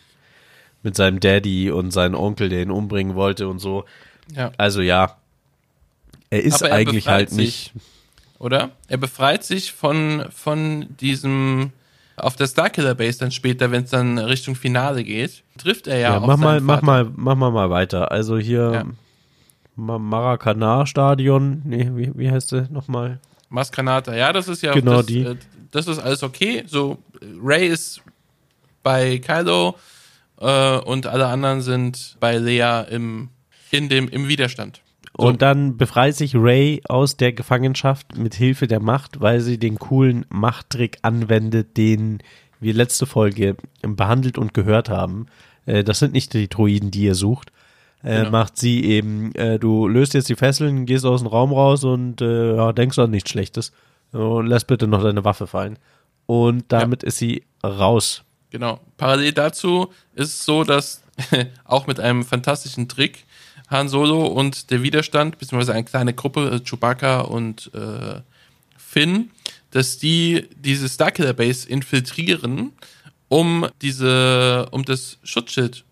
mit 0.84 0.95
seinem 0.95 1.19
Daddy 1.19 1.71
und 1.71 1.91
seinem 1.91 2.15
Onkel, 2.15 2.49
der 2.49 2.62
ihn 2.62 2.71
umbringen 2.71 3.15
wollte 3.15 3.47
und 3.47 3.60
so. 3.60 3.86
ja. 4.36 4.51
Also 4.58 4.81
ja, 4.81 5.17
er 6.29 6.43
ist 6.43 6.62
er 6.62 6.73
eigentlich 6.73 7.08
halt 7.08 7.31
nicht. 7.31 7.71
oder? 8.39 8.71
Er 8.88 8.97
befreit 8.97 9.43
sich 9.43 9.71
von, 9.71 10.25
von 10.31 10.88
diesem 10.99 11.71
auf 12.17 12.36
der 12.36 12.47
Starkiller 12.47 12.95
Base 12.95 13.19
dann 13.19 13.32
später, 13.32 13.71
wenn 13.71 13.84
es 13.84 13.89
dann 13.91 14.17
Richtung 14.17 14.56
Finale 14.56 15.04
geht, 15.04 15.43
trifft 15.58 15.88
er 15.88 15.97
ja, 15.97 16.12
Ja, 16.13 16.17
auf 16.19 16.25
mach 16.28 16.38
mal, 16.38 16.54
seinen 16.56 16.65
mach 16.65 16.75
Vater. 16.75 16.86
mal, 16.86 17.12
mach 17.15 17.36
mal 17.36 17.51
mal 17.51 17.69
weiter. 17.69 18.12
Also 18.12 18.38
hier 18.38 18.71
Ja. 18.73 18.84
Ma- 19.78 19.99
Maracanã-Stadion, 19.99 21.62
nee, 21.65 21.89
wie, 21.93 22.12
wie 22.17 22.32
heißt 22.32 22.51
der 22.54 22.67
nochmal? 22.69 23.19
Maskanata, 23.49 24.15
ja, 24.15 24.32
das 24.34 24.47
ist 24.47 24.62
ja 24.62 24.73
Genau 24.73 24.97
das, 24.97 25.06
die. 25.08 25.21
äh, 25.21 25.36
das 25.71 25.88
ist 25.88 25.99
alles 25.99 26.23
okay. 26.23 26.63
So, 26.67 26.97
Ray 27.43 27.67
ist 27.67 28.01
bei 28.84 29.17
Kylo 29.19 29.75
äh, 30.39 30.78
und 30.80 31.08
alle 31.08 31.28
anderen 31.28 31.62
sind 31.62 32.15
bei 32.19 32.38
Lea 32.38 32.84
im, 32.89 33.30
in 33.71 33.89
dem, 33.89 34.08
im 34.08 34.28
Widerstand. 34.28 34.82
So. 35.17 35.28
Und 35.28 35.41
dann 35.41 35.78
befreit 35.78 36.15
sich 36.15 36.36
Ray 36.36 36.82
aus 36.89 37.15
der 37.15 37.32
Gefangenschaft 37.32 38.17
mit 38.17 38.36
Hilfe 38.36 38.67
der 38.67 38.82
Macht, 38.82 39.21
weil 39.21 39.39
sie 39.39 39.58
den 39.58 39.80
coolen 39.80 40.25
Machttrick 40.30 40.97
anwendet, 41.04 41.78
den 41.78 42.19
wir 42.60 42.73
letzte 42.73 43.06
Folge 43.06 43.56
behandelt 43.82 44.38
und 44.38 44.54
gehört 44.54 44.89
haben. 44.89 45.28
Äh, 45.65 45.84
das 45.84 45.99
sind 45.99 46.13
nicht 46.13 46.34
die 46.34 46.49
Droiden, 46.49 46.91
die 46.91 47.04
ihr 47.04 47.15
sucht. 47.15 47.51
Äh, 48.04 48.17
Genau. 48.17 48.32
Macht 48.32 48.58
sie 48.58 48.84
eben, 48.84 49.34
äh, 49.36 49.58
du 49.58 49.88
löst 49.88 50.13
jetzt 50.13 50.30
die 50.30 50.36
Fesseln, 50.36 50.86
gehst 50.86 51.06
aus 51.06 51.21
dem 51.21 51.28
Raum 51.28 51.54
raus 51.54 51.84
und 51.84 52.21
ja, 52.21 52.73
denkst 52.73 52.99
an 52.99 53.12
nichts 53.12 53.30
Schlechtes. 53.30 53.71
Und 54.12 54.47
lässt 54.47 54.67
bitte 54.67 54.88
noch 54.88 55.04
deine 55.04 55.23
Waffe 55.25 55.47
fallen. 55.47 55.78
Und 56.25 56.65
damit 56.69 57.04
ist 57.04 57.17
sie 57.17 57.43
raus. 57.63 58.23
Genau. 58.49 58.80
Parallel 58.97 59.34
dazu 59.34 59.91
ist 60.13 60.34
es 60.34 60.45
so, 60.45 60.63
dass 60.63 61.04
auch 61.65 61.88
mit 61.88 61.99
einem 61.99 62.23
fantastischen 62.23 62.88
Trick 62.88 63.25
Han 63.69 63.89
Solo 63.89 64.25
und 64.28 64.69
der 64.71 64.84
Widerstand, 64.84 65.39
beziehungsweise 65.39 65.73
eine 65.73 65.84
kleine 65.84 66.13
Gruppe, 66.13 66.51
äh, 66.51 66.60
Chewbacca 66.60 67.21
und 67.21 67.71
äh, 67.73 68.21
Finn, 68.78 69.32
dass 69.71 69.97
die 69.97 70.47
diese 70.56 70.88
Starkiller 70.88 71.34
Base 71.34 71.67
infiltrieren, 71.67 72.71
um 73.28 73.67
diese, 73.82 74.67
um 74.71 74.86
das 74.86 75.17
Schutzschild, 75.23 75.84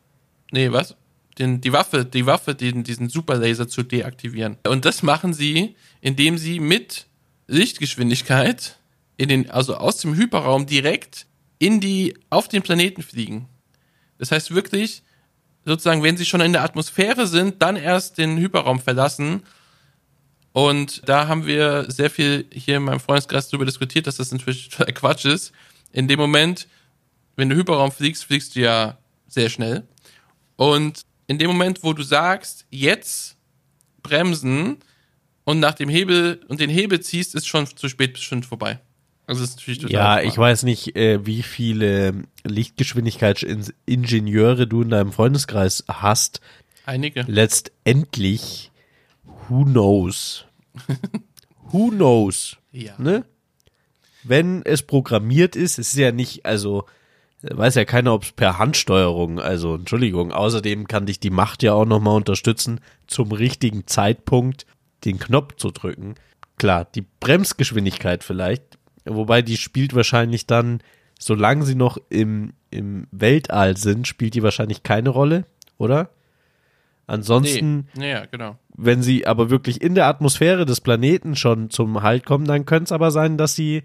nee, 0.51 0.71
was? 0.71 0.95
Den, 1.39 1.61
die 1.61 1.73
Waffe, 1.73 2.05
die 2.05 2.27
Waffe, 2.27 2.53
den, 2.53 2.83
diesen 2.83 3.09
Superlaser 3.09 3.67
zu 3.67 3.81
deaktivieren. 3.81 4.57
Und 4.67 4.85
das 4.85 5.01
machen 5.01 5.33
sie, 5.33 5.75
indem 5.99 6.37
sie 6.37 6.59
mit 6.59 7.07
Lichtgeschwindigkeit 7.47 8.77
in 9.17 9.29
den, 9.29 9.49
also 9.49 9.75
aus 9.75 9.97
dem 9.97 10.15
Hyperraum 10.15 10.67
direkt 10.67 11.25
in 11.57 11.79
die, 11.79 12.13
auf 12.29 12.47
den 12.47 12.61
Planeten 12.61 13.01
fliegen. 13.01 13.47
Das 14.19 14.31
heißt 14.31 14.53
wirklich, 14.53 15.01
sozusagen, 15.65 16.03
wenn 16.03 16.17
sie 16.17 16.25
schon 16.25 16.41
in 16.41 16.53
der 16.53 16.63
Atmosphäre 16.63 17.27
sind, 17.27 17.61
dann 17.61 17.75
erst 17.75 18.17
den 18.17 18.37
Hyperraum 18.37 18.79
verlassen. 18.79 19.43
Und 20.51 21.07
da 21.07 21.27
haben 21.27 21.45
wir 21.45 21.89
sehr 21.89 22.09
viel 22.09 22.45
hier 22.51 22.77
in 22.77 22.83
meinem 22.83 22.99
Freundeskreis 22.99 23.49
darüber 23.49 23.65
diskutiert, 23.65 24.07
dass 24.07 24.17
das 24.17 24.31
natürlich 24.31 24.69
total 24.77 24.93
Quatsch 24.93 25.25
ist. 25.25 25.51
In 25.91 26.07
dem 26.07 26.19
Moment, 26.19 26.67
wenn 27.35 27.49
du 27.49 27.55
Hyperraum 27.55 27.91
fliegst, 27.91 28.25
fliegst 28.25 28.55
du 28.55 28.61
ja 28.61 28.97
sehr 29.27 29.49
schnell. 29.49 29.83
Und 30.55 31.05
in 31.27 31.39
dem 31.39 31.47
Moment, 31.47 31.83
wo 31.83 31.93
du 31.93 32.03
sagst, 32.03 32.65
jetzt 32.69 33.35
bremsen 34.03 34.77
und 35.45 35.59
nach 35.59 35.73
dem 35.73 35.89
Hebel 35.89 36.41
und 36.47 36.59
den 36.59 36.69
Hebel 36.69 36.99
ziehst, 36.99 37.33
ist 37.35 37.47
schon 37.47 37.65
zu 37.65 37.89
spät, 37.89 38.13
ist 38.13 38.23
schon 38.23 38.43
vorbei. 38.43 38.79
Also 39.25 39.43
ist 39.43 39.55
natürlich 39.57 39.79
total 39.79 39.93
Ja, 39.93 40.13
smart. 40.13 40.25
ich 40.25 40.37
weiß 40.37 40.63
nicht, 40.63 40.95
äh, 40.95 41.25
wie 41.25 41.43
viele 41.43 42.23
Lichtgeschwindigkeitsingenieure 42.43 44.67
du 44.67 44.81
in 44.81 44.89
deinem 44.89 45.11
Freundeskreis 45.11 45.83
hast. 45.87 46.41
Einige. 46.85 47.23
Letztendlich, 47.27 48.71
who 49.47 49.63
knows? 49.65 50.45
who 51.71 51.89
knows? 51.89 52.57
Ja. 52.71 52.93
Ne? 52.97 53.25
Wenn 54.23 54.63
es 54.63 54.83
programmiert 54.83 55.55
ist, 55.55 55.79
es 55.79 55.93
ist 55.93 55.99
ja 55.99 56.11
nicht, 56.11 56.45
also 56.45 56.85
weiß 57.41 57.75
ja 57.75 57.85
keiner, 57.85 58.13
ob 58.13 58.23
es 58.23 58.31
per 58.31 58.57
Handsteuerung, 58.57 59.39
also 59.39 59.75
Entschuldigung, 59.75 60.31
außerdem 60.31 60.87
kann 60.87 61.05
dich 61.05 61.19
die 61.19 61.29
Macht 61.29 61.61
ja 61.61 61.73
auch 61.73 61.85
nochmal 61.85 62.15
unterstützen, 62.15 62.79
zum 63.07 63.31
richtigen 63.33 63.85
Zeitpunkt 63.85 64.65
den 65.03 65.19
Knopf 65.19 65.57
zu 65.57 65.71
drücken. 65.71 66.15
Klar, 66.57 66.85
die 66.85 67.03
Bremsgeschwindigkeit 67.19 68.23
vielleicht, 68.23 68.77
wobei 69.05 69.41
die 69.41 69.57
spielt 69.57 69.95
wahrscheinlich 69.95 70.47
dann, 70.47 70.81
solange 71.19 71.65
sie 71.65 71.75
noch 71.75 71.97
im, 72.09 72.53
im 72.71 73.07
Weltall 73.11 73.77
sind, 73.77 74.07
spielt 74.07 74.33
die 74.33 74.43
wahrscheinlich 74.43 74.83
keine 74.83 75.09
Rolle, 75.09 75.45
oder? 75.77 76.09
Ansonsten, 77.05 77.87
Nee, 77.95 78.11
ja, 78.11 78.25
genau. 78.25 78.57
wenn 78.75 79.03
sie 79.03 79.27
aber 79.27 79.49
wirklich 79.49 79.81
in 79.81 79.93
der 79.93 80.07
Atmosphäre 80.07 80.65
des 80.65 80.81
Planeten 80.81 81.35
schon 81.35 81.69
zum 81.69 82.01
Halt 82.01 82.25
kommen, 82.25 82.45
dann 82.45 82.65
könnte 82.65 82.85
es 82.85 82.91
aber 82.91 83.11
sein, 83.11 83.37
dass 83.37 83.55
sie 83.55 83.83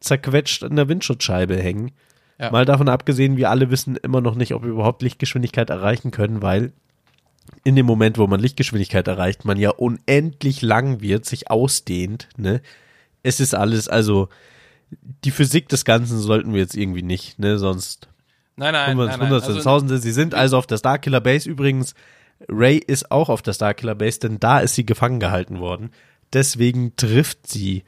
zerquetscht 0.00 0.62
an 0.62 0.76
der 0.76 0.88
Windschutzscheibe 0.88 1.56
hängen. 1.56 1.92
Ja. 2.38 2.50
Mal 2.50 2.64
davon 2.64 2.88
abgesehen, 2.88 3.36
wir 3.36 3.50
alle 3.50 3.70
wissen 3.70 3.96
immer 3.96 4.20
noch 4.20 4.34
nicht, 4.34 4.54
ob 4.54 4.62
wir 4.62 4.70
überhaupt 4.70 5.02
Lichtgeschwindigkeit 5.02 5.70
erreichen 5.70 6.10
können, 6.10 6.42
weil 6.42 6.72
in 7.64 7.74
dem 7.74 7.86
Moment, 7.86 8.18
wo 8.18 8.26
man 8.26 8.40
Lichtgeschwindigkeit 8.40 9.08
erreicht, 9.08 9.44
man 9.44 9.58
ja 9.58 9.70
unendlich 9.70 10.62
lang 10.62 11.00
wird, 11.00 11.24
sich 11.24 11.50
ausdehnt. 11.50 12.28
Ne? 12.36 12.60
Es 13.22 13.40
ist 13.40 13.54
alles, 13.54 13.88
also 13.88 14.28
die 15.24 15.30
Physik 15.30 15.68
des 15.68 15.84
Ganzen 15.84 16.18
sollten 16.18 16.52
wir 16.52 16.60
jetzt 16.60 16.76
irgendwie 16.76 17.02
nicht, 17.02 17.38
ne? 17.38 17.58
Sonst 17.58 18.08
Nein, 18.56 18.72
nein, 18.72 18.96
nein, 18.96 19.06
nein. 19.08 19.20
Hunderte, 19.20 19.46
Also, 19.48 19.60
Tausende. 19.62 19.98
Sie 19.98 20.10
sind 20.12 20.34
also 20.34 20.56
auf 20.58 20.66
der 20.66 20.78
Starkiller 20.78 21.20
Base. 21.20 21.48
Übrigens, 21.48 21.94
Ray 22.48 22.78
ist 22.78 23.10
auch 23.12 23.28
auf 23.28 23.40
der 23.42 23.52
Starkiller 23.52 23.94
Base, 23.94 24.18
denn 24.18 24.40
da 24.40 24.58
ist 24.60 24.74
sie 24.74 24.84
gefangen 24.84 25.20
gehalten 25.20 25.60
worden. 25.60 25.90
Deswegen 26.32 26.96
trifft 26.96 27.46
sie 27.46 27.84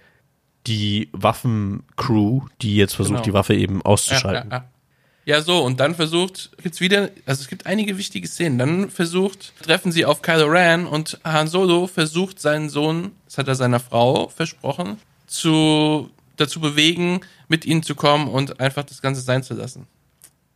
die 0.66 1.08
Waffencrew, 1.12 2.42
die 2.62 2.76
jetzt 2.76 2.94
versucht, 2.94 3.14
Genau. 3.16 3.24
die 3.24 3.32
Waffe 3.32 3.54
eben 3.54 3.76
ja, 3.76 3.84
auszuschalten. 3.84 4.50
ja, 4.50 4.56
ja. 4.58 5.36
ja, 5.36 5.42
so, 5.42 5.62
und 5.64 5.80
dann 5.80 5.94
versucht, 5.94 6.50
gibt's 6.62 6.80
wieder, 6.80 7.10
also 7.26 7.42
es 7.42 7.48
gibt 7.48 7.66
einige 7.66 7.98
wichtige 7.98 8.28
Szenen. 8.28 8.58
Dann 8.58 8.90
versucht, 8.90 9.54
treffen 9.62 9.90
sie 9.90 10.04
auf 10.04 10.22
Kylo 10.22 10.46
Ren 10.46 10.86
und 10.86 11.18
Han 11.24 11.48
Solo 11.48 11.86
versucht 11.86 12.40
seinen 12.40 12.68
Sohn, 12.68 13.12
das 13.26 13.38
hat 13.38 13.48
er 13.48 13.54
seiner 13.54 13.80
Frau 13.80 14.28
versprochen, 14.28 14.98
zu, 15.30 16.10
dazu 16.36 16.60
bewegen, 16.60 17.20
mit 17.48 17.64
ihnen 17.64 17.82
zu 17.82 17.94
kommen 17.94 18.28
und 18.28 18.60
einfach 18.60 18.84
das 18.84 19.00
Ganze 19.00 19.20
sein 19.20 19.42
zu 19.42 19.54
lassen. 19.54 19.86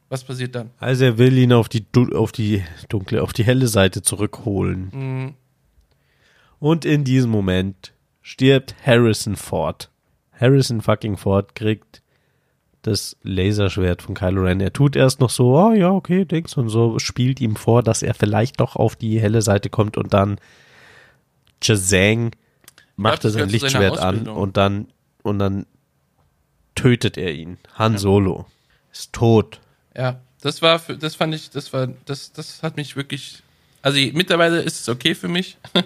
Was 0.08 0.24
passiert 0.24 0.54
dann? 0.54 0.70
Also 0.78 1.04
er 1.04 1.18
will 1.18 1.36
ihn 1.38 1.52
auf 1.52 1.68
die, 1.68 1.84
auf 2.14 2.32
die 2.32 2.62
dunkle, 2.88 3.22
auf 3.22 3.32
die 3.32 3.44
helle 3.44 3.68
Seite 3.68 4.02
zurückholen. 4.02 4.90
Mhm. 4.92 5.34
Und 6.58 6.84
in 6.84 7.04
diesem 7.04 7.30
Moment 7.30 7.92
stirbt 8.22 8.74
Harrison 8.84 9.36
Ford. 9.36 9.90
Harrison 10.32 10.80
fucking 10.80 11.16
Ford 11.16 11.54
kriegt 11.54 12.02
das 12.82 13.16
Laserschwert 13.22 14.02
von 14.02 14.14
Kylo 14.14 14.42
Ren. 14.42 14.60
Er 14.60 14.72
tut 14.72 14.94
erst 14.94 15.20
noch 15.20 15.30
so, 15.30 15.56
oh 15.56 15.72
ja, 15.72 15.90
okay, 15.90 16.24
Dings 16.24 16.56
und 16.56 16.68
so, 16.68 16.98
spielt 16.98 17.40
ihm 17.40 17.56
vor, 17.56 17.82
dass 17.82 18.02
er 18.02 18.14
vielleicht 18.14 18.60
doch 18.60 18.76
auf 18.76 18.94
die 18.94 19.20
helle 19.20 19.42
Seite 19.42 19.70
kommt 19.70 19.96
und 19.96 20.12
dann 20.12 20.38
Chazang 21.62 22.32
macht 22.96 23.24
er 23.24 23.30
sein 23.30 23.48
Lichtschwert 23.48 23.98
an 23.98 24.28
und 24.28 24.56
dann 24.56 24.88
und 25.22 25.38
dann 25.38 25.66
tötet 26.74 27.16
er 27.16 27.32
ihn. 27.32 27.58
Han 27.76 27.98
Solo 27.98 28.46
ist 28.92 29.12
tot. 29.12 29.60
Ja, 29.96 30.20
das 30.40 30.60
war, 30.62 30.78
für, 30.78 30.96
das 30.96 31.14
fand 31.14 31.34
ich, 31.34 31.50
das 31.50 31.72
war, 31.72 31.88
das, 32.04 32.32
das 32.32 32.62
hat 32.62 32.76
mich 32.76 32.96
wirklich, 32.96 33.42
also 33.82 33.98
mittlerweile 34.12 34.60
ist 34.60 34.80
es 34.80 34.88
okay 34.88 35.14
für 35.14 35.28
mich, 35.28 35.56
bin 35.72 35.84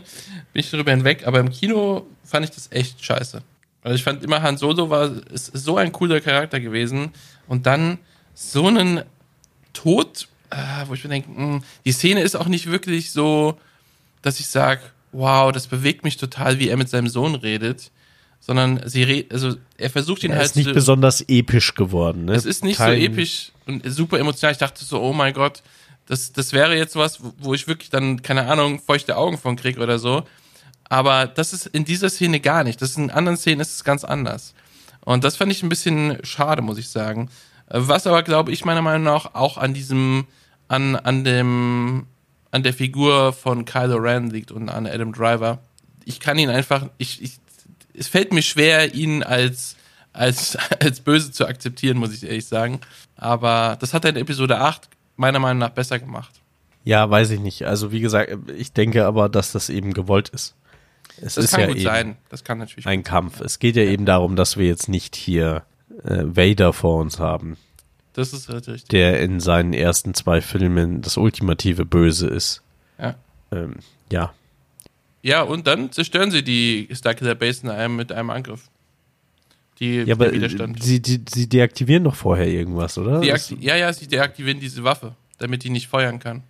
ich 0.54 0.70
darüber 0.70 0.90
hinweg, 0.90 1.26
aber 1.26 1.40
im 1.40 1.50
Kino 1.50 2.06
fand 2.24 2.44
ich 2.44 2.50
das 2.50 2.70
echt 2.72 3.04
scheiße. 3.04 3.42
Also 3.82 3.94
ich 3.94 4.02
fand 4.02 4.24
immer 4.24 4.42
Han 4.42 4.58
Solo 4.58 4.90
war 4.90 5.10
ist 5.30 5.56
so 5.56 5.76
ein 5.76 5.92
cooler 5.92 6.20
Charakter 6.20 6.58
gewesen 6.58 7.12
und 7.46 7.66
dann 7.66 7.98
so 8.34 8.66
einen 8.66 9.02
Tod, 9.72 10.28
äh, 10.50 10.56
wo 10.86 10.94
ich 10.94 11.04
mir 11.04 11.10
denke, 11.10 11.30
mh, 11.30 11.60
die 11.84 11.92
Szene 11.92 12.22
ist 12.22 12.34
auch 12.34 12.48
nicht 12.48 12.66
wirklich 12.66 13.12
so, 13.12 13.58
dass 14.22 14.40
ich 14.40 14.48
sage, 14.48 14.80
wow, 15.12 15.52
das 15.52 15.66
bewegt 15.66 16.04
mich 16.04 16.16
total, 16.16 16.58
wie 16.58 16.68
er 16.68 16.76
mit 16.76 16.88
seinem 16.88 17.08
Sohn 17.08 17.34
redet, 17.34 17.90
sondern 18.40 18.80
sie 18.86 19.02
red, 19.02 19.32
also 19.32 19.56
er 19.76 19.90
versucht 19.90 20.22
ihn 20.24 20.30
Er 20.30 20.36
halt 20.38 20.46
ist 20.46 20.56
nicht 20.56 20.68
zu- 20.68 20.74
besonders 20.74 21.22
episch 21.28 21.74
geworden. 21.74 22.26
Ne? 22.26 22.34
es 22.34 22.44
ist 22.44 22.64
nicht 22.64 22.76
Kein- 22.78 22.98
so 22.98 23.04
episch 23.06 23.52
und 23.66 23.82
super 23.90 24.18
emotional. 24.18 24.52
Ich 24.52 24.58
dachte 24.58 24.84
so, 24.84 25.00
oh 25.00 25.12
mein 25.12 25.34
Gott, 25.34 25.62
das, 26.06 26.32
das 26.32 26.52
wäre 26.52 26.76
jetzt 26.76 26.96
was, 26.96 27.18
wo- 27.38 27.54
ich 27.54 27.66
wirklich 27.68 27.90
dann, 27.90 28.22
keine 28.22 28.46
Ahnung, 28.46 28.80
feuchte 28.80 29.16
Augen 29.16 29.38
von 29.38 29.56
krieg 29.56 29.78
oder 29.78 29.98
so. 29.98 30.24
Aber 30.88 31.26
das 31.26 31.52
ist 31.52 31.66
in 31.66 31.84
dieser 31.84 32.08
Szene 32.08 32.40
gar 32.40 32.64
nicht. 32.64 32.80
Das 32.80 32.90
ist 32.90 32.96
in 32.98 33.10
anderen 33.10 33.36
Szenen 33.36 33.60
ist 33.60 33.74
es 33.74 33.84
ganz 33.84 34.04
anders. 34.04 34.54
Und 35.04 35.24
das 35.24 35.36
fand 35.36 35.52
ich 35.52 35.62
ein 35.62 35.68
bisschen 35.68 36.18
schade, 36.22 36.62
muss 36.62 36.78
ich 36.78 36.88
sagen. 36.88 37.28
Was 37.68 38.06
aber, 38.06 38.22
glaube 38.22 38.52
ich, 38.52 38.64
meiner 38.64 38.80
Meinung 38.80 39.02
nach 39.02 39.34
auch 39.34 39.58
an 39.58 39.74
diesem, 39.74 40.26
an, 40.68 40.96
an 40.96 41.24
dem, 41.24 42.06
an 42.50 42.62
der 42.62 42.72
Figur 42.72 43.32
von 43.32 43.64
Kylo 43.64 43.96
Ren 43.96 44.30
liegt 44.30 44.50
und 44.50 44.68
an 44.68 44.86
Adam 44.86 45.12
Driver. 45.12 45.58
Ich 46.04 46.20
kann 46.20 46.38
ihn 46.38 46.50
einfach, 46.50 46.88
ich, 46.98 47.22
ich, 47.22 47.38
es 47.94 48.08
fällt 48.08 48.32
mir 48.32 48.42
schwer, 48.42 48.94
ihn 48.94 49.22
als, 49.22 49.76
als, 50.12 50.56
als 50.80 51.00
böse 51.00 51.32
zu 51.32 51.46
akzeptieren, 51.46 51.98
muss 51.98 52.14
ich 52.14 52.24
ehrlich 52.24 52.46
sagen. 52.46 52.80
Aber 53.16 53.76
das 53.80 53.94
hat 53.94 54.04
er 54.04 54.10
in 54.10 54.16
Episode 54.16 54.58
8 54.58 54.88
meiner 55.16 55.38
Meinung 55.38 55.58
nach 55.58 55.70
besser 55.70 55.98
gemacht. 55.98 56.40
Ja, 56.84 57.10
weiß 57.10 57.30
ich 57.30 57.40
nicht. 57.40 57.66
Also 57.66 57.92
wie 57.92 58.00
gesagt, 58.00 58.34
ich 58.56 58.72
denke 58.72 59.04
aber, 59.04 59.28
dass 59.28 59.52
das 59.52 59.68
eben 59.68 59.92
gewollt 59.92 60.30
ist. 60.30 60.54
Es 61.20 61.34
Das 61.34 61.44
ist 61.44 61.50
kann 61.50 61.60
ja 61.60 61.66
gut 61.66 61.80
sein. 61.80 62.16
Das 62.28 62.44
kann 62.44 62.58
natürlich 62.58 62.86
ein 62.86 63.02
Kampf. 63.02 63.40
Es 63.40 63.58
geht 63.58 63.76
ja, 63.76 63.82
eben 63.82 64.06
darum, 64.06 64.36
dass 64.36 64.56
wir 64.56 64.66
jetzt 64.66 64.88
nicht 64.88 65.16
hier 65.16 65.64
äh, 66.04 66.22
Vader 66.24 66.72
vor 66.72 67.00
uns 67.00 67.18
haben, 67.18 67.56
Das 68.18 68.32
ist 68.32 68.48
halt 68.48 68.66
richtig. 68.66 68.88
der 68.88 69.20
in 69.22 69.38
seinen 69.38 69.72
ersten 69.72 70.12
zwei 70.12 70.40
Filmen 70.40 71.02
das 71.02 71.16
ultimative 71.16 71.84
Böse 71.84 72.26
ist. 72.26 72.62
Ja. 72.98 73.14
Ähm, 73.52 73.76
ja. 74.10 74.34
Ja, 75.22 75.42
und 75.42 75.68
dann 75.68 75.92
zerstören 75.92 76.32
sie 76.32 76.42
die 76.42 76.88
Starkiller 76.90 77.36
Base 77.36 77.62
in 77.62 77.70
einem, 77.70 77.94
mit 77.94 78.10
einem 78.10 78.30
Angriff. 78.30 78.70
Die, 79.78 79.98
Ja, 79.98 80.16
aber 80.16 80.32
Widerstand. 80.32 80.82
sie, 80.82 81.00
die, 81.00 81.22
sie 81.32 81.48
deaktivieren 81.48 82.02
doch 82.02 82.16
vorher 82.16 82.48
irgendwas, 82.48 82.98
oder? 82.98 83.22
Ja, 83.22 83.36
ja, 83.76 83.92
sie 83.92 84.08
deaktivieren 84.08 84.58
diese 84.58 84.82
Waffe, 84.82 85.14
damit 85.38 85.62
die 85.62 85.70
nicht 85.70 85.86
feuern 85.86 86.18
kann. 86.18 86.42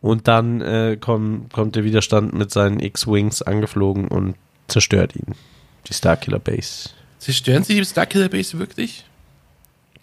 Und 0.00 0.28
dann 0.28 0.60
äh, 0.60 0.96
komm, 1.00 1.48
kommt 1.52 1.74
der 1.74 1.82
Widerstand 1.82 2.34
mit 2.34 2.52
seinen 2.52 2.78
X-Wings 2.78 3.42
angeflogen 3.42 4.06
und 4.06 4.36
zerstört 4.68 5.16
ihn. 5.16 5.34
Die 5.88 5.94
Starkiller 5.94 6.38
Base. 6.38 6.90
Zerstören 7.18 7.64
sie 7.64 7.74
die 7.74 7.84
Starkiller 7.84 8.28
Base 8.28 8.56
wirklich? 8.60 9.04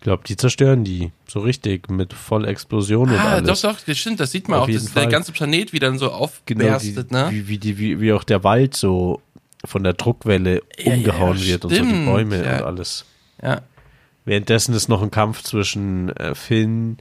Ich 0.03 0.05
glaube, 0.05 0.23
die 0.27 0.35
zerstören 0.35 0.83
die. 0.83 1.13
So 1.29 1.39
richtig, 1.39 1.89
mit 1.89 2.11
voller 2.11 2.49
Explosion 2.49 3.09
und 3.09 3.15
Ah, 3.17 3.35
alles. 3.35 3.61
doch, 3.61 3.71
doch, 3.71 3.79
das 3.85 3.97
stimmt, 3.97 4.19
das 4.19 4.31
sieht 4.31 4.49
man 4.49 4.59
Auf 4.59 4.67
auch, 4.67 4.73
dass 4.73 4.93
der 4.93 5.07
ganze 5.07 5.31
Planet 5.31 5.71
wieder 5.71 5.87
dann 5.87 5.97
so 5.97 6.07
Genau, 6.07 6.65
aufberstet, 6.65 7.09
die, 7.09 7.13
ne? 7.15 7.27
wie, 7.31 7.47
wie, 7.47 7.57
die, 7.57 7.77
wie, 7.77 8.01
wie 8.01 8.11
auch 8.11 8.25
der 8.25 8.43
Wald 8.43 8.75
so 8.75 9.21
von 9.63 9.81
der 9.81 9.93
Druckwelle 9.93 10.61
Ja, 10.77 10.93
umgehauen 10.95 11.37
ja, 11.37 11.45
wird 11.45 11.63
und 11.63 11.73
so 11.73 11.81
die 11.81 11.87
stimmt, 11.87 12.05
Bäume 12.05 12.43
ja. 12.43 12.57
und 12.57 12.63
alles. 12.65 13.05
Ja. 13.41 13.61
Währenddessen 14.25 14.75
ist 14.75 14.89
noch 14.89 15.01
ein 15.01 15.09
Kampf 15.09 15.41
zwischen 15.43 16.09
äh, 16.17 16.35
Finn, 16.35 16.97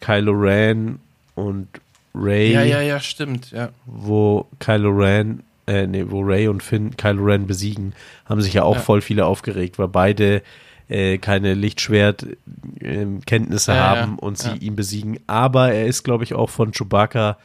Kylo 0.00 0.32
Ren 0.32 1.00
und 1.34 1.68
Ray, 2.14 2.54
ja, 2.54 2.62
ja, 2.62 2.80
ja, 2.80 2.98
stimmt, 2.98 3.50
ja. 3.50 3.68
wo 3.84 4.46
Kylo 4.58 4.88
Ren, 4.88 5.42
äh, 5.66 5.86
nee, 5.86 6.06
wo 6.08 6.22
Ray 6.22 6.48
und 6.48 6.62
Finn 6.62 6.96
Kylo 6.96 7.24
Ren 7.24 7.46
besiegen, 7.46 7.92
haben 8.24 8.40
sich 8.40 8.54
ja 8.54 8.62
auch 8.62 8.78
voll 8.78 9.02
viele 9.02 9.26
aufgeregt, 9.26 9.78
weil 9.78 9.88
beide 9.88 10.42
äh, 10.88 11.18
keine 11.18 11.54
Lichtschwert-Kenntnisse 11.54 13.72
Ja, 13.72 13.76
ja, 13.76 13.96
haben 14.00 14.18
und 14.18 14.38
sie 14.38 14.48
ja. 14.48 14.54
ihn 14.56 14.74
besiegen. 14.76 15.18
Aber 15.26 15.72
er 15.72 15.86
ist, 15.86 16.02
glaube 16.02 16.24
ich, 16.24 16.34
auch 16.34 16.50
von 16.50 16.72
Chewbacca 16.72 17.38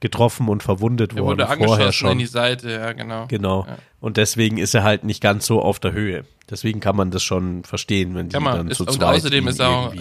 getroffen 0.00 0.48
und 0.48 0.62
verwundet 0.62 1.12
Er 1.12 1.18
worden 1.22 1.38
wurde 1.40 1.46
vorher 1.46 1.62
angeschossen 1.70 1.92
schon. 1.92 2.12
in 2.12 2.18
die 2.18 2.26
Seite, 2.26 2.70
ja, 2.70 2.92
genau. 2.92 3.26
Genau. 3.26 3.66
Ja. 3.68 3.78
Und 4.00 4.16
deswegen 4.16 4.56
ist 4.58 4.72
er 4.74 4.84
halt 4.84 5.02
nicht 5.04 5.20
ganz 5.20 5.44
so 5.46 5.60
auf 5.60 5.80
der 5.80 5.92
Höhe. 5.92 6.24
Deswegen 6.48 6.78
kann 6.80 6.94
man 6.96 7.10
das 7.10 7.22
schon 7.24 7.64
verstehen, 7.64 8.14
wenn 8.14 8.28
die 8.28 8.34
Kann 8.34 8.44
man, 8.44 8.56
dann 8.56 8.68
ist, 8.68 8.76
zu 8.78 8.84
und 8.84 8.92
zweit 8.92 9.16
außerdem 9.16 9.44
ihn 9.44 9.48
ist 9.48 9.58
er, 9.58 9.68
auch, 9.68 9.92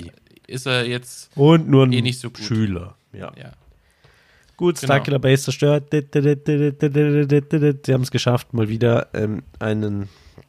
ist 0.46 0.68
er 0.68 0.86
jetzt, 0.88 1.32
und 1.36 1.68
nur 1.68 1.84
ein 1.86 1.94
eh 1.94 2.02
nicht 2.02 2.20
so 2.20 2.30
gut. 2.30 2.44
Schüler. 2.46 2.96
Ja. 3.12 3.32
ja. 3.36 3.52
Gut, 4.56 4.80
Genau. 4.80 4.94
Starkiller 4.94 5.20
Base 5.20 5.44
zerstört. 5.44 5.92
Sie 5.92 7.94
haben 7.94 8.02
es 8.04 8.12
geschafft, 8.12 8.54
mal 8.54 8.70
wieder 8.70 9.08
ähm, 9.14 9.44
einen 9.60 10.08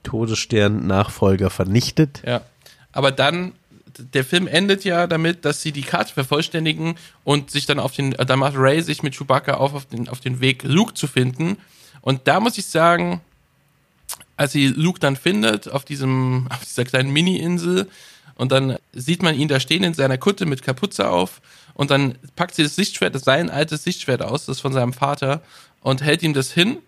Todesstern-Nachfolger 0.09 1.51
vernichtet. 1.51 2.23
Ja. 2.27 2.41
Aber 2.93 3.13
dann, 3.13 3.53
der 4.15 4.25
Film 4.25 4.47
endet 4.47 4.85
ja 4.85 5.07
damit, 5.07 5.45
dass 5.45 5.61
sie 5.61 5.73
die 5.73 5.83
Karte 5.83 6.15
vervollständigen 6.15 6.97
und 7.25 7.51
sich 7.51 7.67
dann 7.67 7.79
auf 7.79 7.93
den, 7.93 8.13
da 8.13 8.37
macht 8.37 8.55
Ray 8.57 8.81
sich 8.81 9.03
mit 9.03 9.15
Chewbacca 9.15 9.55
auf, 9.55 9.75
auf 9.75 9.85
den, 9.85 10.09
auf 10.09 10.21
den 10.21 10.41
Weg, 10.41 10.63
Luke 10.63 10.95
zu 10.95 11.07
finden. 11.07 11.59
Und 12.01 12.27
da 12.27 12.41
muss 12.41 12.57
ich 12.57 12.67
sagen, 12.67 13.21
als 14.39 14.53
sie 14.53 14.69
Luke 14.69 14.99
dann 14.99 15.17
findet, 15.17 15.69
auf 15.71 15.85
diesem, 15.85 16.47
auf 16.51 16.65
dieser 16.65 16.85
kleinen 16.85 17.11
Mini-Insel, 17.13 17.89
und 18.35 18.53
dann 18.53 18.79
sieht 18.93 19.23
man 19.23 19.35
ihn 19.35 19.49
da 19.49 19.59
stehen 19.59 19.83
in 19.83 19.95
seiner 19.95 20.17
Kutte 20.17 20.47
mit 20.47 20.63
Kapuze 20.63 21.11
auf, 21.11 21.43
und 21.75 21.91
dann 21.91 22.17
packt 22.35 22.55
sie 22.55 22.63
das 22.63 22.77
Lichtschwert, 22.79 23.15
das 23.15 23.23
sein 23.23 23.51
altes 23.51 23.85
Lichtschwert 23.85 24.23
aus, 24.23 24.47
das 24.47 24.59
von 24.59 24.73
seinem 24.73 24.93
Vater, 24.95 25.43
und 25.81 26.03
hält 26.03 26.23
ihm 26.23 26.33
das 26.33 26.51
hin. 26.51 26.79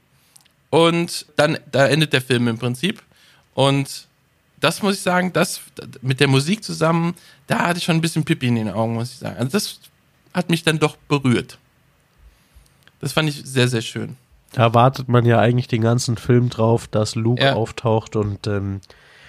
Und 0.71 1.27
dann, 1.37 1.59
da 1.71 1.87
endet 1.87 2.13
der 2.13 2.23
Film 2.23 2.49
im 2.49 2.59
Prinzip. 2.59 3.03
Und 3.69 4.07
das 4.61 4.83
muss 4.83 4.95
ich 4.97 5.01
sagen, 5.03 5.33
das 5.33 5.61
mit 6.03 6.21
der 6.21 6.29
Musik 6.29 6.65
zusammen, 6.65 7.15
da 7.47 7.67
hatte 7.67 7.79
ich 7.79 7.85
schon 7.85 7.97
ein 7.97 8.01
bisschen 8.01 8.25
Pipi 8.25 8.49
in 8.49 8.55
den 8.55 8.71
Augen, 8.71 8.95
muss 8.95 9.13
ich 9.13 9.19
sagen. 9.19 9.37
Also 9.37 9.51
das 9.51 9.81
hat 10.33 10.49
mich 10.51 10.63
dann 10.65 10.79
doch 10.79 10.97
berührt. 11.09 11.59
Das 13.01 13.13
fand 13.13 13.29
ich 13.29 13.43
sehr, 13.45 13.69
sehr 13.69 13.83
schön. 13.83 14.17
Da 14.53 14.75
wartet 14.75 15.09
man 15.09 15.25
ja 15.25 15.39
eigentlich 15.39 15.69
den 15.69 15.83
ganzen 15.83 16.17
Film 16.17 16.49
drauf, 16.51 16.89
dass 16.89 17.15
Luke 17.15 17.43
Ja. 17.43 17.55
auftaucht 17.55 18.17
und 18.17 18.47
ähm, 18.47 18.81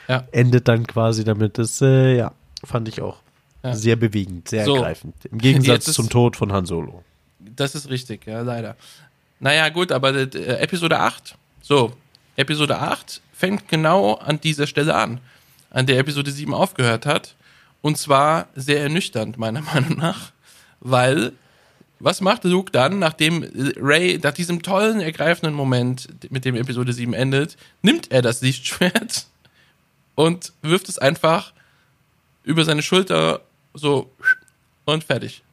Ja. 0.07 0.23
endet 0.32 0.67
dann 0.67 0.88
quasi 0.88 1.23
damit. 1.23 1.57
Das, 1.57 1.82
äh, 1.82 2.17
ja, 2.17 2.34
fand 2.63 2.88
ich 2.88 3.01
auch 3.01 3.17
Ja. 3.63 3.75
sehr 3.75 3.95
bewegend, 3.97 4.47
sehr 4.49 4.65
So. 4.65 4.75
ergreifend. 4.75 5.13
Im 5.32 5.38
Gegensatz 5.38 5.88
ist- 5.88 5.95
zum 5.95 6.09
Tod 6.09 6.36
von 6.36 6.51
Han 6.51 6.65
Solo. 6.65 7.03
Das 7.39 7.75
ist 7.75 7.89
richtig, 7.89 8.25
ja, 8.27 8.41
leider. 8.41 8.75
Naja, 9.39 9.69
gut, 9.69 9.91
aber 9.91 10.13
äh, 10.15 10.25
Episode 10.61 10.99
8, 10.99 11.36
so, 11.61 11.91
Episode 12.36 12.79
8 12.79 13.21
fängt 13.42 13.68
genau 13.68 14.14
an 14.14 14.39
dieser 14.39 14.68
Stelle 14.68 14.94
an, 14.94 15.20
an 15.72 15.88
der 15.88 15.98
Episode 15.98 16.30
7 16.30 16.54
aufgehört 16.54 17.08
hat. 17.08 17.36
Und 17.82 17.98
zwar 17.98 18.48
sehr 18.56 18.82
ernüchternd, 18.82 19.39
meiner 19.39 19.62
Meinung 19.74 19.98
nach, 19.98 20.32
weil 20.80 21.34
was 22.00 22.22
macht 22.22 22.44
Luke 22.44 22.72
dann, 22.72 23.00
nachdem 23.00 23.44
Ray 23.78 24.20
nach 24.22 24.34
diesem 24.34 24.62
tollen, 24.62 25.02
ergreifenden 25.02 25.56
Moment, 25.56 26.08
mit 26.32 26.46
dem 26.46 26.56
Episode 26.56 26.94
7 26.94 27.14
endet, 27.14 27.58
nimmt 27.82 28.12
er 28.12 28.22
das 28.22 28.42
Lichtschwert 28.42 29.26
und 30.16 30.54
wirft 30.62 30.88
es 30.88 31.00
einfach 31.00 31.52
über 32.44 32.64
seine 32.64 32.84
Schulter 32.84 33.42
so 33.74 34.12
und 34.86 35.04
fertig. 35.04 35.44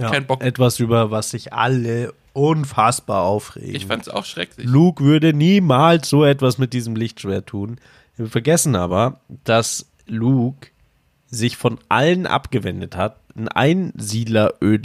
Ja. 0.00 0.10
Kein 0.10 0.26
Bock. 0.26 0.42
Etwas, 0.42 0.80
über 0.80 1.10
was 1.10 1.30
sich 1.30 1.52
alle 1.52 2.12
unfassbar 2.32 3.22
aufregen. 3.22 3.74
Ich 3.74 3.86
fand 3.86 4.02
es 4.02 4.08
auch 4.08 4.24
schrecklich. 4.24 4.66
Luke 4.66 5.02
würde 5.04 5.32
niemals 5.32 6.08
so 6.08 6.24
etwas 6.24 6.58
mit 6.58 6.72
diesem 6.72 6.94
Lichtschwert 6.96 7.46
tun. 7.46 7.76
Wir 8.16 8.26
vergessen 8.28 8.76
aber, 8.76 9.20
dass 9.44 9.86
Luke 10.06 10.68
sich 11.26 11.56
von 11.56 11.78
allen 11.88 12.26
abgewendet 12.26 12.96
hat, 12.96 13.16
ein 13.36 13.48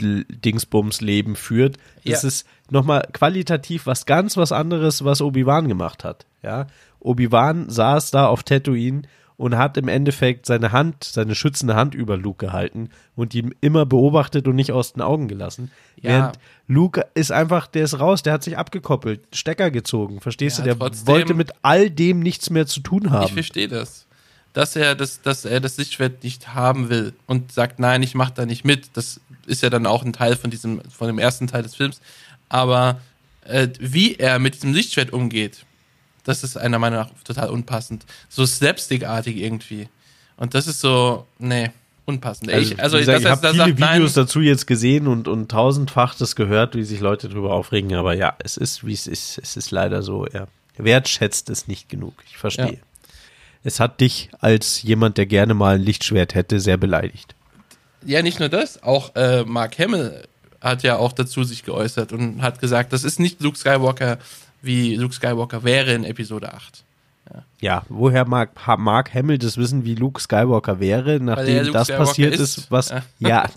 Einsiedlerödel-Dingsbums-Leben 0.06 1.36
führt. 1.36 1.78
Das 2.06 2.22
Ja. 2.24 2.28
ist 2.28 2.46
nochmal 2.70 3.08
qualitativ 3.14 3.86
was 3.86 4.06
ganz 4.06 4.38
was 4.38 4.52
anderes, 4.52 5.04
was 5.04 5.22
Obi-Wan 5.22 5.68
gemacht 5.68 6.04
hat. 6.04 6.26
Ja, 6.44 6.68
Obi-Wan 7.00 7.70
saß 7.70 8.12
da 8.12 8.28
auf 8.28 8.44
Tatooine 8.44 9.04
und 9.38 9.58
hat 9.58 9.76
im 9.78 9.88
Endeffekt 9.88 10.46
seine 10.46 10.72
Hand, 10.72 11.04
seine 11.04 11.36
schützende 11.36 11.76
Hand 11.76 11.94
über 11.94 12.16
Luke 12.18 12.46
gehalten 12.46 12.90
und 13.16 13.34
ihn 13.36 13.54
immer 13.62 13.86
beobachtet 13.86 14.48
und 14.48 14.56
nicht 14.56 14.72
aus 14.72 14.94
den 14.94 15.02
Augen 15.02 15.28
gelassen. 15.28 15.72
Ja. 15.98 16.10
Während 16.10 16.40
Luke 16.68 17.06
ist 17.16 17.32
einfach, 17.32 17.68
der 17.68 17.84
ist 17.84 18.00
raus, 18.00 18.24
der 18.24 18.34
hat 18.34 18.44
sich 18.44 18.58
abgekoppelt, 18.58 19.22
Stecker 19.34 19.72
gezogen, 19.72 20.22
verstehst 20.22 20.60
Ja, 20.60 20.64
du? 20.64 20.70
Der 20.70 20.80
trotzdem- 20.80 21.08
wollte 21.08 21.34
mit 21.34 21.52
all 21.64 21.90
dem 21.90 22.20
nichts 22.22 22.50
mehr 22.50 22.66
zu 22.66 22.80
tun 22.80 23.04
Ich 23.06 23.12
haben. 23.12 23.34
verstehe 23.34 23.68
das. 23.68 24.06
Dass 24.54 24.78
er 24.78 24.96
das, 24.96 25.22
dass 25.22 25.44
er 25.44 25.60
das 25.60 25.76
Lichtschwert 25.76 26.24
nicht 26.24 26.56
haben 26.56 26.90
will 26.90 27.12
und 27.28 27.52
sagt, 27.52 27.78
nein, 27.80 28.02
ich 28.04 28.16
mach 28.16 28.30
da 28.30 28.46
nicht 28.46 28.64
mit. 28.64 28.90
Das 28.94 29.20
ist 29.46 29.62
ja 29.64 29.70
dann 29.70 29.86
auch 29.86 30.06
ein 30.06 30.14
Teil 30.14 30.38
von 30.38 30.50
diesem, 30.50 30.80
von 30.90 31.08
dem 31.08 31.20
ersten 31.20 31.48
Teil 31.48 31.64
des 31.64 31.76
Films. 31.76 32.00
Aber 32.48 33.02
äh, 33.44 33.68
wie 33.82 34.16
er 34.16 34.40
mit 34.40 34.56
diesem 34.56 34.74
Lichtschwert 34.74 35.12
umgeht, 35.12 35.65
das 36.26 36.44
ist 36.44 36.58
einer 36.58 36.80
Meinung 36.80 37.00
nach 37.00 37.10
total 37.24 37.50
unpassend. 37.50 38.06
So 38.28 38.46
slapstickartig 38.46 39.38
irgendwie. 39.38 39.88
Und 40.36 40.54
das 40.54 40.68
ist 40.68 40.82
so, 40.82 41.26
nee, 41.40 41.72
unpassend. 42.06 42.52
Also, 42.52 42.74
ich, 42.74 42.80
also 42.80 42.98
gesagt, 42.98 43.22
ich 43.22 43.28
habe 43.28 43.48
viele 43.48 43.54
sagt, 43.54 43.80
nein, 43.80 43.96
Videos 43.98 44.14
dazu 44.14 44.42
jetzt 44.42 44.68
gesehen 44.68 45.08
und, 45.08 45.28
und 45.28 45.50
tausendfach 45.50 46.16
das 46.16 46.36
gehört, 46.36 46.76
wie 46.76 46.84
sich 46.84 47.00
Leute 47.00 47.30
darüber 47.30 47.54
aufregen, 47.54 47.94
aber 47.96 48.14
ja, 48.16 48.36
es 48.40 48.58
ist, 48.58 48.86
wie 48.86 48.94
es 48.94 49.08
ist. 49.08 49.40
Es 49.42 49.56
ist 49.56 49.72
leider 49.72 50.02
so, 50.02 50.26
er 50.26 50.48
wertschätzt 50.78 51.50
es 51.50 51.68
nicht 51.68 51.88
genug. 51.88 52.14
Ich 52.28 52.38
verstehe. 52.38 52.74
Ja. 52.74 52.80
Es 53.64 53.80
hat 53.80 54.02
dich 54.02 54.30
als 54.40 54.82
jemand, 54.84 55.18
der 55.18 55.26
gerne 55.26 55.54
mal 55.54 55.76
ein 55.76 55.82
Lichtschwert 55.82 56.36
hätte, 56.36 56.60
sehr 56.60 56.78
beleidigt. 56.78 57.34
Ja, 58.06 58.22
nicht 58.22 58.40
nur 58.40 58.50
das, 58.50 58.84
auch 58.84 59.16
äh, 59.16 59.44
Mark 59.44 59.80
Hamill 59.80 60.24
hat 60.62 60.84
ja 60.84 60.98
auch 60.98 61.12
dazu 61.14 61.44
sich 61.44 61.64
geäußert 61.64 62.12
und 62.12 62.42
hat 62.42 62.60
gesagt, 62.60 62.94
das 62.94 63.04
ist 63.04 63.20
nicht 63.20 63.42
Luke 63.42 63.58
Skywalker, 63.58 64.18
wie 64.66 64.96
Luke 64.96 65.14
Skywalker 65.14 65.64
wäre 65.64 65.94
in 65.94 66.04
Episode 66.04 66.54
8. 66.54 66.84
Ja, 67.60 67.84
woher 67.90 68.26
mag 68.26 68.52
Mark 68.78 69.14
Hamill 69.14 69.38
das 69.38 69.58
wissen, 69.58 69.84
wie 69.84 69.96
Luke 69.96 70.22
Skywalker 70.22 70.80
wäre, 70.80 71.20
nachdem 71.20 71.72
das 71.72 71.88
Skywalker 71.88 72.06
passiert 72.06 72.34
ist? 72.36 72.58
ist, 72.58 72.72
was, 72.72 72.90
Ja. 72.90 73.02
ja, 73.20 73.50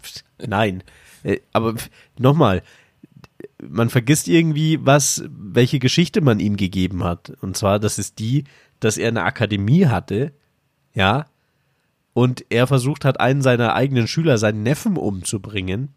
nein. 0.46 0.82
Äh, 1.22 1.40
Aber 1.52 1.74
nochmal, 2.18 2.62
man 3.62 3.90
vergisst 3.90 4.28
irgendwie, 4.28 4.78
was, 4.84 5.24
welche 5.28 5.78
Geschichte 5.78 6.20
man 6.20 6.40
ihm 6.40 6.56
gegeben 6.56 7.04
hat. 7.04 7.32
Und 7.40 7.56
zwar, 7.56 7.78
das 7.78 7.98
ist 7.98 8.18
die, 8.18 8.44
dass 8.80 8.96
er 8.96 9.08
eine 9.08 9.24
Akademie 9.24 9.86
hatte, 9.86 10.32
ja, 10.94 11.26
und 12.14 12.44
er 12.48 12.66
versucht 12.66 13.04
hat, 13.04 13.20
einen 13.20 13.42
seiner 13.42 13.74
eigenen 13.74 14.08
Schüler, 14.08 14.38
seinen 14.38 14.62
Neffen 14.62 14.96
umzubringen, 14.96 15.90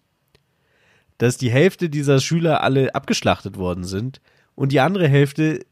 dass 1.17 1.37
die 1.37 1.51
Hälfte 1.51 1.89
dieser 1.89 2.19
Schüler 2.19 2.61
alle 2.61 2.93
abgeschlachtet 2.93 3.57
worden 3.57 3.85
sind 3.85 4.21
und 4.61 4.71
die 4.71 4.79
andere 4.79 5.07
Hälfte 5.07 5.65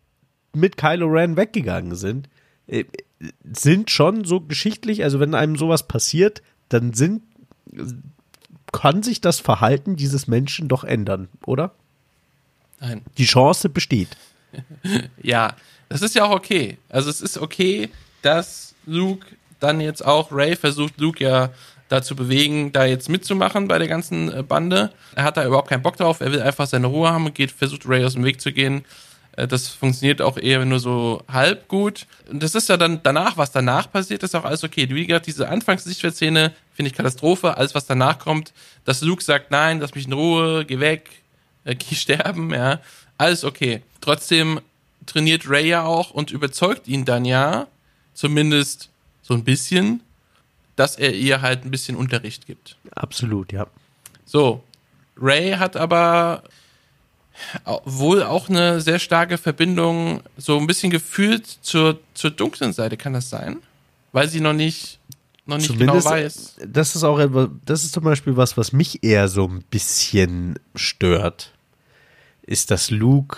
mit 0.51 0.75
Kylo 0.75 1.05
Ren 1.05 1.37
weggegangen 1.37 1.95
sind, 1.95 2.27
äh, 2.65 2.85
sind 3.43 3.91
schon 3.91 4.25
so 4.25 4.41
geschichtlich, 4.41 5.03
also 5.03 5.19
wenn 5.19 5.35
einem 5.35 5.57
sowas 5.57 5.87
passiert, 5.87 6.41
dann 6.69 6.93
sind, 6.93 7.21
kann 8.71 9.03
sich 9.03 9.21
das 9.21 9.39
Verhalten 9.39 9.95
dieses 9.95 10.25
Menschen 10.25 10.67
doch 10.69 10.83
ändern, 10.83 11.27
oder? 11.45 11.75
Nein. 12.79 13.03
Die 13.19 13.25
Chance 13.25 13.69
besteht. 13.69 14.09
Ja, 15.21 15.55
das 15.89 16.01
ist 16.01 16.15
ja 16.15 16.25
auch 16.25 16.31
okay. 16.31 16.79
Also 16.89 17.11
es 17.11 17.21
ist 17.21 17.37
okay, 17.37 17.89
dass 18.23 18.73
Luke 18.87 19.27
dann 19.59 19.81
jetzt 19.81 20.03
auch, 20.03 20.31
Ray 20.31 20.55
versucht 20.55 20.99
Luke 20.99 21.23
ja 21.23 21.51
dazu 21.89 22.15
bewegen, 22.15 22.71
da 22.71 22.85
jetzt 22.85 23.09
mitzumachen 23.09 23.67
bei 23.67 23.77
der 23.77 23.87
ganzen 23.87 24.31
äh, 24.31 24.43
Bande. 24.43 24.91
Er 25.15 25.23
hat 25.25 25.37
da 25.37 25.45
überhaupt 25.45 25.69
keinen 25.69 25.81
Bock 25.81 25.97
drauf, 25.97 26.21
er 26.21 26.31
will 26.31 26.41
einfach 26.41 26.67
seine 26.67 26.87
Ruhe 26.87 27.09
haben 27.09 27.25
und 27.25 27.35
geht, 27.35 27.51
versucht 27.51 27.87
Ray 27.87 28.05
aus 28.05 28.13
dem 28.13 28.23
Weg 28.23 28.39
zu 28.39 28.53
gehen. 28.53 28.85
Äh, 29.35 29.47
Das 29.47 29.67
funktioniert 29.67 30.21
auch 30.21 30.37
eher 30.37 30.63
nur 30.65 30.79
so 30.79 31.23
halb 31.27 31.67
gut. 31.67 32.05
Und 32.31 32.41
das 32.41 32.55
ist 32.55 32.69
ja 32.69 32.77
dann 32.77 33.01
danach, 33.03 33.37
was 33.37 33.51
danach 33.51 33.91
passiert, 33.91 34.23
ist 34.23 34.35
auch 34.35 34.45
alles 34.45 34.63
okay. 34.63 34.87
Wie 34.89 35.05
gesagt, 35.05 35.27
diese 35.27 35.49
Anfangs-Sichtwert-Szene 35.49 36.53
finde 36.73 36.91
ich 36.91 36.95
Katastrophe. 36.95 37.57
Alles, 37.57 37.75
was 37.75 37.87
danach 37.87 38.19
kommt, 38.19 38.53
dass 38.85 39.01
Luke 39.01 39.23
sagt, 39.23 39.51
nein, 39.51 39.79
lass 39.79 39.95
mich 39.95 40.05
in 40.05 40.13
Ruhe, 40.13 40.65
geh 40.65 40.79
weg, 40.79 41.09
äh, 41.65 41.75
geh 41.79 41.95
sterben, 41.95 42.53
ja. 42.53 42.79
Alles 43.17 43.43
okay. 43.43 43.81
Trotzdem 43.99 44.61
trainiert 45.07 45.49
Ray 45.49 45.67
ja 45.67 45.83
auch 45.83 46.11
und 46.11 46.29
überzeugt 46.31 46.87
ihn 46.87 47.03
dann 47.03 47.25
ja, 47.25 47.67
zumindest 48.13 48.89
so 49.23 49.33
ein 49.33 49.43
bisschen, 49.43 50.01
dass 50.79 50.95
er 50.95 51.13
ihr 51.13 51.41
halt 51.41 51.65
ein 51.65 51.71
bisschen 51.71 51.97
Unterricht 51.97 52.47
gibt. 52.47 52.77
Absolut, 52.95 53.51
ja. 53.51 53.67
So, 54.23 54.63
Ray 55.17 55.51
hat 55.51 55.75
aber 55.75 56.43
wohl 57.83 58.23
auch 58.23 58.47
eine 58.47 58.79
sehr 58.79 58.97
starke 58.97 59.37
Verbindung, 59.37 60.21
so 60.37 60.57
ein 60.57 60.67
bisschen 60.67 60.89
gefühlt 60.89 61.45
zur, 61.45 61.99
zur 62.13 62.31
dunklen 62.31 62.71
Seite, 62.71 62.95
kann 62.95 63.11
das 63.11 63.29
sein? 63.29 63.57
Weil 64.13 64.29
sie 64.29 64.39
noch 64.39 64.53
nicht, 64.53 64.99
noch 65.45 65.57
nicht 65.57 65.77
genau 65.77 66.01
weiß. 66.01 66.55
das 66.65 66.95
ist 66.95 67.03
auch 67.03 67.19
etwas, 67.19 67.49
das 67.65 67.83
ist 67.83 67.93
zum 67.93 68.05
Beispiel 68.05 68.37
was, 68.37 68.55
was 68.55 68.71
mich 68.71 69.03
eher 69.03 69.27
so 69.27 69.47
ein 69.49 69.63
bisschen 69.69 70.59
stört, 70.75 71.51
ist, 72.43 72.71
dass 72.71 72.89
Luke 72.89 73.37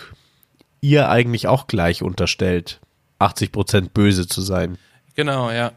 ihr 0.79 1.09
eigentlich 1.09 1.47
auch 1.47 1.65
gleich 1.65 2.03
unterstellt, 2.03 2.79
80% 3.19 3.89
böse 3.89 4.27
zu 4.27 4.41
sein. 4.41 4.77
Genau. 5.15 5.49
Ja. 5.49 5.73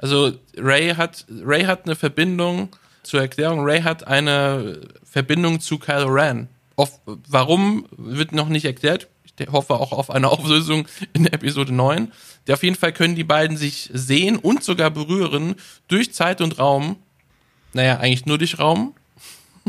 Also 0.00 0.32
Ray 0.56 0.94
hat 0.94 1.26
Ray 1.28 1.64
hat 1.64 1.84
eine 1.84 1.94
Verbindung 1.94 2.70
zur 3.02 3.20
Erklärung. 3.20 3.60
Ray 3.60 3.82
hat 3.82 4.06
eine 4.06 4.80
Verbindung 5.04 5.60
zu 5.60 5.78
Kylo 5.78 6.08
Ren. 6.08 6.48
Auf, 6.76 7.00
warum 7.04 7.86
wird 7.90 8.32
noch 8.32 8.48
nicht 8.48 8.64
erklärt. 8.64 9.08
Ich 9.24 9.48
hoffe 9.52 9.74
auch 9.74 9.92
auf 9.92 10.10
eine 10.10 10.28
Auflösung 10.30 10.88
in 11.12 11.26
Episode 11.26 11.72
9. 11.72 12.12
Der 12.46 12.54
auf 12.54 12.62
jeden 12.62 12.76
Fall 12.76 12.92
können 12.92 13.14
die 13.14 13.24
beiden 13.24 13.56
sich 13.56 13.90
sehen 13.92 14.36
und 14.36 14.64
sogar 14.64 14.90
berühren 14.90 15.54
durch 15.88 16.12
Zeit 16.14 16.40
und 16.40 16.58
Raum. 16.58 16.96
Naja, 17.72 17.98
eigentlich 17.98 18.26
nur 18.26 18.38
durch 18.38 18.58
Raum, 18.58 18.94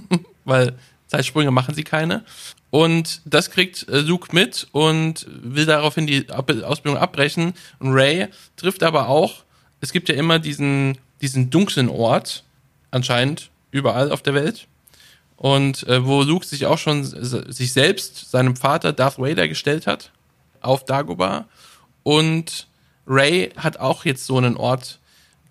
weil 0.45 0.77
Zeitsprünge 1.07 1.51
machen 1.51 1.75
sie 1.75 1.83
keine. 1.83 2.23
Und 2.69 3.21
das 3.25 3.51
kriegt 3.51 3.87
äh, 3.89 3.99
Luke 3.99 4.33
mit 4.33 4.67
und 4.71 5.27
will 5.29 5.65
daraufhin 5.65 6.07
die 6.07 6.29
Ausbildung 6.31 6.97
abbrechen. 6.97 7.53
Und 7.79 7.91
Ray 7.91 8.29
trifft 8.55 8.81
aber 8.81 9.09
auch, 9.09 9.43
es 9.81 9.91
gibt 9.91 10.09
ja 10.09 10.15
immer 10.15 10.39
diesen, 10.39 10.97
diesen 11.21 11.49
dunklen 11.49 11.89
Ort, 11.89 12.43
anscheinend 12.91 13.49
überall 13.71 14.11
auf 14.11 14.21
der 14.21 14.33
Welt. 14.33 14.67
Und 15.35 15.87
äh, 15.87 16.05
wo 16.05 16.21
Luke 16.21 16.45
sich 16.45 16.67
auch 16.67 16.77
schon 16.77 17.03
sich 17.03 17.73
selbst, 17.73 18.29
seinem 18.29 18.55
Vater 18.55 18.93
Darth 18.93 19.17
Vader 19.17 19.47
gestellt 19.47 19.87
hat, 19.87 20.11
auf 20.61 20.85
Dagobah. 20.85 21.47
Und 22.03 22.67
Ray 23.07 23.51
hat 23.57 23.77
auch 23.77 24.05
jetzt 24.05 24.25
so 24.27 24.37
einen 24.37 24.55
Ort 24.55 24.99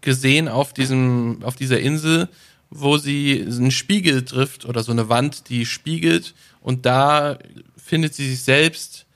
gesehen 0.01 0.49
auf 0.49 0.73
diesem, 0.73 1.43
auf 1.43 1.57
dieser 1.57 1.81
Insel, 1.81 2.29
wo 2.71 2.99
sie 2.99 3.45
einen 3.45 3.73
Spiegel 3.73 4.25
trifft 4.25 4.65
oder 4.65 4.85
so 4.85 4.93
eine 4.93 5.09
Wand, 5.09 5.49
die 5.49 5.67
spiegelt 5.67 6.35
und 6.61 6.87
da 6.87 7.39
findet 7.77 8.15
sie 8.15 8.31
sich 8.31 8.43
selbst 8.43 9.07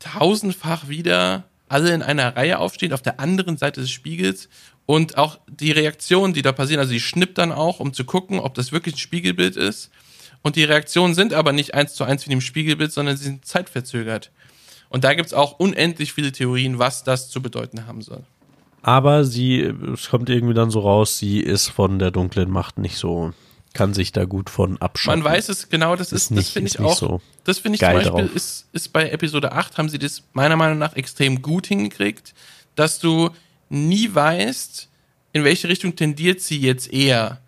tausendfach 0.00 0.88
wieder 0.88 1.44
alle 1.68 1.92
in 1.94 2.02
einer 2.02 2.36
Reihe 2.36 2.58
aufstehen 2.58 2.92
auf 2.92 3.02
der 3.02 3.20
anderen 3.20 3.56
Seite 3.56 3.80
des 3.80 3.90
Spiegels 3.90 4.48
und 4.86 5.18
auch 5.18 5.38
die 5.48 5.72
Reaktionen, 5.72 6.34
die 6.34 6.42
da 6.42 6.52
passieren, 6.52 6.80
also 6.80 6.90
sie 6.90 7.00
schnippt 7.00 7.38
dann 7.38 7.52
auch, 7.52 7.80
um 7.80 7.92
zu 7.92 8.04
gucken, 8.04 8.40
ob 8.40 8.54
das 8.54 8.72
wirklich 8.72 8.94
ein 8.94 8.98
Spiegelbild 8.98 9.56
ist 9.56 9.90
und 10.42 10.56
die 10.56 10.64
Reaktionen 10.64 11.14
sind 11.14 11.34
aber 11.34 11.52
nicht 11.52 11.74
eins 11.74 11.94
zu 11.94 12.04
eins 12.04 12.26
wie 12.28 12.32
im 12.32 12.40
Spiegelbild, 12.40 12.92
sondern 12.92 13.16
sie 13.16 13.24
sind 13.24 13.44
zeitverzögert. 13.44 14.30
Und 14.88 15.04
da 15.04 15.14
gibt's 15.14 15.34
auch 15.34 15.58
unendlich 15.58 16.12
viele 16.12 16.32
Theorien, 16.32 16.78
was 16.78 17.04
das 17.04 17.28
zu 17.28 17.42
bedeuten 17.42 17.86
haben 17.86 18.00
soll. 18.00 18.22
Aber 18.80 19.24
sie, 19.24 19.60
es 19.60 20.08
kommt 20.08 20.30
irgendwie 20.30 20.54
dann 20.54 20.70
so 20.70 20.80
raus, 20.80 21.18
sie 21.18 21.40
ist 21.40 21.68
von 21.68 21.98
der 21.98 22.10
dunklen 22.10 22.50
Macht 22.50 22.78
nicht 22.78 22.96
so, 22.96 23.32
kann 23.74 23.94
sich 23.94 24.12
da 24.12 24.24
gut 24.24 24.50
von 24.50 24.78
abschotten. 24.80 25.22
Man 25.22 25.32
weiß 25.32 25.48
es 25.50 25.68
genau, 25.68 25.94
das 25.96 26.12
Ist 26.12 26.24
ist, 26.24 26.30
nicht- 26.32 26.46
das 26.48 26.52
finde 26.52 26.68
ich 26.68 26.80
auch, 26.80 26.96
so 26.96 27.20
das 27.44 27.58
finde 27.58 27.76
ich 27.76 27.80
zum 27.80 27.92
Beispiel 27.92 28.10
drauf. 28.12 28.34
ist, 28.34 28.66
ist 28.72 28.92
bei 28.92 29.10
Episode 29.10 29.52
8 29.52 29.78
haben 29.78 29.88
sie 29.88 29.98
das 29.98 30.22
meiner 30.32 30.56
Meinung 30.56 30.78
nach 30.78 30.96
extrem 30.96 31.42
gut 31.42 31.66
hingekriegt, 31.66 32.34
dass 32.74 32.98
du 32.98 33.30
nie 33.68 34.12
weißt, 34.14 34.88
in 35.32 35.44
welche 35.44 35.68
Richtung 35.68 35.94
tendiert 35.96 36.40
sie 36.40 36.58
jetzt 36.60 36.92
eher. 36.92 37.40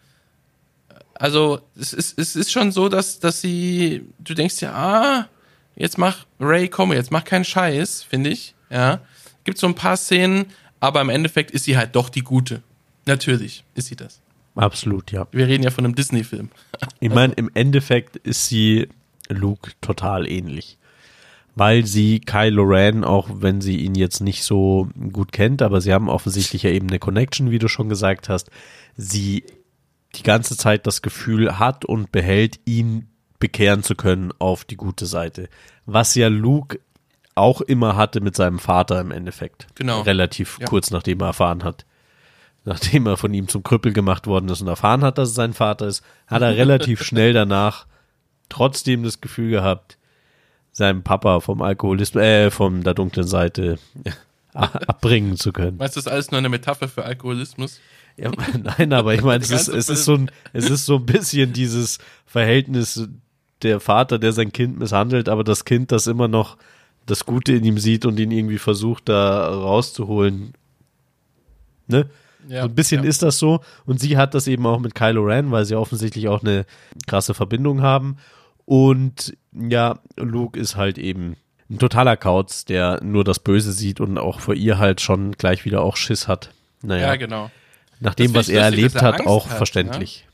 Also, 1.14 1.60
es 1.78 1.92
ist, 1.92 2.18
es 2.18 2.34
ist 2.36 2.50
schon 2.50 2.72
so, 2.72 2.88
dass, 2.88 3.20
dass 3.20 3.40
sie, 3.40 4.02
du 4.18 4.32
denkst 4.34 4.60
ja, 4.62 4.72
ah, 4.72 5.28
jetzt 5.76 5.98
mach 5.98 6.24
Ray, 6.38 6.68
komm, 6.68 6.92
jetzt 6.92 7.10
mach 7.10 7.24
keinen 7.24 7.44
Scheiß, 7.44 8.02
finde 8.02 8.30
ich, 8.30 8.54
ja. 8.70 9.00
Gibt 9.44 9.58
so 9.58 9.66
ein 9.66 9.74
paar 9.74 9.96
Szenen, 9.96 10.46
aber 10.80 11.00
im 11.00 11.08
Endeffekt 11.10 11.50
ist 11.50 11.64
sie 11.64 11.76
halt 11.76 11.94
doch 11.96 12.08
die 12.08 12.20
Gute. 12.22 12.62
Natürlich 13.06 13.64
ist 13.74 13.88
sie 13.88 13.96
das. 13.96 14.20
Absolut, 14.54 15.12
ja. 15.12 15.26
Wir 15.32 15.46
reden 15.46 15.62
ja 15.62 15.70
von 15.70 15.84
einem 15.84 15.94
Disney-Film. 15.94 16.50
Ich 16.98 17.10
meine, 17.10 17.32
im 17.34 17.50
Endeffekt 17.54 18.16
ist 18.16 18.48
sie 18.48 18.88
Luke 19.28 19.70
total 19.80 20.28
ähnlich. 20.28 20.76
Weil 21.56 21.84
sie 21.84 22.20
Kylo 22.20 22.62
Ren, 22.62 23.04
auch 23.04 23.28
wenn 23.32 23.60
sie 23.60 23.76
ihn 23.78 23.94
jetzt 23.94 24.20
nicht 24.20 24.44
so 24.44 24.88
gut 25.12 25.32
kennt, 25.32 25.62
aber 25.62 25.80
sie 25.80 25.92
haben 25.92 26.08
offensichtlich 26.08 26.62
ja 26.62 26.70
eben 26.70 26.88
eine 26.88 26.98
Connection, 27.00 27.50
wie 27.50 27.58
du 27.58 27.68
schon 27.68 27.88
gesagt 27.88 28.28
hast, 28.28 28.50
sie 28.96 29.44
die 30.14 30.22
ganze 30.22 30.56
Zeit 30.56 30.86
das 30.86 31.02
Gefühl 31.02 31.58
hat 31.58 31.84
und 31.84 32.12
behält, 32.12 32.60
ihn 32.66 33.08
bekehren 33.38 33.82
zu 33.82 33.94
können 33.94 34.32
auf 34.38 34.64
die 34.64 34.76
gute 34.76 35.06
Seite. 35.06 35.48
Was 35.86 36.14
ja 36.14 36.28
Luke 36.28 36.80
auch 37.34 37.60
immer 37.60 37.96
hatte 37.96 38.20
mit 38.20 38.36
seinem 38.36 38.58
Vater 38.58 39.00
im 39.00 39.10
Endeffekt. 39.10 39.66
Genau. 39.74 40.02
Relativ 40.02 40.58
Ja. 40.60 40.66
kurz 40.66 40.90
nachdem 40.90 41.20
er 41.20 41.28
erfahren 41.28 41.64
hat. 41.64 41.84
Nachdem 42.64 43.06
er 43.06 43.16
von 43.16 43.32
ihm 43.32 43.48
zum 43.48 43.62
Krüppel 43.62 43.92
gemacht 43.92 44.26
worden 44.26 44.48
ist 44.48 44.60
und 44.60 44.68
erfahren 44.68 45.02
hat, 45.02 45.18
dass 45.18 45.30
es 45.30 45.34
sein 45.34 45.54
Vater 45.54 45.86
ist, 45.86 46.02
hat 46.26 46.42
er 46.42 46.56
relativ 46.56 47.02
schnell 47.04 47.32
danach 47.32 47.86
trotzdem 48.48 49.02
das 49.02 49.20
Gefühl 49.20 49.50
gehabt, 49.50 49.96
seinem 50.72 51.02
Papa 51.02 51.40
vom 51.40 51.62
Alkoholismus, 51.62 52.22
äh, 52.22 52.50
von 52.50 52.82
der 52.82 52.94
dunklen 52.94 53.26
Seite 53.26 53.78
abbringen 54.52 55.36
zu 55.36 55.52
können. 55.52 55.78
Meinst 55.78 55.96
du, 55.96 56.00
das 56.00 56.06
ist 56.06 56.12
alles 56.12 56.30
nur 56.30 56.38
eine 56.38 56.48
Metapher 56.48 56.88
für 56.88 57.04
Alkoholismus? 57.04 57.80
Ja, 58.16 58.30
nein, 58.78 58.92
aber 58.92 59.14
ich 59.14 59.22
meine, 59.22 59.42
es 59.42 59.50
ist, 59.50 59.68
es 59.68 59.88
ist 59.88 60.04
so 60.04 60.14
ein, 60.14 60.30
es 60.52 60.68
ist 60.68 60.86
so 60.86 60.96
ein 60.96 61.06
bisschen 61.06 61.52
dieses 61.52 61.98
Verhältnis 62.26 63.08
der 63.62 63.80
Vater, 63.80 64.18
der 64.18 64.32
sein 64.32 64.52
Kind 64.52 64.78
misshandelt, 64.78 65.28
aber 65.28 65.44
das 65.44 65.64
Kind, 65.64 65.92
das 65.92 66.06
immer 66.06 66.28
noch 66.28 66.56
das 67.06 67.26
Gute 67.26 67.52
in 67.52 67.64
ihm 67.64 67.78
sieht 67.78 68.04
und 68.04 68.18
ihn 68.18 68.30
irgendwie 68.30 68.58
versucht, 68.58 69.08
da 69.08 69.48
rauszuholen. 69.48 70.54
Ne? 71.86 72.08
Ja, 72.48 72.62
so 72.62 72.68
ein 72.68 72.74
bisschen 72.74 73.02
ja. 73.04 73.08
ist 73.08 73.22
das 73.22 73.38
so. 73.38 73.60
Und 73.86 74.00
sie 74.00 74.16
hat 74.16 74.34
das 74.34 74.46
eben 74.46 74.66
auch 74.66 74.78
mit 74.80 74.94
Kylo 74.94 75.22
Ren, 75.22 75.50
weil 75.50 75.64
sie 75.64 75.76
offensichtlich 75.76 76.28
auch 76.28 76.42
eine 76.42 76.64
krasse 77.06 77.34
Verbindung 77.34 77.82
haben. 77.82 78.16
Und 78.64 79.36
ja, 79.52 79.98
Luke 80.16 80.58
ist 80.58 80.76
halt 80.76 80.98
eben 80.98 81.36
ein 81.68 81.78
totaler 81.78 82.16
Kauz, 82.16 82.64
der 82.64 83.00
nur 83.02 83.24
das 83.24 83.38
Böse 83.38 83.72
sieht 83.72 84.00
und 84.00 84.18
auch 84.18 84.40
vor 84.40 84.54
ihr 84.54 84.78
halt 84.78 85.00
schon 85.00 85.32
gleich 85.32 85.64
wieder 85.64 85.82
auch 85.82 85.96
Schiss 85.96 86.26
hat. 86.28 86.50
Naja, 86.82 87.08
Ja, 87.08 87.16
genau. 87.16 87.50
nach 88.00 88.14
dem, 88.14 88.34
was 88.34 88.48
er 88.48 88.62
erlebt 88.62 88.96
er 88.96 89.02
hat, 89.02 89.26
auch 89.26 89.44
hat, 89.46 89.52
ne? 89.52 89.56
verständlich. 89.58 90.26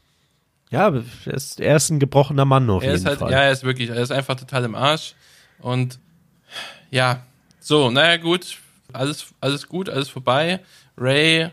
Ja, 0.71 0.87
aber 0.87 1.05
er 1.27 1.35
ist, 1.35 1.61
er 1.61 1.77
ist 1.77 1.91
ein 1.91 1.99
gebrochener 1.99 2.45
Mann 2.45 2.69
auf 2.71 2.83
Er 2.83 2.93
jeden 2.95 3.07
halt, 3.07 3.19
Fall. 3.21 3.31
ja, 3.31 3.43
er 3.43 3.53
ist 3.53 3.65
wirklich, 3.65 3.91
er 3.91 3.97
ist 3.97 4.11
einfach 4.11 4.35
total 4.37 4.65
im 4.65 4.75
Arsch. 4.75 5.15
Und 5.61 5.99
ja, 6.91 7.23
so, 7.61 7.91
naja, 7.91 8.17
gut, 8.17 8.59
alles, 8.93 9.27
alles 9.41 9.69
gut, 9.69 9.89
alles 9.89 10.09
vorbei. 10.09 10.61
Ray, 10.99 11.51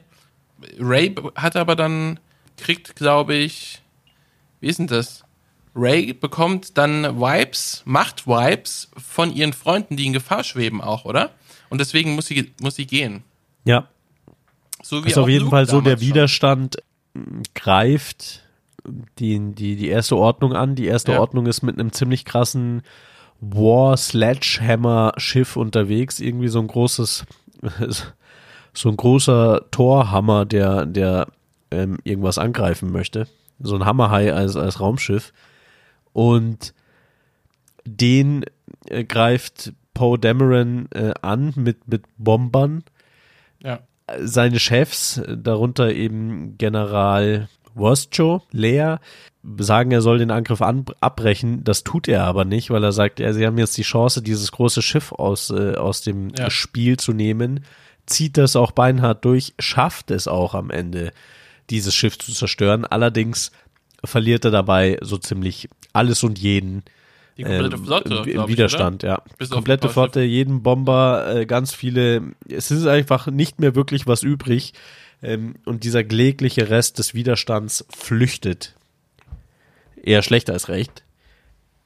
Ray 0.79 1.15
hat 1.35 1.55
aber 1.55 1.75
dann, 1.75 2.19
kriegt, 2.57 2.95
glaube 2.95 3.35
ich, 3.35 3.81
wie 4.59 4.67
ist 4.67 4.79
denn 4.79 4.87
das? 4.87 5.23
Ray 5.75 6.13
bekommt 6.13 6.77
dann 6.77 7.19
Vibes, 7.19 7.81
macht 7.85 8.27
Vibes 8.27 8.91
von 8.95 9.33
ihren 9.33 9.53
Freunden, 9.53 9.97
die 9.97 10.05
in 10.05 10.13
Gefahr 10.13 10.43
schweben 10.43 10.81
auch, 10.81 11.05
oder? 11.05 11.31
Und 11.69 11.79
deswegen 11.81 12.13
muss 12.15 12.27
sie, 12.27 12.53
muss 12.61 12.75
sie 12.75 12.85
gehen. 12.85 13.23
ja. 13.65 13.87
So 14.85 15.03
wie 15.05 15.07
ist 15.07 15.17
auf 15.17 15.29
jeden 15.29 15.45
Luke 15.45 15.51
Fall 15.55 15.65
so, 15.65 15.79
der 15.79 15.93
damals 15.93 16.01
schon. 16.01 16.09
Widerstand 16.09 16.77
mh, 17.13 17.41
greift 17.55 18.43
die, 19.17 19.39
die, 19.53 19.77
die 19.77 19.87
erste 19.87 20.17
Ordnung 20.17 20.53
an. 20.53 20.75
Die 20.75 20.87
erste 20.87 21.13
Ja. 21.13 21.19
Ordnung 21.21 21.45
ist 21.45 21.61
mit 21.61 21.79
einem 21.79 21.93
ziemlich 21.93 22.25
krassen 22.25 22.81
War 23.39 23.95
Sledgehammer 23.95 25.13
Schiff 25.15 25.55
unterwegs. 25.55 26.19
Irgendwie 26.19 26.49
so 26.49 26.59
ein 26.59 26.67
großes, 26.67 27.23
so 28.73 28.89
ein 28.89 28.97
großer 28.97 29.65
Torhammer, 29.71 30.45
der, 30.45 30.85
der 30.85 31.27
ähm, 31.71 31.97
irgendwas 32.03 32.37
angreifen 32.37 32.91
möchte. 32.91 33.27
So 33.59 33.75
ein 33.75 33.85
Hammerhai 33.85 34.33
als, 34.33 34.55
als 34.55 34.79
Raumschiff. 34.79 35.31
Und 36.11 36.73
den 37.85 38.45
äh, 38.87 39.03
greift 39.03 39.73
Poe 39.93 40.17
Dameron 40.17 40.87
äh, 40.91 41.13
an 41.21 41.53
mit, 41.55 41.87
mit 41.87 42.03
Bombern 42.17 42.83
Ja. 43.61 43.79
seine 44.19 44.59
Chefs, 44.59 45.21
darunter 45.27 45.93
eben 45.93 46.57
General 46.57 47.47
Wostjo, 47.75 48.41
Leer, 48.51 48.99
sagen, 49.57 49.91
er 49.91 50.01
soll 50.01 50.19
den 50.19 50.31
Angriff 50.31 50.61
an, 50.61 50.85
abbrechen. 51.01 51.63
Das 51.63 51.83
tut 51.83 52.07
er 52.07 52.23
aber 52.23 52.45
nicht, 52.45 52.69
weil 52.69 52.83
er 52.83 52.91
sagt, 52.91 53.19
ja, 53.19 53.33
sie 53.33 53.45
haben 53.45 53.57
jetzt 53.57 53.77
die 53.77 53.81
Chance, 53.83 54.21
dieses 54.21 54.51
große 54.51 54.81
Schiff 54.81 55.11
aus, 55.11 55.49
äh, 55.49 55.75
aus 55.75 56.01
dem 56.01 56.29
Ja. 56.37 56.49
Spiel 56.49 56.97
zu 56.97 57.13
nehmen. 57.13 57.65
Zieht 58.05 58.37
das 58.37 58.55
auch 58.55 58.71
beinhart 58.71 59.23
durch, 59.25 59.53
schafft 59.59 60.11
es 60.11 60.27
auch 60.27 60.53
am 60.55 60.69
Ende, 60.69 61.11
dieses 61.69 61.95
Schiff 61.95 62.17
zu 62.17 62.33
zerstören. 62.33 62.85
Allerdings 62.85 63.51
verliert 64.03 64.45
er 64.45 64.51
dabei 64.51 64.97
so 65.01 65.17
ziemlich 65.17 65.69
alles 65.93 66.23
und 66.23 66.39
jeden. 66.39 66.83
Die 67.37 67.43
komplette 67.43 67.75
ähm, 67.77 67.85
Flotte, 67.85 68.13
im 68.15 68.23
glaub 68.23 68.49
ich, 68.49 68.53
Widerstand, 68.53 69.03
ja. 69.03 69.21
Bis 69.37 69.49
Komplette 69.49 69.89
Flotte, 69.89 70.21
jeden 70.21 70.61
Bomber, 70.61 71.33
äh, 71.33 71.45
ganz 71.45 71.73
viele. 71.73 72.33
Es 72.47 72.69
ist 72.69 72.85
einfach 72.85 73.27
nicht 73.27 73.59
mehr 73.59 73.75
wirklich 73.75 74.05
was 74.05 74.21
übrig. 74.21 74.73
Ähm, 75.23 75.55
und 75.65 75.83
dieser 75.83 76.03
klägliche 76.03 76.69
Rest 76.69 76.99
des 76.99 77.13
Widerstands 77.13 77.85
flüchtet. 77.89 78.75
Eher 79.95 80.21
schlecht 80.21 80.49
als 80.49 80.67
recht. 80.67 81.03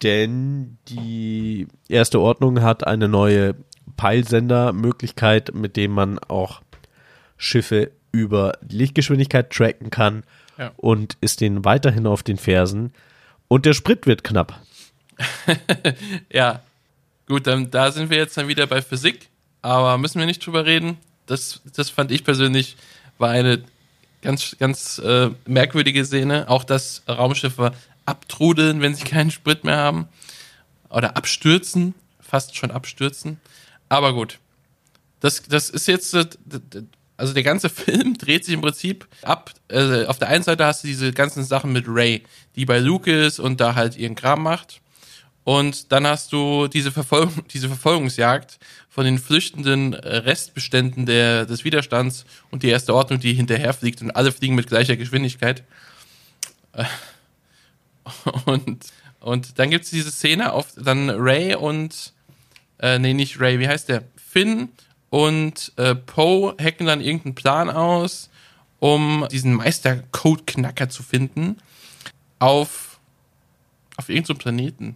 Denn 0.03 0.77
die 0.89 1.67
erste 1.87 2.19
Ordnung 2.19 2.61
hat 2.61 2.85
eine 2.85 3.07
neue 3.07 3.55
Peilsendermöglichkeit, 3.97 5.53
mit 5.53 5.75
dem 5.75 5.91
man 5.91 6.19
auch 6.19 6.61
Schiffe 7.37 7.91
über 8.11 8.57
Lichtgeschwindigkeit 8.67 9.51
tracken 9.51 9.89
kann 9.89 10.23
Ja. 10.57 10.71
und 10.77 11.17
ist 11.21 11.41
denen 11.41 11.65
weiterhin 11.65 12.07
auf 12.07 12.23
den 12.23 12.37
Fersen. 12.37 12.93
Und 13.47 13.65
der 13.65 13.73
Sprit 13.73 14.05
wird 14.07 14.23
knapp. 14.23 14.59
Ja, 16.31 16.61
gut, 17.27 17.47
dann 17.47 17.71
da 17.71 17.91
sind 17.91 18.09
wir 18.09 18.17
jetzt 18.17 18.37
dann 18.37 18.47
wieder 18.47 18.67
bei 18.67 18.81
Physik, 18.81 19.29
aber 19.61 19.97
müssen 19.97 20.19
wir 20.19 20.25
nicht 20.25 20.45
drüber 20.45 20.65
reden. 20.65 20.97
Das, 21.25 21.61
das 21.75 21.89
fand 21.89 22.11
ich 22.11 22.23
persönlich 22.23 22.77
war 23.17 23.29
eine 23.31 23.63
ganz, 24.21 24.55
ganz 24.59 24.99
äh, 24.99 25.29
merkwürdige 25.45 26.05
Szene. 26.05 26.47
Auch 26.49 26.63
dass 26.63 27.03
Raumschiffe 27.07 27.71
abtrudeln, 28.05 28.81
wenn 28.81 28.95
sie 28.95 29.03
keinen 29.03 29.31
Sprit 29.31 29.63
mehr 29.63 29.77
haben. 29.77 30.07
Oder 30.89 31.17
abstürzen, 31.17 31.93
fast 32.21 32.55
schon 32.55 32.71
abstürzen. 32.71 33.39
Aber 33.89 34.13
gut. 34.13 34.39
Das, 35.19 35.43
das 35.43 35.69
ist 35.69 35.87
jetzt, 35.87 36.13
äh, 36.13 36.25
also 37.15 37.33
der 37.33 37.43
ganze 37.43 37.69
Film 37.69 38.17
dreht 38.17 38.45
sich 38.45 38.53
im 38.53 38.61
Prinzip 38.61 39.07
ab. 39.21 39.53
Äh, 39.67 40.05
auf 40.05 40.19
der 40.19 40.29
einen 40.29 40.43
Seite 40.43 40.65
hast 40.65 40.83
du 40.83 40.87
diese 40.87 41.11
ganzen 41.11 41.43
Sachen 41.43 41.71
mit 41.71 41.85
Ray, 41.87 42.23
die 42.55 42.65
bei 42.65 42.79
Luke 42.79 43.11
ist 43.11 43.39
und 43.39 43.59
da 43.59 43.75
halt 43.75 43.97
ihren 43.97 44.15
Kram 44.15 44.43
macht. 44.43 44.81
Und 45.43 45.93
dann 45.93 46.05
hast 46.05 46.33
du 46.33 46.67
diese, 46.67 46.91
Verfolgung, 46.91 47.45
diese 47.53 47.69
Verfolgungsjagd 47.69 48.59
von 48.89 49.05
den 49.05 49.17
flüchtenden 49.17 49.93
äh, 49.93 50.17
Restbeständen 50.17 51.05
der, 51.05 51.45
des 51.45 51.63
Widerstands 51.63 52.25
und 52.51 52.63
die 52.63 52.69
erste 52.69 52.93
Ordnung, 52.93 53.19
die 53.19 53.33
hinterherfliegt 53.33 54.01
und 54.01 54.11
alle 54.11 54.31
fliegen 54.31 54.55
mit 54.55 54.67
gleicher 54.67 54.97
Geschwindigkeit. 54.97 55.63
Und, 58.45 58.85
und 59.19 59.59
dann 59.59 59.69
gibt's 59.69 59.89
diese 59.89 60.11
Szene 60.11 60.53
auf 60.53 60.67
dann 60.77 61.09
Ray 61.09 61.55
und 61.55 62.13
äh, 62.79 62.99
nee, 62.99 63.13
nicht 63.13 63.39
Ray, 63.39 63.59
wie 63.59 63.67
heißt 63.67 63.89
der? 63.89 64.03
Finn 64.15 64.69
und 65.09 65.71
äh, 65.77 65.95
Poe 65.95 66.55
hacken 66.61 66.85
dann 66.87 67.01
irgendeinen 67.01 67.35
Plan 67.35 67.69
aus, 67.69 68.29
um 68.79 69.27
diesen 69.31 69.53
Meister-Code-Knacker 69.53 70.89
zu 70.89 71.03
finden 71.03 71.57
auf, 72.39 72.99
auf 73.95 74.09
irgendeinem 74.09 74.37
Planeten. 74.37 74.95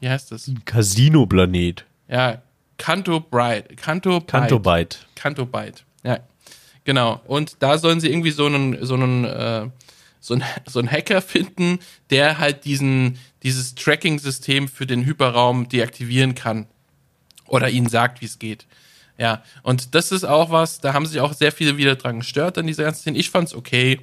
Wie 0.00 0.08
heißt 0.08 0.32
das? 0.32 0.50
Casino-Planet. 0.64 1.86
Ja, 2.08 2.42
Kanto 2.76 3.20
Bright. 3.20 3.76
Kanto 3.76 4.20
Byte. 4.20 4.28
Kanto 4.28 4.58
Byte. 4.58 5.06
Kanto 5.14 5.46
Byte. 5.46 5.84
Ja, 6.02 6.18
genau. 6.84 7.20
Und 7.26 7.56
da 7.60 7.78
sollen 7.78 8.00
sie 8.00 8.10
irgendwie 8.10 8.30
so 8.30 8.46
einen, 8.46 8.84
so 8.84 8.94
einen, 8.94 9.24
äh, 9.24 9.68
so 10.20 10.34
einen, 10.34 10.44
so 10.66 10.78
einen 10.80 10.90
Hacker 10.90 11.22
finden, 11.22 11.78
der 12.10 12.38
halt 12.38 12.64
diesen, 12.64 13.18
dieses 13.42 13.74
Tracking-System 13.74 14.68
für 14.68 14.86
den 14.86 15.06
Hyperraum 15.06 15.68
deaktivieren 15.68 16.34
kann. 16.34 16.66
Oder 17.46 17.70
ihnen 17.70 17.88
sagt, 17.88 18.20
wie 18.20 18.26
es 18.26 18.38
geht. 18.38 18.66
Ja, 19.16 19.42
und 19.62 19.94
das 19.94 20.10
ist 20.10 20.24
auch 20.24 20.50
was, 20.50 20.80
da 20.80 20.92
haben 20.92 21.06
sich 21.06 21.20
auch 21.20 21.32
sehr 21.32 21.52
viele 21.52 21.76
wieder 21.76 21.94
dran 21.94 22.20
gestört 22.20 22.58
an 22.58 22.66
dieser 22.66 22.84
ganzen 22.84 23.00
Szene. 23.00 23.18
Ich 23.18 23.30
fand's 23.30 23.54
okay. 23.54 24.00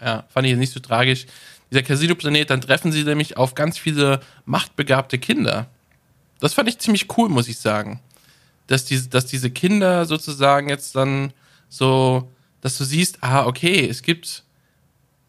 Ja, 0.00 0.24
fand 0.28 0.46
ich 0.46 0.56
nicht 0.56 0.72
so 0.72 0.80
tragisch. 0.80 1.26
Dieser 1.70 1.82
Casino-Planet, 1.82 2.50
dann 2.50 2.60
treffen 2.60 2.92
sie 2.92 3.04
nämlich 3.04 3.36
auf 3.36 3.54
ganz 3.54 3.78
viele 3.78 4.20
machtbegabte 4.44 5.18
Kinder. 5.18 5.66
Das 6.40 6.52
fand 6.52 6.68
ich 6.68 6.78
ziemlich 6.78 7.06
cool, 7.16 7.28
muss 7.28 7.48
ich 7.48 7.58
sagen. 7.58 8.00
Dass 8.66 8.84
diese, 8.84 9.08
dass 9.08 9.26
diese 9.26 9.50
Kinder 9.50 10.04
sozusagen 10.04 10.68
jetzt 10.68 10.94
dann 10.94 11.32
so, 11.68 12.30
dass 12.60 12.76
du 12.76 12.84
siehst, 12.84 13.18
ah, 13.22 13.46
okay, 13.46 13.88
es 13.88 14.02
gibt 14.02 14.44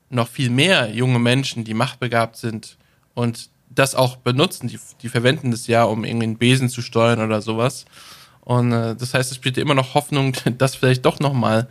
noch 0.10 0.28
viel 0.28 0.50
mehr 0.50 0.92
junge 0.92 1.20
Menschen, 1.20 1.64
die 1.64 1.74
machtbegabt 1.74 2.38
sind 2.38 2.78
und 3.14 3.50
das 3.70 3.96
auch 3.96 4.18
benutzen. 4.18 4.68
Die, 4.68 4.80
die 5.02 5.10
verwenden 5.10 5.52
das 5.52 5.68
ja, 5.68 5.84
um 5.84 6.04
irgendwie 6.04 6.26
einen 6.26 6.38
Besen 6.38 6.70
zu 6.70 6.82
steuern 6.82 7.20
oder 7.20 7.42
sowas. 7.42 7.86
Und 8.42 8.72
äh, 8.72 8.96
das 8.96 9.14
heißt, 9.14 9.32
es 9.32 9.38
spielt 9.38 9.58
immer 9.58 9.74
noch 9.74 9.94
Hoffnung, 9.94 10.34
dass 10.58 10.76
vielleicht 10.76 11.06
doch 11.06 11.20
nochmal 11.20 11.68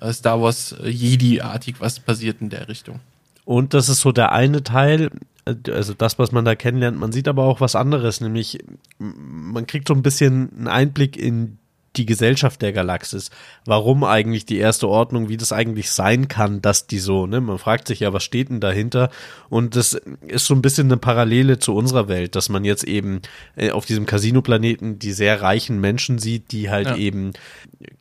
äh, 0.00 0.12
Star 0.12 0.40
Wars 0.40 0.72
äh, 0.72 0.88
Jedi-artig 0.88 1.76
was 1.80 2.00
passiert 2.00 2.40
in 2.40 2.50
der 2.50 2.68
Richtung. 2.68 3.00
Und 3.44 3.74
das 3.74 3.88
ist 3.88 4.00
so 4.00 4.10
der 4.10 4.32
eine 4.32 4.62
Teil, 4.62 5.10
äh, 5.44 5.54
also 5.70 5.94
das, 5.94 6.18
was 6.18 6.32
man 6.32 6.44
da 6.44 6.54
kennenlernt. 6.54 6.98
Man 6.98 7.12
sieht 7.12 7.28
aber 7.28 7.44
auch 7.44 7.60
was 7.60 7.76
anderes, 7.76 8.20
nämlich 8.20 8.58
man 8.98 9.66
kriegt 9.66 9.88
so 9.88 9.94
ein 9.94 10.02
bisschen 10.02 10.50
einen 10.56 10.68
Einblick 10.68 11.16
in 11.16 11.58
die 11.96 12.06
Gesellschaft 12.06 12.62
der 12.62 12.72
Galaxis. 12.72 13.30
Warum 13.64 14.04
eigentlich 14.04 14.46
die 14.46 14.58
erste 14.58 14.88
Ordnung, 14.88 15.28
wie 15.28 15.36
das 15.36 15.52
eigentlich 15.52 15.90
sein 15.90 16.28
kann, 16.28 16.60
dass 16.60 16.86
die 16.86 16.98
so, 16.98 17.26
ne? 17.26 17.40
Man 17.40 17.58
fragt 17.58 17.88
sich 17.88 18.00
ja, 18.00 18.12
was 18.12 18.24
steht 18.24 18.48
denn 18.48 18.60
dahinter? 18.60 19.10
Und 19.48 19.76
das 19.76 19.94
ist 20.26 20.46
so 20.46 20.54
ein 20.54 20.62
bisschen 20.62 20.88
eine 20.88 20.96
Parallele 20.96 21.58
zu 21.58 21.74
unserer 21.74 22.08
Welt, 22.08 22.34
dass 22.34 22.48
man 22.48 22.64
jetzt 22.64 22.84
eben 22.84 23.20
äh, 23.56 23.70
auf 23.70 23.86
diesem 23.86 24.06
Casino-Planeten 24.06 24.98
die 24.98 25.12
sehr 25.12 25.40
reichen 25.42 25.80
Menschen 25.80 26.18
sieht, 26.18 26.52
die 26.52 26.70
halt 26.70 26.88
Ja. 26.88 26.96
eben 26.96 27.32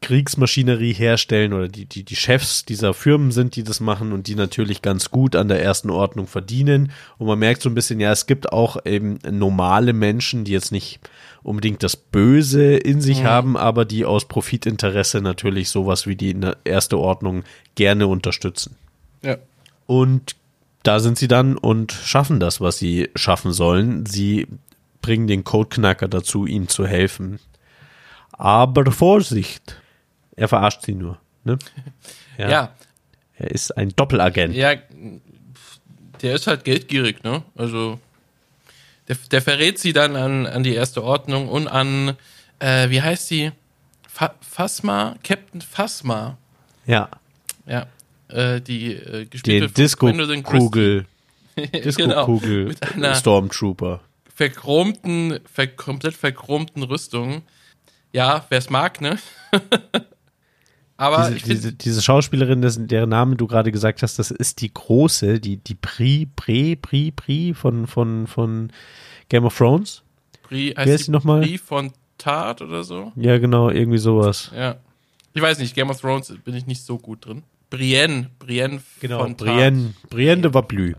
Kriegsmaschinerie 0.02 0.94
herstellen 0.94 1.54
oder 1.54 1.68
die, 1.68 1.86
die, 1.86 2.04
die 2.04 2.16
Chefs 2.16 2.66
dieser 2.66 2.94
Firmen 2.94 3.32
sind, 3.32 3.56
die 3.56 3.64
das 3.64 3.80
machen 3.80 4.12
und 4.12 4.28
die 4.28 4.36
natürlich 4.36 4.82
ganz 4.82 5.12
gut 5.12 5.36
an 5.36 5.48
der 5.48 5.62
ersten 5.62 5.90
Ordnung 5.90 6.28
verdienen. 6.28 6.92
Und 7.18 7.28
man 7.28 7.40
merkt 7.40 7.62
so 7.62 7.70
ein 7.70 7.76
bisschen, 7.76 8.00
ja, 8.00 8.12
es 8.12 8.26
gibt 8.26 8.52
auch 8.52 8.86
eben 8.86 9.20
normale 9.30 9.94
Menschen, 9.94 10.44
die 10.44 10.52
jetzt 10.52 10.72
nicht 10.72 11.00
unbedingt 11.44 11.84
das 11.84 11.96
Böse 11.96 12.76
in 12.76 13.02
sich 13.02 13.24
haben, 13.24 13.58
aber 13.58 13.86
die 13.86 14.06
aus 14.06 14.28
Profitinteresse 14.28 15.22
natürlich 15.22 15.70
sowas 15.70 16.08
wie 16.08 16.16
die 16.16 16.34
ne- 16.34 16.58
erste 16.64 16.98
Ordnung 16.98 17.44
gerne 17.76 18.08
unterstützen. 18.08 18.76
Ja. 19.22 19.38
Und 19.86 20.36
da 20.84 21.00
sind 21.00 21.18
sie 21.18 21.28
dann 21.28 21.58
und 21.58 21.92
schaffen 21.92 22.40
das, 22.40 22.60
was 22.62 22.78
sie 22.78 23.10
schaffen 23.16 23.52
sollen. 23.54 24.06
Sie 24.06 24.48
bringen 25.02 25.28
den 25.28 25.44
Codeknacker 25.44 26.08
dazu, 26.08 26.46
ihm 26.46 26.68
zu 26.68 26.86
helfen. 26.88 27.40
Aber 28.32 28.90
Vorsicht! 28.92 29.82
Er 30.36 30.48
verarscht 30.48 30.82
sie 30.84 30.96
nur. 30.96 31.20
Ne? 31.44 31.58
Ja. 31.58 31.84
Ja. 32.38 32.50
ja. 32.50 32.70
Er 33.36 33.52
ist 33.52 33.78
ein 33.78 33.90
Doppelagent. 33.96 34.56
der 36.24 36.34
ist 36.36 36.48
halt 36.48 36.64
geldgierig, 36.64 37.24
ne? 37.24 37.44
Also 37.56 38.00
der, 39.08 39.18
der 39.32 39.42
verrät 39.42 39.80
sie 39.80 39.94
dann 39.94 40.16
an, 40.16 40.46
an 40.46 40.64
die 40.64 40.74
erste 40.74 41.04
Ordnung 41.04 41.50
und 41.50 41.68
an, 41.68 42.16
äh, 42.60 42.90
wie 42.90 43.02
heißt 43.02 43.28
sie? 43.28 43.52
Fa 44.08 44.34
Phasma? 44.42 45.16
Captain 45.24 45.62
Phasma. 45.62 46.38
Ja. 46.86 47.10
Ja. 47.66 47.88
Äh, 48.30 48.62
die 48.62 48.94
äh, 48.94 49.26
gespielt 49.26 49.64
Den 49.64 49.74
Disco-Kugel. 49.74 51.06
Christie. 51.56 51.72
Disco-Kugel. 51.84 52.66
Genau. 52.66 52.68
Mit 52.68 52.94
einer 52.96 53.16
Stormtrooper. 53.16 54.02
verchromten, 54.34 55.40
ver 55.52 55.68
komplett 55.68 56.16
verchromten 56.16 56.84
Rüstung. 56.84 57.44
Ja, 58.12 58.46
wer 58.50 58.58
es 58.60 58.70
mag, 58.70 59.02
ne? 59.02 59.18
Aber 60.98 61.32
Diese, 61.32 61.46
diese, 61.46 61.74
diese 61.74 62.02
Schauspielerin, 62.02 62.62
dessen, 62.62 62.88
deren 62.88 63.10
Namen 63.10 63.36
du 63.38 63.48
gerade 63.48 63.72
gesagt 63.72 64.04
hast, 64.04 64.20
das 64.20 64.32
ist 64.32 64.62
die 64.62 64.74
große, 64.74 65.40
die, 65.40 65.58
die 65.58 65.76
Pri, 65.76 66.28
Pri, 66.36 66.76
Pri, 66.76 67.12
Pri 67.12 67.54
von, 67.54 67.88
von, 67.88 68.28
von 68.28 68.72
Game 69.30 69.46
of 69.46 69.58
Thrones. 69.58 70.04
Brie, 70.44 70.74
wer 70.76 70.86
ist 70.96 71.08
die 71.08 71.12
nochmal? 71.12 71.42
Brie 71.42 71.58
von 71.58 71.92
Tart 72.18 72.62
oder 72.62 72.84
so? 72.84 73.12
Ja, 73.16 73.38
genau, 73.40 73.70
irgendwie 73.70 73.98
sowas. 73.98 74.52
Ja. 74.56 74.76
Ich 75.34 75.42
weiß 75.42 75.58
nicht, 75.58 75.74
Game 75.74 75.90
of 75.90 76.00
Thrones 76.00 76.32
bin 76.44 76.54
ich 76.54 76.68
nicht 76.68 76.84
so 76.84 77.00
gut 77.00 77.26
drin. 77.26 77.44
Brienne, 77.72 78.30
Brienne 78.38 78.82
Genau, 79.00 79.20
von 79.20 79.36
Brienne, 79.36 79.94
Brienne 80.10 80.44
de 80.44 80.52
Tart. 80.52 80.54
Vablü. 80.54 80.94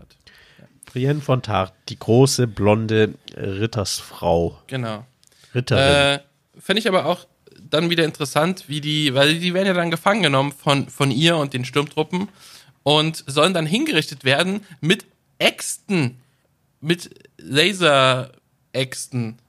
Brienne 0.85 1.21
von 1.21 1.41
Tart, 1.41 1.73
die 1.87 1.97
große, 1.97 2.47
blonde 2.47 3.13
Rittersfrau. 3.35 4.59
Genau. 4.67 5.05
Ritterin. 5.53 6.19
Äh, 6.19 6.19
Fände 6.59 6.79
ich 6.79 6.87
aber 6.87 7.05
auch 7.05 7.25
dann 7.69 7.89
wieder 7.89 8.05
interessant, 8.05 8.65
wie 8.67 8.81
die, 8.81 9.13
weil 9.13 9.39
die 9.39 9.53
werden 9.53 9.67
ja 9.67 9.73
dann 9.73 9.91
gefangen 9.91 10.23
genommen 10.23 10.51
von, 10.51 10.89
von 10.89 11.11
ihr 11.11 11.37
und 11.37 11.53
den 11.53 11.65
Sturmtruppen 11.65 12.29
und 12.83 13.23
sollen 13.27 13.53
dann 13.53 13.65
hingerichtet 13.65 14.23
werden 14.23 14.61
mit 14.81 15.05
Äxten, 15.39 16.17
mit 16.81 17.09
Laser-Äxten. 17.37 19.39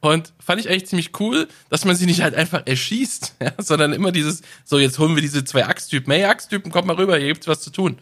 Und 0.00 0.32
fand 0.38 0.60
ich 0.60 0.68
eigentlich 0.68 0.86
ziemlich 0.86 1.18
cool, 1.20 1.48
dass 1.70 1.84
man 1.84 1.96
sie 1.96 2.06
nicht 2.06 2.22
halt 2.22 2.34
einfach 2.34 2.66
erschießt, 2.66 3.36
ja, 3.42 3.52
sondern 3.58 3.92
immer 3.92 4.12
dieses, 4.12 4.42
so 4.64 4.78
jetzt 4.78 4.98
holen 4.98 5.14
wir 5.14 5.22
diese 5.22 5.44
zwei 5.44 5.66
Axttypen. 5.66 6.12
Hey, 6.12 6.24
Axttypen, 6.24 6.72
kommt 6.72 6.86
mal 6.86 6.96
rüber, 6.96 7.16
hier 7.16 7.28
gibt's 7.28 7.46
was 7.46 7.60
zu 7.60 7.70
tun. 7.70 7.98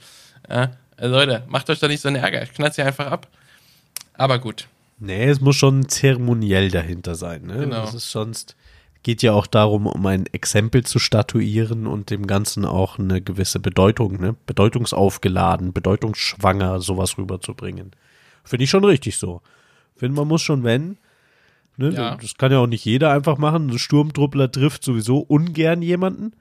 Ja, 0.48 0.72
äh, 0.96 1.06
Leute, 1.06 1.44
macht 1.48 1.70
euch 1.70 1.80
da 1.80 1.88
nicht 1.88 2.00
so 2.00 2.08
einen 2.08 2.22
Ärger, 2.22 2.42
ich 2.42 2.52
knall 2.52 2.72
sie 2.72 2.82
einfach 2.82 3.06
ab. 3.06 3.28
Aber 4.14 4.38
gut. 4.38 4.68
Nee, 4.98 5.28
es 5.28 5.40
muss 5.40 5.56
schon 5.56 5.88
zeremoniell 5.88 6.70
dahinter 6.70 7.16
sein. 7.16 7.42
Ne? 7.42 7.58
Genau. 7.58 7.82
Das 7.82 7.94
ist 7.94 8.10
sonst 8.10 8.56
geht 9.02 9.22
ja 9.22 9.32
auch 9.32 9.46
darum, 9.46 9.86
um 9.86 10.06
ein 10.06 10.26
Exempel 10.26 10.84
zu 10.84 10.98
statuieren 10.98 11.86
und 11.86 12.10
dem 12.10 12.26
Ganzen 12.26 12.64
auch 12.64 12.98
eine 12.98 13.20
gewisse 13.20 13.58
Bedeutung, 13.58 14.20
ne? 14.20 14.36
bedeutungsaufgeladen, 14.46 15.72
bedeutungsschwanger 15.72 16.80
sowas 16.80 17.18
rüberzubringen. 17.18 17.92
Finde 18.44 18.64
ich 18.64 18.70
schon 18.70 18.84
richtig 18.84 19.18
so. 19.18 19.42
Finde, 19.96 20.16
man 20.16 20.28
muss 20.28 20.42
schon, 20.42 20.64
wenn, 20.64 20.98
ne? 21.76 21.90
Ja. 21.90 22.16
das 22.16 22.36
kann 22.36 22.52
ja 22.52 22.58
auch 22.58 22.66
nicht 22.66 22.84
jeder 22.84 23.12
einfach 23.12 23.38
machen. 23.38 23.70
Ein 23.70 23.78
Sturmtruppler 23.78 24.50
trifft 24.50 24.84
sowieso 24.84 25.18
ungern 25.18 25.82
jemanden. 25.82 26.32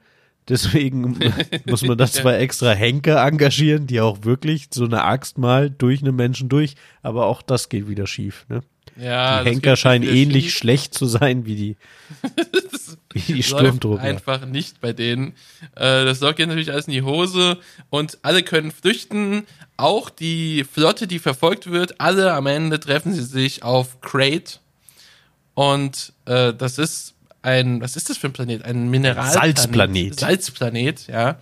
Deswegen 0.48 1.18
muss 1.66 1.82
man 1.82 1.96
da 1.96 2.06
zwar 2.06 2.38
extra 2.38 2.72
Henker 2.72 3.24
engagieren, 3.24 3.86
die 3.86 4.00
auch 4.00 4.24
wirklich 4.24 4.68
so 4.72 4.84
eine 4.84 5.04
Axt 5.04 5.38
mal 5.38 5.70
durch 5.70 6.02
einen 6.02 6.16
Menschen 6.16 6.48
durch, 6.48 6.74
aber 7.02 7.26
auch 7.26 7.42
das 7.42 7.68
geht 7.68 7.88
wieder 7.88 8.06
schief. 8.06 8.44
Ne? 8.48 8.62
Ja, 9.00 9.42
Die 9.42 9.50
Henker 9.50 9.76
scheinen 9.76 10.04
ähnlich 10.06 10.46
schief. 10.46 10.54
schlecht 10.58 10.94
zu 10.94 11.06
sein 11.06 11.46
wie 11.46 11.54
die, 11.56 11.76
wie 13.12 13.20
die 13.20 13.32
läuft 13.34 13.48
Sturmtruppler. 13.48 14.02
einfach 14.02 14.44
nicht 14.44 14.80
bei 14.80 14.92
denen. 14.92 15.28
Äh, 15.76 16.04
das 16.04 16.18
sorgt 16.18 16.38
jetzt 16.40 16.48
natürlich 16.48 16.72
alles 16.72 16.88
in 16.88 16.92
die 16.92 17.02
Hose 17.02 17.58
und 17.88 18.18
alle 18.22 18.42
können 18.42 18.70
flüchten. 18.70 19.44
Auch 19.76 20.10
die 20.10 20.64
Flotte, 20.64 21.06
die 21.06 21.18
verfolgt 21.20 21.70
wird, 21.70 22.00
alle 22.00 22.34
am 22.34 22.46
Ende 22.46 22.78
treffen 22.80 23.14
sie 23.14 23.24
sich 23.24 23.62
auf 23.62 24.00
Crate. 24.00 24.58
Und 25.54 26.12
äh, 26.26 26.52
das 26.52 26.78
ist 26.78 27.14
ein, 27.42 27.80
was 27.80 27.96
ist 27.96 28.08
das 28.10 28.16
für 28.18 28.28
ein 28.28 28.32
Planet? 28.32 28.64
Ein 28.64 28.88
Mineral 28.88 29.30
Salzplanet. 29.32 30.18
Salzplanet, 30.20 31.06
ja. 31.08 31.38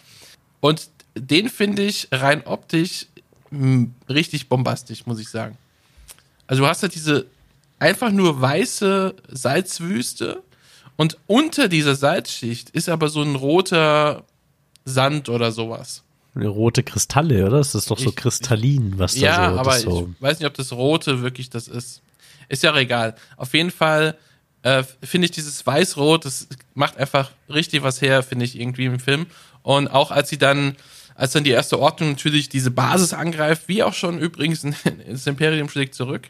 Und 0.60 0.88
den 1.14 1.48
finde 1.48 1.82
ich 1.82 2.08
rein 2.12 2.42
optisch 2.46 3.06
mh, 3.50 3.88
richtig 4.08 4.48
bombastisch, 4.48 5.06
muss 5.06 5.18
ich 5.20 5.28
sagen. 5.28 5.56
Also 6.46 6.62
du 6.62 6.68
hast 6.68 6.82
halt 6.82 6.94
diese 6.94 7.26
einfach 7.78 8.10
nur 8.10 8.40
weiße 8.40 9.14
Salzwüste 9.28 10.42
und 10.96 11.16
unter 11.26 11.68
dieser 11.68 11.94
Salzschicht 11.94 12.70
ist 12.70 12.88
aber 12.88 13.08
so 13.08 13.22
ein 13.22 13.34
roter 13.36 14.24
Sand 14.84 15.28
oder 15.28 15.52
sowas. 15.52 16.02
Eine 16.34 16.48
rote 16.48 16.82
Kristalle, 16.82 17.46
oder? 17.46 17.58
Das 17.58 17.74
ist 17.74 17.90
doch 17.90 17.98
so 17.98 18.10
Ich- 18.10 18.16
kristallin, 18.16 18.94
was 18.98 19.14
da 19.14 19.20
Ja, 19.20 19.52
so, 19.52 19.58
aber 19.58 19.72
das 19.72 19.82
so. 19.82 20.08
ich 20.14 20.22
weiß 20.22 20.38
nicht, 20.38 20.46
ob 20.46 20.54
das 20.54 20.72
rote 20.72 21.22
wirklich 21.22 21.50
das 21.50 21.68
ist. 21.68 22.02
Ist 22.48 22.62
ja 22.62 22.72
auch 22.72 22.76
egal. 22.76 23.14
Auf 23.36 23.52
jeden 23.54 23.70
Fall 23.70 24.16
äh, 24.62 24.82
finde 25.02 25.26
ich 25.26 25.30
dieses 25.30 25.66
Weiß-Rot, 25.66 26.24
das 26.24 26.48
macht 26.74 26.98
einfach 26.98 27.30
richtig 27.48 27.82
was 27.82 28.02
her, 28.02 28.22
finde 28.22 28.44
ich 28.44 28.58
irgendwie 28.58 28.86
im 28.86 29.00
Film. 29.00 29.26
Und 29.62 29.88
auch 29.88 30.10
als 30.10 30.28
sie 30.28 30.38
dann, 30.38 30.76
als 31.14 31.32
dann 31.32 31.44
die 31.44 31.50
erste 31.50 31.78
Ordnung 31.78 32.10
natürlich 32.10 32.48
diese 32.48 32.70
Basis 32.70 33.12
angreift, 33.12 33.64
wie 33.68 33.82
auch 33.82 33.94
schon 33.94 34.18
übrigens 34.18 34.64
in, 34.64 34.74
in 34.84 35.12
das 35.12 35.26
Imperium 35.26 35.68
schlägt 35.68 35.94
zurück, 35.94 36.28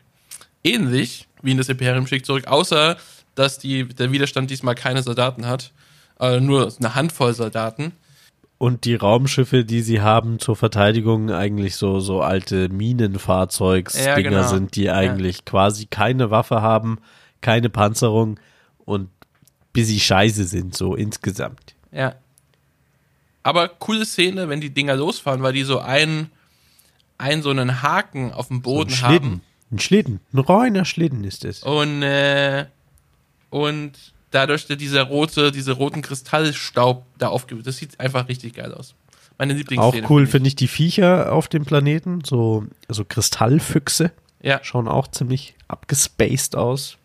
ähnlich 0.62 1.26
wie 1.42 1.52
in 1.52 1.58
das 1.58 1.68
Imperium 1.68 2.06
schlägt 2.06 2.26
zurück, 2.26 2.46
außer 2.46 2.96
dass 3.34 3.58
die, 3.58 3.86
der 3.86 4.12
Widerstand 4.12 4.50
diesmal 4.50 4.74
keine 4.74 5.02
Soldaten 5.02 5.46
hat, 5.46 5.72
äh, 6.18 6.40
nur 6.40 6.72
eine 6.78 6.94
Handvoll 6.94 7.32
Soldaten. 7.34 7.92
Und 8.58 8.84
die 8.84 8.94
Raumschiffe, 8.94 9.64
die 9.64 9.80
sie 9.80 10.02
haben 10.02 10.38
zur 10.38 10.54
Verteidigung, 10.54 11.30
eigentlich 11.30 11.76
so, 11.76 12.00
so 12.00 12.20
alte 12.20 12.68
Minenfahrzeugsdinger 12.68 14.16
Ja, 14.16 14.20
genau. 14.20 14.48
sind, 14.48 14.76
die 14.76 14.90
eigentlich 14.90 15.46
quasi 15.46 15.86
keine 15.86 16.30
Waffe 16.30 16.60
haben, 16.60 16.98
keine 17.40 17.70
Panzerung 17.70 18.38
und 18.84 19.08
busy 19.72 20.00
scheiße 20.00 20.44
sind, 20.44 20.76
so 20.76 20.94
insgesamt. 20.94 21.74
Ja. 21.92 22.14
Aber 23.42 23.68
coole 23.68 24.04
Szene, 24.04 24.48
wenn 24.48 24.60
die 24.60 24.70
Dinger 24.70 24.96
losfahren, 24.96 25.42
weil 25.42 25.52
die 25.52 25.62
so 25.62 25.78
einen, 25.78 26.30
einen 27.18 27.42
so 27.42 27.50
einen 27.50 27.82
Haken 27.82 28.32
auf 28.32 28.48
dem 28.48 28.58
Ein 28.58 28.62
Boden 28.62 28.90
Schlitten. 28.90 29.30
haben. 29.30 29.42
Ein 29.72 29.78
Schlitten. 29.78 30.20
Ein 30.32 30.40
reiner 30.40 30.84
Schlitten 30.84 31.24
ist 31.24 31.44
es. 31.44 31.62
Und, 31.62 32.02
äh, 32.02 32.66
und 33.50 33.92
dadurch 34.30 34.66
dieser 34.66 35.04
rote, 35.04 35.52
diese 35.52 35.72
roten 35.72 36.02
Kristallstaub 36.02 37.04
da 37.18 37.28
aufgibt. 37.28 37.66
Das 37.66 37.76
sieht 37.76 37.98
einfach 37.98 38.28
richtig 38.28 38.54
geil 38.54 38.74
aus. 38.74 38.94
Meine 39.38 39.54
Auch 39.54 39.58
Lieblingsszene. 39.58 40.06
cool 40.10 40.26
finde 40.26 40.30
finde 40.32 40.48
ich 40.48 40.56
die 40.56 40.68
Viecher 40.68 41.32
auf 41.32 41.48
dem 41.48 41.64
Planeten, 41.64 42.22
so, 42.24 42.66
so 42.88 43.04
Kristallfüchse, 43.04 44.12
ich. 44.40 44.46
Ja, 44.48 44.60
schauen 44.62 44.86
auch 44.86 45.08
ziemlich 45.08 45.54
abgespaced 45.68 46.56
aus. 46.56 46.98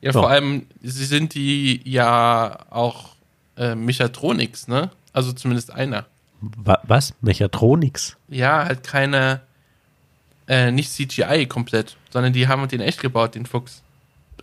Ja, 0.00 0.12
vor 0.12 0.30
allem, 0.30 0.66
sie 0.82 1.04
sind 1.04 1.34
die 1.34 1.80
ja 1.84 2.66
auch 2.70 3.10
äh, 3.56 3.74
Mechatronics, 3.74 4.68
ne? 4.68 4.90
Also 5.12 5.32
zumindest 5.32 5.72
einer. 5.72 6.06
Wa 6.40 6.80
was? 6.84 7.14
Mechatronics? 7.20 8.16
Ja, 8.28 8.64
halt 8.64 8.82
keine, 8.82 9.42
äh, 10.48 10.70
nicht 10.70 10.90
CGI 10.90 11.46
komplett, 11.46 11.96
sondern 12.10 12.32
die 12.32 12.48
haben 12.48 12.66
den 12.68 12.80
echt 12.80 13.00
gebaut, 13.00 13.34
den 13.34 13.44
Fuchs. 13.44 13.82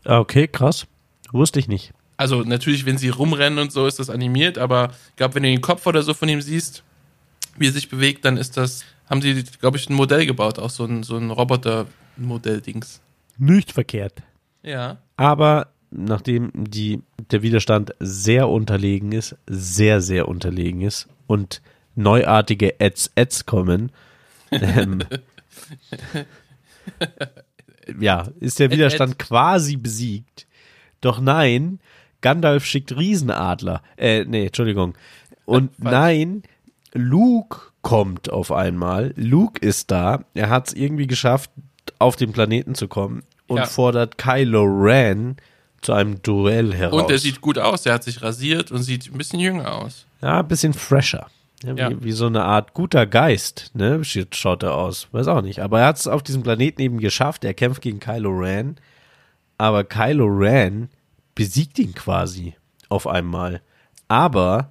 Okay, 0.05 0.47
krass. 0.47 0.86
Wusste 1.32 1.60
ich 1.60 1.68
nicht. 1.68 1.93
Also 2.18 2.41
natürlich, 2.41 2.86
wenn 2.86 2.97
sie 2.97 3.10
rumrennen 3.10 3.60
und 3.60 3.72
so, 3.72 3.86
ist 3.88 3.99
das 3.99 4.10
animiert, 4.10 4.58
aber 4.58 4.91
ich 5.10 5.16
glaube, 5.18 5.36
wenn 5.36 5.43
du 5.43 5.49
den 5.49 5.62
Kopf 5.62 5.86
oder 5.86 6.03
so 6.03 6.14
von 6.14 6.30
ihm 6.30 6.41
siehst, 6.41 6.84
wie 7.58 7.68
er 7.68 7.72
sich 7.72 7.89
bewegt, 7.89 8.26
dann 8.26 8.38
ist 8.38 8.58
das, 8.58 8.86
haben 9.10 9.22
sie, 9.22 9.43
glaube 9.60 9.78
ich, 9.78 9.89
ein 9.89 9.93
Modell 9.93 10.26
gebaut, 10.26 10.60
auch 10.60 10.70
so 10.70 10.86
ein, 10.86 11.03
so 11.03 11.18
ein 11.18 11.32
Roboter-Modell-Dings. 11.32 13.01
Nicht 13.38 13.72
verkehrt. 13.72 14.22
Ja. 14.64 14.97
Aber 15.18 15.70
nachdem 15.91 16.51
die, 16.53 17.01
der 17.32 17.41
Widerstand 17.41 17.93
sehr 17.99 18.47
unterlegen 18.47 19.11
ist, 19.11 19.36
sehr, 19.47 19.99
sehr 19.99 20.28
unterlegen 20.28 20.82
ist 20.82 21.07
und 21.26 21.61
neuartige 21.95 22.76
Ads-Ads 22.80 23.45
kommen, 23.47 23.91
ähm, 24.51 25.03
ja, 27.99 28.28
ist 28.39 28.59
der 28.59 28.72
Widerstand 28.72 29.18
quasi 29.18 29.76
besiegt. 29.76 30.47
Doch 31.01 31.20
nein, 31.20 31.80
Gandalf 32.22 32.65
schickt 32.65 32.95
Riesenadler. 32.95 33.82
Äh, 33.97 34.26
nee, 34.26 34.45
Entschuldigung. 34.47 34.95
Und 35.45 35.76
Falsch. 35.76 35.91
nein, 35.91 36.43
Luke 36.93 37.59
kommt 37.82 38.30
auf 38.30 38.51
einmal. 38.51 39.13
Luke 39.15 39.65
ist 39.65 39.89
da. 39.89 40.26
Er 40.34 40.49
hat 40.49 40.68
es 40.68 40.74
irgendwie 40.74 41.07
geschafft, 41.07 41.51
auf 41.99 42.15
den 42.15 42.34
Planeten 42.34 42.76
zu 42.76 42.88
kommen 42.88 43.24
und 43.48 43.58
Ja. 43.58 43.66
fordert 43.66 44.18
Kylo 44.18 44.64
Ren 44.64 45.38
zu 45.82 45.93
einem 45.93 46.22
Duell 46.22 46.74
heraus. 46.74 47.02
Und 47.04 47.12
er 47.12 47.18
sieht 47.20 47.39
gut 47.41 47.58
aus, 47.58 47.86
er 47.86 47.93
hat 47.95 48.04
sich 48.04 48.22
rasiert 48.22 48.72
und 48.72 48.84
sieht 48.84 49.08
ein 49.12 49.18
bisschen 49.18 49.39
jünger 49.39 49.76
aus. 49.76 50.06
ja, 50.22 50.39
ein 50.39 50.48
bisschen 50.48 50.74
fresher. 50.74 51.28
Ja, 51.64 51.76
wie, 51.76 51.80
Ja. 51.80 51.91
wie 52.04 52.12
so 52.12 52.28
eine 52.28 52.43
Art 52.43 52.74
guter 52.74 53.06
Geist, 53.08 53.72
ne? 53.74 54.04
Schaut- 54.04 54.36
Schaut 54.36 54.64
er 54.64 54.76
aus. 54.76 55.08
Weiß 55.12 55.28
auch 55.28 55.41
nicht. 55.41 55.60
Aber 55.60 55.80
er 55.80 55.88
hat 55.88 55.98
es 55.98 56.08
auf 56.08 56.22
diesem 56.22 56.43
Planeten 56.43 56.82
eben 56.82 57.00
geschafft. 57.00 57.43
Er 57.43 57.54
kämpft 57.56 57.82
gegen 57.82 58.00
Kylo 58.00 58.30
Ren. 58.30 58.76
Aber 59.58 59.84
Kylo 59.84 60.26
Ren 60.28 60.89
besiegt 61.34 61.80
ihn 61.80 61.95
quasi 61.95 62.54
auf 62.89 63.08
einmal. 63.08 63.62
Aber 64.08 64.70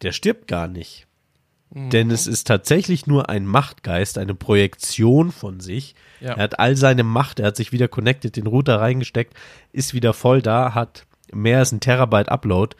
der 0.00 0.12
stirbt 0.12 0.48
gar 0.48 0.66
nicht. 0.66 1.06
Denn 1.74 2.10
es 2.10 2.26
ist 2.26 2.46
tatsächlich 2.46 3.06
nur 3.06 3.30
ein 3.30 3.46
Machtgeist, 3.46 4.18
eine 4.18 4.34
Projektion 4.34 5.32
von 5.32 5.60
sich. 5.60 5.94
Ja. 6.20 6.34
Er 6.34 6.42
hat 6.42 6.58
all 6.58 6.76
seine 6.76 7.02
Macht, 7.02 7.40
er 7.40 7.46
hat 7.46 7.56
sich 7.56 7.72
wieder 7.72 7.88
connected, 7.88 8.36
den 8.36 8.46
Router 8.46 8.78
reingesteckt, 8.78 9.34
ist 9.72 9.94
wieder 9.94 10.12
voll 10.12 10.42
da, 10.42 10.74
hat 10.74 11.06
mehr 11.32 11.60
als 11.60 11.72
ein 11.72 11.80
Terabyte 11.80 12.28
Upload 12.28 12.76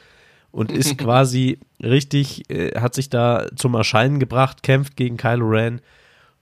und 0.51 0.70
ist 0.72 0.99
quasi 0.99 1.59
richtig, 1.82 2.51
äh, 2.51 2.78
hat 2.78 2.95
sich 2.95 3.09
da 3.09 3.47
zum 3.57 3.74
Erscheinen 3.74 4.18
gebracht, 4.20 4.62
kämpft 4.62 4.97
gegen 4.97 5.16
Kylo 5.16 5.49
Ren, 5.49 5.80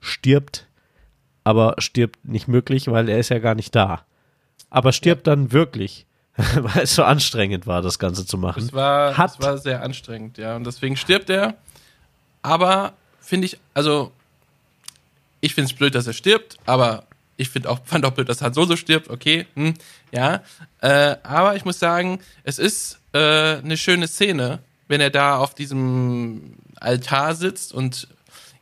stirbt, 0.01 0.67
aber 1.45 1.75
stirbt 1.77 2.25
nicht 2.27 2.49
möglich, 2.49 2.87
weil 2.89 3.07
er 3.07 3.19
ist 3.19 3.29
ja 3.29 3.39
gar 3.39 3.55
nicht 3.55 3.73
da. 3.73 4.01
Aber 4.69 4.91
stirbt 4.91 5.25
dann 5.25 5.53
wirklich, 5.53 6.05
weil 6.35 6.83
es 6.83 6.95
so 6.95 7.03
anstrengend 7.03 7.65
war, 7.65 7.81
das 7.81 7.97
Ganze 7.97 8.25
zu 8.25 8.37
machen. 8.37 8.61
Es 8.61 8.73
war, 8.73 9.17
hat 9.17 9.31
es 9.31 9.41
war 9.41 9.57
sehr 9.57 9.83
anstrengend, 9.83 10.37
ja. 10.37 10.57
Und 10.57 10.65
deswegen 10.67 10.97
stirbt 10.97 11.29
er. 11.29 11.55
Aber 12.41 12.93
finde 13.19 13.45
ich, 13.45 13.57
also, 13.73 14.11
ich 15.39 15.55
finde 15.55 15.71
es 15.71 15.77
blöd, 15.77 15.95
dass 15.95 16.07
er 16.07 16.13
stirbt, 16.13 16.57
aber 16.65 17.05
ich 17.37 17.49
finde 17.49 17.69
auch, 17.69 17.79
fand 17.85 18.05
auch 18.05 18.11
blöd, 18.11 18.29
dass 18.29 18.41
Han 18.41 18.53
Solo 18.53 18.75
stirbt, 18.75 19.09
okay, 19.09 19.45
hm, 19.55 19.73
ja. 20.11 20.43
Äh, 20.81 21.17
aber 21.23 21.55
ich 21.55 21.65
muss 21.65 21.79
sagen, 21.79 22.19
es 22.43 22.59
ist 22.59 22.99
äh, 23.13 23.57
eine 23.57 23.77
schöne 23.77 24.07
Szene, 24.07 24.59
wenn 24.87 25.01
er 25.01 25.09
da 25.09 25.37
auf 25.37 25.55
diesem 25.55 26.55
Altar 26.75 27.35
sitzt 27.35 27.73
und 27.73 28.07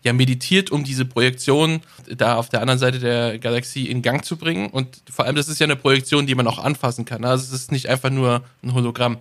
ja 0.04 0.14
meditiert, 0.14 0.72
um 0.72 0.84
diese 0.84 1.06
Projektion 1.06 1.82
da 2.08 2.36
auf 2.36 2.50
der 2.50 2.62
anderen 2.62 2.80
Seite 2.80 3.00
der 3.00 3.38
Galaxie 3.40 3.90
in 3.90 4.02
Gang 4.02 4.24
zu 4.24 4.38
bringen. 4.38 4.70
Und 4.70 5.02
vor 5.12 5.26
allem, 5.26 5.36
das 5.36 5.50
ist 5.50 5.60
ja 5.60 5.66
eine 5.66 5.76
Projektion, 5.76 6.26
die 6.26 6.36
man 6.36 6.48
auch 6.48 6.60
anfassen 6.60 7.06
kann. 7.06 7.26
Also 7.26 7.44
es 7.44 7.62
ist 7.62 7.72
nicht 7.72 7.90
einfach 7.90 8.10
nur 8.10 8.44
ein 8.64 8.74
Hologramm. 8.74 9.18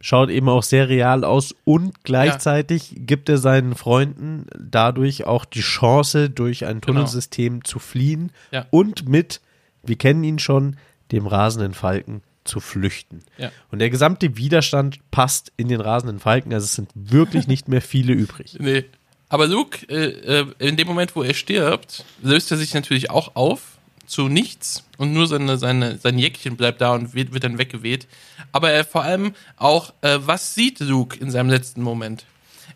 Schaut 0.00 0.30
eben 0.30 0.48
auch 0.48 0.62
sehr 0.62 0.88
real 0.88 1.24
aus 1.24 1.54
und 1.64 2.04
gleichzeitig 2.04 2.92
gibt 2.96 3.28
er 3.28 3.38
seinen 3.38 3.74
Freunden 3.74 4.46
dadurch 4.58 5.24
auch 5.24 5.44
die 5.44 5.60
Chance, 5.60 6.30
durch 6.30 6.64
ein 6.66 6.80
Tunnelsystem 6.80 7.64
zu 7.64 7.78
fliehen 7.78 8.32
Ja. 8.50 8.66
und 8.70 9.08
mit, 9.08 9.40
wir 9.82 9.96
kennen 9.96 10.24
ihn 10.24 10.38
schon, 10.38 10.76
dem 11.12 11.26
rasenden 11.26 11.74
Falken 11.74 12.22
zu 12.44 12.60
flüchten. 12.60 13.20
Ja. 13.36 13.50
Und 13.70 13.80
der 13.80 13.90
gesamte 13.90 14.36
Widerstand 14.36 14.98
passt 15.10 15.52
in 15.56 15.68
den 15.68 15.80
rasenden 15.80 16.18
Falken, 16.18 16.52
also 16.54 16.64
es 16.64 16.74
sind 16.74 16.90
wirklich 16.94 17.46
nicht 17.46 17.68
mehr 17.68 17.82
viele 17.82 18.12
übrig. 18.12 18.56
Nee. 18.60 18.84
Aber 19.28 19.46
Luke, 19.46 19.86
äh, 19.88 20.40
äh, 20.40 20.46
in 20.58 20.76
dem 20.76 20.88
Moment, 20.88 21.14
wo 21.14 21.22
er 21.22 21.34
stirbt, 21.34 22.04
löst 22.20 22.50
er 22.50 22.56
sich 22.56 22.74
natürlich 22.74 23.10
auch 23.10 23.36
auf 23.36 23.78
zu 24.10 24.28
nichts 24.28 24.84
und 24.98 25.12
nur 25.12 25.26
seine, 25.26 25.56
seine, 25.56 25.98
sein 25.98 26.18
Jäckchen 26.18 26.56
bleibt 26.56 26.80
da 26.80 26.94
und 26.94 27.14
wird, 27.14 27.32
wird 27.32 27.44
dann 27.44 27.58
weggeweht. 27.58 28.08
Aber 28.52 28.70
er 28.70 28.84
vor 28.84 29.02
allem 29.02 29.34
auch, 29.56 29.92
äh, 30.02 30.18
was 30.20 30.54
sieht 30.54 30.80
Luke 30.80 31.16
in 31.18 31.30
seinem 31.30 31.48
letzten 31.48 31.82
Moment? 31.82 32.26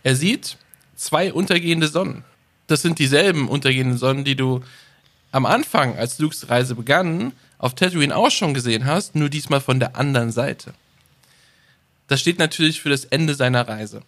Er 0.03 0.15
sieht 0.15 0.57
zwei 0.95 1.33
untergehende 1.33 1.89
Sonnen. 1.89 2.25
Das 2.67 2.83
sind 2.83 2.99
dieselben 2.99 3.49
untergehenden 3.49 3.99
Sonnen, 3.99 4.25
die 4.25 4.37
du 4.37 4.63
am 5.33 5.45
Anfang, 5.45 5.97
als 5.99 6.19
Lukes 6.19 6.49
Reise 6.49 6.77
begann, 6.77 7.33
auf 7.59 7.75
Tatooine 7.75 8.15
auch 8.15 8.31
schon 8.31 8.55
gesehen 8.55 8.85
hast, 8.85 9.17
nur 9.17 9.29
diesmal 9.29 9.61
von 9.61 9.81
der 9.81 9.97
anderen 9.97 10.31
Seite. 10.31 10.73
Das 12.07 12.21
steht 12.21 12.39
natürlich 12.39 12.81
für 12.81 12.91
das 12.91 13.05
Ende 13.07 13.35
seiner 13.35 13.67
Reise. 13.67 14.03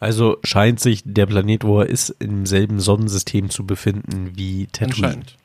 Also 0.00 0.38
scheint 0.42 0.80
sich 0.80 1.02
der 1.04 1.26
Planet, 1.26 1.62
wo 1.62 1.80
er 1.80 1.86
ist, 1.86 2.10
im 2.18 2.44
selben 2.44 2.80
Sonnensystem 2.80 3.50
zu 3.50 3.64
befinden 3.64 4.32
wie 4.34 4.66
Tatooine. 4.66 5.06
Anscheinend. 5.06 5.36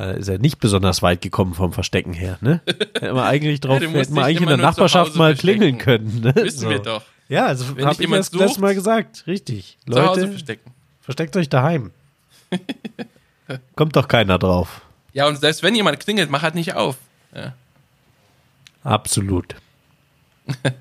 Da 0.00 0.12
ist 0.12 0.28
er 0.28 0.38
nicht 0.38 0.60
besonders 0.60 1.02
weit 1.02 1.20
gekommen 1.20 1.52
vom 1.52 1.74
Verstecken 1.74 2.14
her, 2.14 2.38
ne? 2.40 2.62
Hätte 2.66 3.12
man 3.12 3.24
eigentlich 3.24 3.60
drauf, 3.60 3.82
Ja, 3.82 3.88
hätte 3.90 4.12
man 4.14 4.24
eigentlich 4.24 4.40
in 4.40 4.48
der 4.48 4.56
Nachbarschaft 4.56 5.14
mal 5.14 5.34
verstecken. 5.34 5.58
klingeln 5.58 5.78
können, 5.78 6.20
ne? 6.22 6.34
Wissen 6.36 6.60
So. 6.60 6.70
wir 6.70 6.78
doch. 6.78 7.02
Ja, 7.28 7.44
also 7.44 7.66
habe 7.76 7.92
ich 7.92 7.98
jemand 7.98 8.20
das 8.20 8.32
letzte 8.32 8.62
Mal 8.62 8.74
gesagt. 8.74 9.24
Richtig. 9.26 9.76
Zu 9.86 9.96
Hause 10.02 10.20
Leute, 10.22 10.28
verstecken. 10.32 10.70
versteckt 11.02 11.36
euch 11.36 11.50
daheim. 11.50 11.90
Kommt 13.76 13.94
doch 13.94 14.08
keiner 14.08 14.38
drauf. 14.38 14.80
Ja, 15.12 15.26
und 15.28 15.38
selbst 15.38 15.62
wenn 15.62 15.74
jemand 15.74 16.00
klingelt, 16.00 16.30
mach 16.30 16.40
halt 16.40 16.54
nicht 16.54 16.72
auf. 16.74 16.96
Ja. 17.34 17.52
Absolut. 18.82 19.54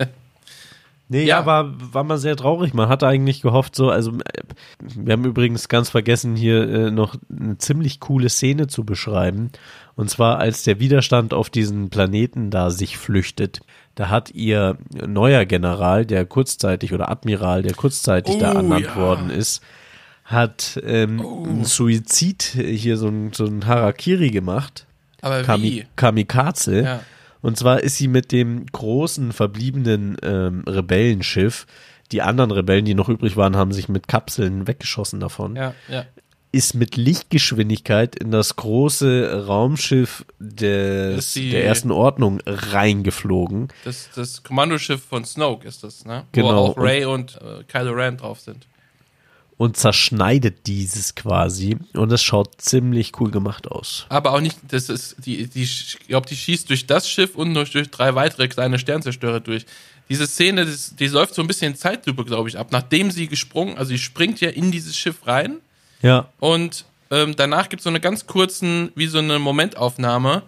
Nee, 1.12 1.24
Ja. 1.26 1.40
ja, 1.40 1.46
war, 1.46 1.74
war 1.94 2.04
mal 2.04 2.20
sehr 2.20 2.36
traurig. 2.36 2.74
Man 2.76 2.88
hatte 2.88 3.08
eigentlich 3.08 3.42
gehofft, 3.42 3.76
so, 3.76 3.90
also 3.90 4.12
äh, 4.12 4.44
wir 4.96 5.14
haben 5.14 5.26
übrigens 5.26 5.68
ganz 5.68 5.90
vergessen, 5.90 6.36
hier 6.36 6.70
äh, 6.70 6.92
noch 6.92 7.16
eine 7.36 7.58
ziemlich 7.58 8.00
coole 8.00 8.30
Szene 8.30 8.68
zu 8.68 8.84
beschreiben. 8.86 9.50
Und 9.96 10.10
zwar, 10.10 10.38
als 10.38 10.64
der 10.64 10.80
Widerstand 10.80 11.34
auf 11.34 11.50
diesen 11.50 11.90
Planeten 11.90 12.52
da 12.52 12.70
sich 12.70 12.98
flüchtet, 12.98 13.60
da 13.96 14.10
hat 14.10 14.30
ihr 14.32 14.78
neuer 15.08 15.46
General, 15.46 16.06
der 16.06 16.26
kurzzeitig 16.26 16.94
oder 16.94 17.10
Admiral, 17.10 17.64
der 17.64 17.74
kurzzeitig 17.74 18.38
da 18.38 18.52
Oh, 18.54 18.58
ernannt 18.58 18.86
ja. 18.86 18.96
worden 18.96 19.30
ist, 19.32 19.62
hat 20.24 20.80
ähm, 20.86 21.20
einen 21.20 21.66
Suizid, 21.66 22.56
äh, 22.56 22.72
hier 22.78 22.98
so 22.98 23.08
ein, 23.08 23.34
so 23.34 23.46
ein 23.46 23.66
Harakiri 23.66 24.30
gemacht. 24.30 24.86
Aber 25.22 25.42
Kami 25.42 25.64
wie? 25.64 25.86
Kamikaze. 25.96 26.82
Ja. 26.84 27.00
Und 27.42 27.58
zwar 27.58 27.82
ist 27.82 27.98
sie 27.98 28.08
mit 28.08 28.32
dem 28.32 28.66
großen 28.66 29.32
verbliebenen 29.32 30.18
ähm, 30.24 30.64
Rebellenschiff, 30.68 31.66
die 32.12 32.22
anderen 32.22 32.52
Rebellen, 32.52 32.86
die 32.86 32.96
noch 32.96 33.08
übrig 33.10 33.38
waren, 33.38 33.56
haben 33.56 33.72
sich 33.72 33.88
mit 33.88 34.08
Kapseln 34.08 34.68
weggeschossen 34.68 35.20
davon, 35.20 35.56
Ja, 35.56 35.74
ja. 35.88 36.06
ist 36.52 36.74
mit 36.74 36.98
Lichtgeschwindigkeit 36.98 38.16
in 38.16 38.32
das 38.32 38.56
große 38.56 39.46
Raumschiff 39.48 40.26
des, 40.40 41.34
die- 41.34 41.52
der 41.52 41.66
ersten 41.66 41.92
Ordnung 41.92 42.40
reingeflogen. 42.46 43.68
Das, 43.86 44.10
das 44.16 44.44
Kommandoschiff 44.44 45.04
von 45.04 45.24
Snoke 45.26 45.68
ist 45.68 45.84
das, 45.84 46.06
ne? 46.06 46.26
Genau. 46.32 46.48
Wo 46.48 46.72
auch 46.72 46.78
Ray 46.78 47.06
und 47.06 47.38
äh, 47.42 47.64
Kylo 47.68 47.92
Ren 47.94 48.18
drauf 48.18 48.40
sind. 48.40 48.68
Und 49.60 49.76
zerschneidet 49.76 50.68
dieses 50.68 51.16
quasi. 51.16 51.78
Und 51.92 52.14
es 52.14 52.24
schaut 52.24 52.62
ziemlich 52.62 53.20
cool 53.20 53.30
gemacht 53.30 53.68
aus. 53.68 54.06
Aber 54.08 54.32
auch 54.32 54.40
nicht, 54.40 54.58
das 54.70 54.88
ist, 54.88 55.18
die, 55.26 55.48
die, 55.48 55.64
ich 55.64 55.98
glaube, 56.08 56.30
die 56.30 56.38
schießt 56.38 56.70
durch 56.70 56.88
das 56.88 57.10
Schiff 57.10 57.36
und 57.36 57.54
durch, 57.54 57.72
durch 57.72 57.92
drei 57.92 58.16
weitere 58.16 58.48
kleine 58.48 58.80
Sternzerstörer 58.80 59.42
durch. 59.42 59.66
Diese 60.08 60.28
Szene, 60.28 60.66
das, 60.66 60.96
die 60.96 61.08
läuft 61.08 61.36
so 61.36 61.42
ein 61.42 61.48
bisschen 61.48 61.74
in 61.74 61.78
Zeitlupe, 61.78 62.24
glaube 62.24 62.48
ich, 62.48 62.58
ab. 62.58 62.70
Nachdem 62.72 63.12
sie 63.12 63.28
gesprungen, 63.28 63.78
also 63.78 63.90
sie 63.90 64.00
springt 64.00 64.40
ja 64.40 64.50
in 64.50 64.72
dieses 64.72 64.96
Schiff 64.96 65.28
rein 65.28 65.58
Ja, 66.02 66.30
Und 66.40 66.86
ähm, 67.12 67.36
danach 67.36 67.68
gibt 67.68 67.82
es 67.82 67.84
so 67.84 67.90
eine 67.90 68.00
ganz 68.00 68.28
kurzen, 68.28 68.94
wie 68.96 69.08
so 69.08 69.18
eine 69.18 69.40
Momentaufnahme. 69.40 70.44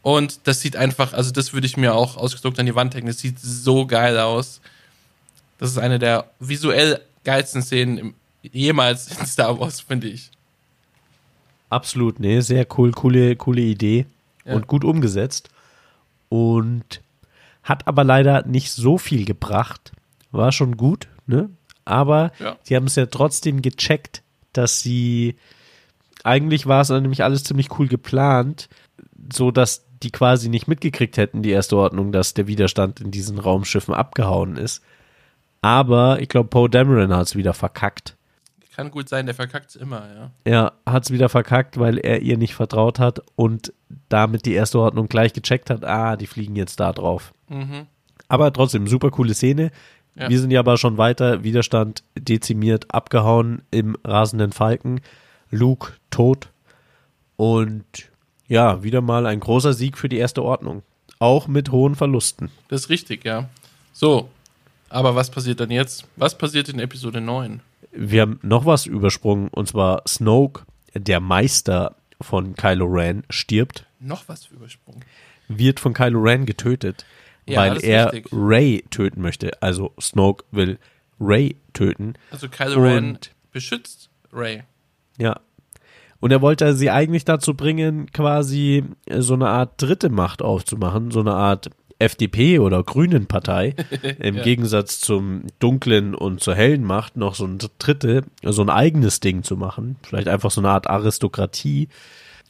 Und 0.00 0.40
das 0.44 0.62
sieht 0.62 0.76
einfach, 0.76 1.12
also 1.12 1.32
das 1.32 1.52
würde 1.52 1.66
ich 1.66 1.76
mir 1.76 1.94
auch 1.94 2.16
ausgedruckt 2.16 2.58
an 2.58 2.64
die 2.64 2.74
Wand 2.74 2.94
hängen. 2.94 3.08
Das 3.08 3.18
sieht 3.18 3.38
so 3.38 3.86
geil 3.86 4.18
aus. 4.18 4.62
Das 5.58 5.70
ist 5.70 5.76
eine 5.76 5.98
der 5.98 6.30
visuell 6.40 7.02
geilsten 7.24 7.62
Szenen 7.62 7.98
im, 7.98 8.14
jemals 8.52 9.08
in 9.18 9.26
Star 9.26 9.58
Wars, 9.58 9.80
finde 9.80 10.08
ich. 10.08 10.30
absolut. 11.70 12.20
Nee, 12.20 12.40
sehr 12.40 12.66
cool, 12.78 12.92
coole, 12.92 13.34
coole 13.36 13.60
Idee 13.62 14.06
Ja. 14.44 14.54
und 14.54 14.66
gut 14.68 14.84
umgesetzt. 14.84 15.48
Und 16.28 17.00
hat 17.62 17.86
aber 17.88 18.04
leider 18.04 18.46
nicht 18.46 18.70
so 18.70 18.98
viel 18.98 19.24
gebracht. 19.24 19.92
War 20.30 20.52
schon 20.52 20.76
gut, 20.76 21.08
ne? 21.26 21.50
Aber 21.84 22.32
Ja. 22.38 22.56
die 22.68 22.76
haben 22.76 22.86
es 22.86 22.96
ja 22.96 23.06
trotzdem 23.06 23.60
gecheckt, 23.62 24.22
dass 24.52 24.80
sie 24.80 25.34
eigentlich 26.22 26.66
war 26.66 26.80
es 26.82 26.88
nämlich 26.90 27.22
alles 27.24 27.44
ziemlich 27.44 27.78
cool 27.78 27.88
geplant, 27.88 28.68
so 29.32 29.50
dass 29.50 29.84
die 30.02 30.10
quasi 30.10 30.48
nicht 30.48 30.68
mitgekriegt 30.68 31.16
hätten, 31.16 31.42
die 31.42 31.50
erste 31.50 31.76
Ordnung, 31.76 32.12
dass 32.12 32.34
der 32.34 32.46
Widerstand 32.46 33.00
in 33.00 33.10
diesen 33.10 33.38
Raumschiffen 33.38 33.94
abgehauen 33.94 34.56
ist. 34.56 34.82
Aber 35.60 36.20
ich 36.20 36.28
glaube, 36.28 36.48
Poe 36.50 36.68
Dameron 36.70 37.12
hat 37.14 37.26
es 37.26 37.36
wieder 37.36 37.52
verkackt. 37.54 38.14
Kann 38.74 38.90
gut 38.90 39.08
sein, 39.08 39.26
der 39.26 39.34
verkackt 39.34 39.76
immer, 39.76 40.08
ja. 40.14 40.30
Er 40.44 40.72
hat 40.84 41.04
es 41.04 41.10
wieder 41.12 41.28
verkackt, 41.28 41.78
weil 41.78 41.98
er 41.98 42.22
ihr 42.22 42.36
nicht 42.36 42.54
vertraut 42.54 42.98
hat 42.98 43.20
und 43.36 43.72
damit 44.08 44.46
die 44.46 44.54
erste 44.54 44.80
Ordnung 44.80 45.06
gleich 45.06 45.32
gecheckt 45.32 45.70
hat, 45.70 45.84
ah, 45.84 46.16
die 46.16 46.26
fliegen 46.26 46.56
jetzt 46.56 46.80
da 46.80 46.92
drauf. 46.92 47.32
Mhm. 47.48 47.86
Aber 48.26 48.52
trotzdem, 48.52 48.88
super 48.88 49.10
coole 49.10 49.34
Szene. 49.34 49.70
Ja. 50.16 50.28
Wir 50.28 50.40
sind 50.40 50.50
ja 50.50 50.60
aber 50.60 50.76
schon 50.76 50.98
weiter, 50.98 51.44
Widerstand 51.44 52.02
dezimiert, 52.18 52.92
abgehauen 52.92 53.62
im 53.70 53.96
rasenden 54.04 54.52
Falken. 54.52 55.00
Luke 55.50 55.92
tot. 56.10 56.48
Und 57.36 57.84
ja, 58.48 58.82
wieder 58.82 59.00
mal 59.00 59.26
ein 59.26 59.40
großer 59.40 59.72
Sieg 59.72 59.98
für 59.98 60.08
die 60.08 60.18
erste 60.18 60.42
Ordnung. 60.42 60.82
Auch 61.18 61.46
mit 61.46 61.70
hohen 61.70 61.94
Verlusten. 61.94 62.50
Das 62.68 62.82
ist 62.82 62.88
richtig, 62.90 63.24
ja. 63.24 63.48
So, 63.92 64.28
aber 64.88 65.14
was 65.14 65.30
passiert 65.30 65.60
dann 65.60 65.70
jetzt? 65.70 66.06
Was 66.16 66.36
passiert 66.36 66.68
in 66.68 66.78
Episode 66.78 67.20
9? 67.20 67.60
Wir 67.96 68.22
haben 68.22 68.38
noch 68.42 68.66
was 68.66 68.86
übersprungen, 68.86 69.48
und 69.48 69.68
zwar 69.68 70.02
Snoke, 70.06 70.62
der 70.94 71.20
Meister 71.20 71.96
von 72.20 72.54
Kylo 72.54 72.86
Ren, 72.86 73.24
stirbt, 73.30 73.86
Noch 74.00 74.28
was 74.28 74.46
übersprungen. 74.46 75.04
wird 75.48 75.80
von 75.80 75.92
Kylo 75.94 76.20
Ren 76.20 76.46
getötet, 76.46 77.04
Ja, 77.46 77.60
weil 77.60 77.84
er 77.84 78.12
richtig. 78.12 78.32
Ray 78.32 78.84
töten 78.90 79.20
möchte. 79.20 79.50
Also 79.62 79.92
Snoke 80.00 80.44
will 80.50 80.78
Ray 81.20 81.56
töten. 81.72 82.14
Also 82.30 82.48
Kylo 82.48 82.82
Ren 82.82 83.18
beschützt 83.52 84.10
Ray. 84.32 84.62
Ja. 85.18 85.40
Und 86.20 86.30
er 86.30 86.40
wollte 86.40 86.72
sie 86.74 86.90
eigentlich 86.90 87.24
dazu 87.26 87.54
bringen, 87.54 88.10
quasi 88.12 88.84
so 89.18 89.34
eine 89.34 89.48
Art 89.48 89.74
dritte 89.82 90.08
Macht 90.08 90.40
aufzumachen, 90.40 91.10
so 91.10 91.20
eine 91.20 91.34
Art 91.34 91.68
FDP 91.98 92.58
oder 92.58 92.82
Grünen 92.82 93.26
Partei, 93.26 93.74
im 94.18 94.42
Gegensatz 94.42 95.00
zum 95.00 95.44
dunklen 95.58 96.14
und 96.14 96.40
zur 96.40 96.54
hellen 96.54 96.84
Macht 96.84 97.16
noch 97.16 97.34
so 97.34 97.46
ein 97.46 97.58
dritte, 97.78 98.24
so 98.42 98.62
ein 98.62 98.70
eigenes 98.70 99.20
Ding 99.20 99.42
zu 99.42 99.56
machen, 99.56 99.96
vielleicht 100.02 100.28
einfach 100.28 100.50
so 100.50 100.60
eine 100.60 100.70
Art 100.70 100.88
Aristokratie. 100.88 101.88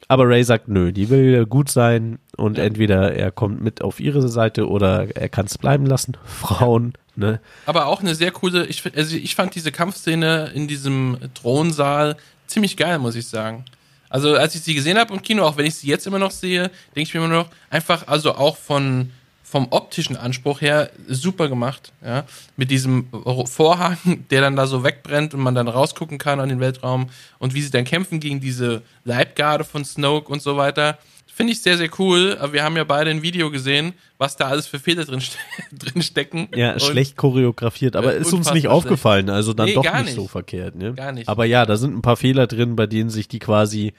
Aber 0.07 0.29
Ray 0.29 0.45
sagt, 0.45 0.69
nö, 0.69 0.93
die 0.93 1.09
will 1.09 1.47
gut 1.47 1.71
sein 1.71 2.19
und 2.37 2.59
entweder 2.59 3.15
er 3.15 3.31
kommt 3.31 3.63
mit 3.63 3.81
auf 3.81 4.01
ihre 4.01 4.29
Seite 4.29 4.69
oder 4.69 5.17
er 5.17 5.29
kann 5.31 5.47
es 5.47 5.57
bleiben 5.57 5.87
lassen. 5.87 6.17
Frauen, 6.25 6.93
ne? 7.17 7.41
Aber 7.65 7.87
auch 7.87 8.01
eine 8.01 8.15
sehr 8.15 8.31
coole, 8.31 8.67
ich, 8.67 8.83
also 8.95 9.17
ich 9.17 9.35
fand 9.35 9.55
diese 9.55 9.73
Kampfszene 9.73 10.51
in 10.55 10.69
diesem 10.69 11.17
Thronsaal 11.35 12.17
ziemlich 12.47 12.77
geil, 12.77 12.99
muss 12.99 13.15
ich 13.15 13.27
sagen. 13.27 13.65
Also 14.11 14.35
als 14.35 14.55
ich 14.55 14.63
sie 14.63 14.75
gesehen 14.75 14.99
habe 14.99 15.13
im 15.13 15.23
Kino, 15.23 15.45
auch 15.45 15.57
wenn 15.57 15.67
ich 15.67 15.75
sie 15.75 15.89
jetzt 15.89 16.07
immer 16.07 16.19
noch 16.19 16.31
sehe, 16.31 16.71
denke 16.95 17.09
ich 17.09 17.15
mir 17.15 17.25
immer 17.25 17.35
noch, 17.35 17.49
einfach, 17.71 18.07
also 18.07 18.35
auch 18.35 18.57
von 18.57 19.11
vom 19.47 19.69
optischen 19.71 20.17
Anspruch 20.17 20.61
her 20.63 20.91
super 21.07 21.49
gemacht, 21.49 21.93
ja, 22.05 22.25
mit 22.57 22.71
diesem 22.71 23.07
Vorhang, 23.45 24.25
der 24.31 24.41
dann 24.41 24.57
da 24.57 24.67
so 24.67 24.83
wegbrennt 24.83 25.35
und 25.35 25.41
man 25.41 25.55
dann 25.55 25.69
rausgucken 25.69 26.19
kann 26.19 26.41
an 26.41 26.49
den 26.49 26.61
Weltraum 26.61 27.09
und 27.39 27.55
wie 27.55 27.61
sie 27.63 27.71
dann 27.71 27.85
kämpfen 27.85 28.19
gegen 28.21 28.41
diese 28.41 28.83
Leibgarde 29.05 29.65
von 29.65 29.85
Snoke 29.85 30.33
und 30.33 30.43
so 30.43 30.57
weiter. 30.57 30.99
Finde 31.27 31.53
ich 31.53 31.63
sehr, 31.63 31.77
sehr 31.77 31.91
cool. 31.99 32.37
Aber 32.41 32.53
wir 32.53 32.63
haben 32.63 32.77
ja 32.77 32.85
beide 32.85 33.11
ein 33.11 33.23
Video 33.23 33.51
gesehen, 33.51 33.93
was 34.19 34.37
da 34.37 34.47
alles 34.47 34.69
für 34.69 34.79
Fehler 34.79 35.05
drin, 35.05 35.21
ste 35.21 35.37
drin 35.73 36.01
stecken. 36.03 36.49
Ja, 36.55 36.75
Und- 36.75 36.83
schlecht 36.83 37.17
choreografiert, 37.17 37.97
aber 37.97 38.15
Äh, 38.15 38.21
ist 38.21 38.33
uns 38.33 38.53
nicht 38.53 38.69
aufgefallen, 38.69 39.29
also 39.31 39.53
dann 39.53 39.67
Nee, 39.67 39.75
doch 39.75 39.83
gar 39.83 39.95
nicht, 39.99 40.05
nicht. 40.07 40.15
so 40.15 40.29
verkehrt, 40.29 40.77
ne? 40.77 40.95
Gar 40.95 41.11
nicht. 41.13 41.29
Aber 41.29 41.45
ja, 41.45 41.67
da 41.67 41.77
sind 41.77 41.95
ein 41.97 42.03
paar 42.03 42.17
Fehler 42.17 42.47
drin, 42.47 42.77
bei 42.77 42.87
denen 42.87 43.11
sich 43.11 43.27
die 43.29 43.41
quasi 43.41 43.95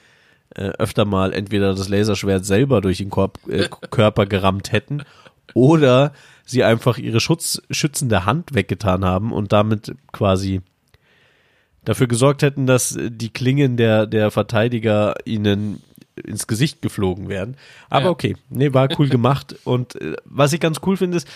äh, 0.54 0.62
öfter 0.78 1.04
mal 1.04 1.32
entweder 1.34 1.74
das 1.74 1.88
Laserschwert 1.90 2.46
selber 2.46 2.80
durch 2.80 2.98
den 2.98 3.10
Korb, 3.10 3.38
äh, 3.48 3.68
Körper 3.90 4.24
gerammt 4.26 4.72
hätten 4.72 5.02
oder 5.54 6.12
sie 6.44 6.64
einfach 6.64 6.98
ihre 6.98 7.20
Schutz, 7.20 7.60
schützende 7.70 8.24
Hand 8.24 8.54
weggetan 8.54 9.04
haben 9.04 9.32
und 9.32 9.52
damit 9.52 9.94
quasi 10.12 10.60
dafür 11.84 12.06
gesorgt 12.08 12.42
hätten, 12.42 12.66
dass 12.66 12.96
die 12.98 13.30
Klingen 13.30 13.76
der, 13.76 14.06
der 14.06 14.30
Verteidiger 14.30 15.14
ihnen 15.24 15.82
ins 16.16 16.46
Gesicht 16.46 16.82
geflogen 16.82 17.28
wären. 17.28 17.56
Aber 17.90 18.06
Ja. 18.06 18.10
okay, 18.10 18.36
nee, 18.48 18.72
war 18.72 18.88
cool 18.98 19.08
gemacht. 19.08 19.56
Und 19.64 20.00
äh, 20.00 20.16
was 20.24 20.52
ich 20.52 20.60
ganz 20.60 20.80
cool 20.86 20.96
finde, 20.96 21.18
ist, 21.18 21.28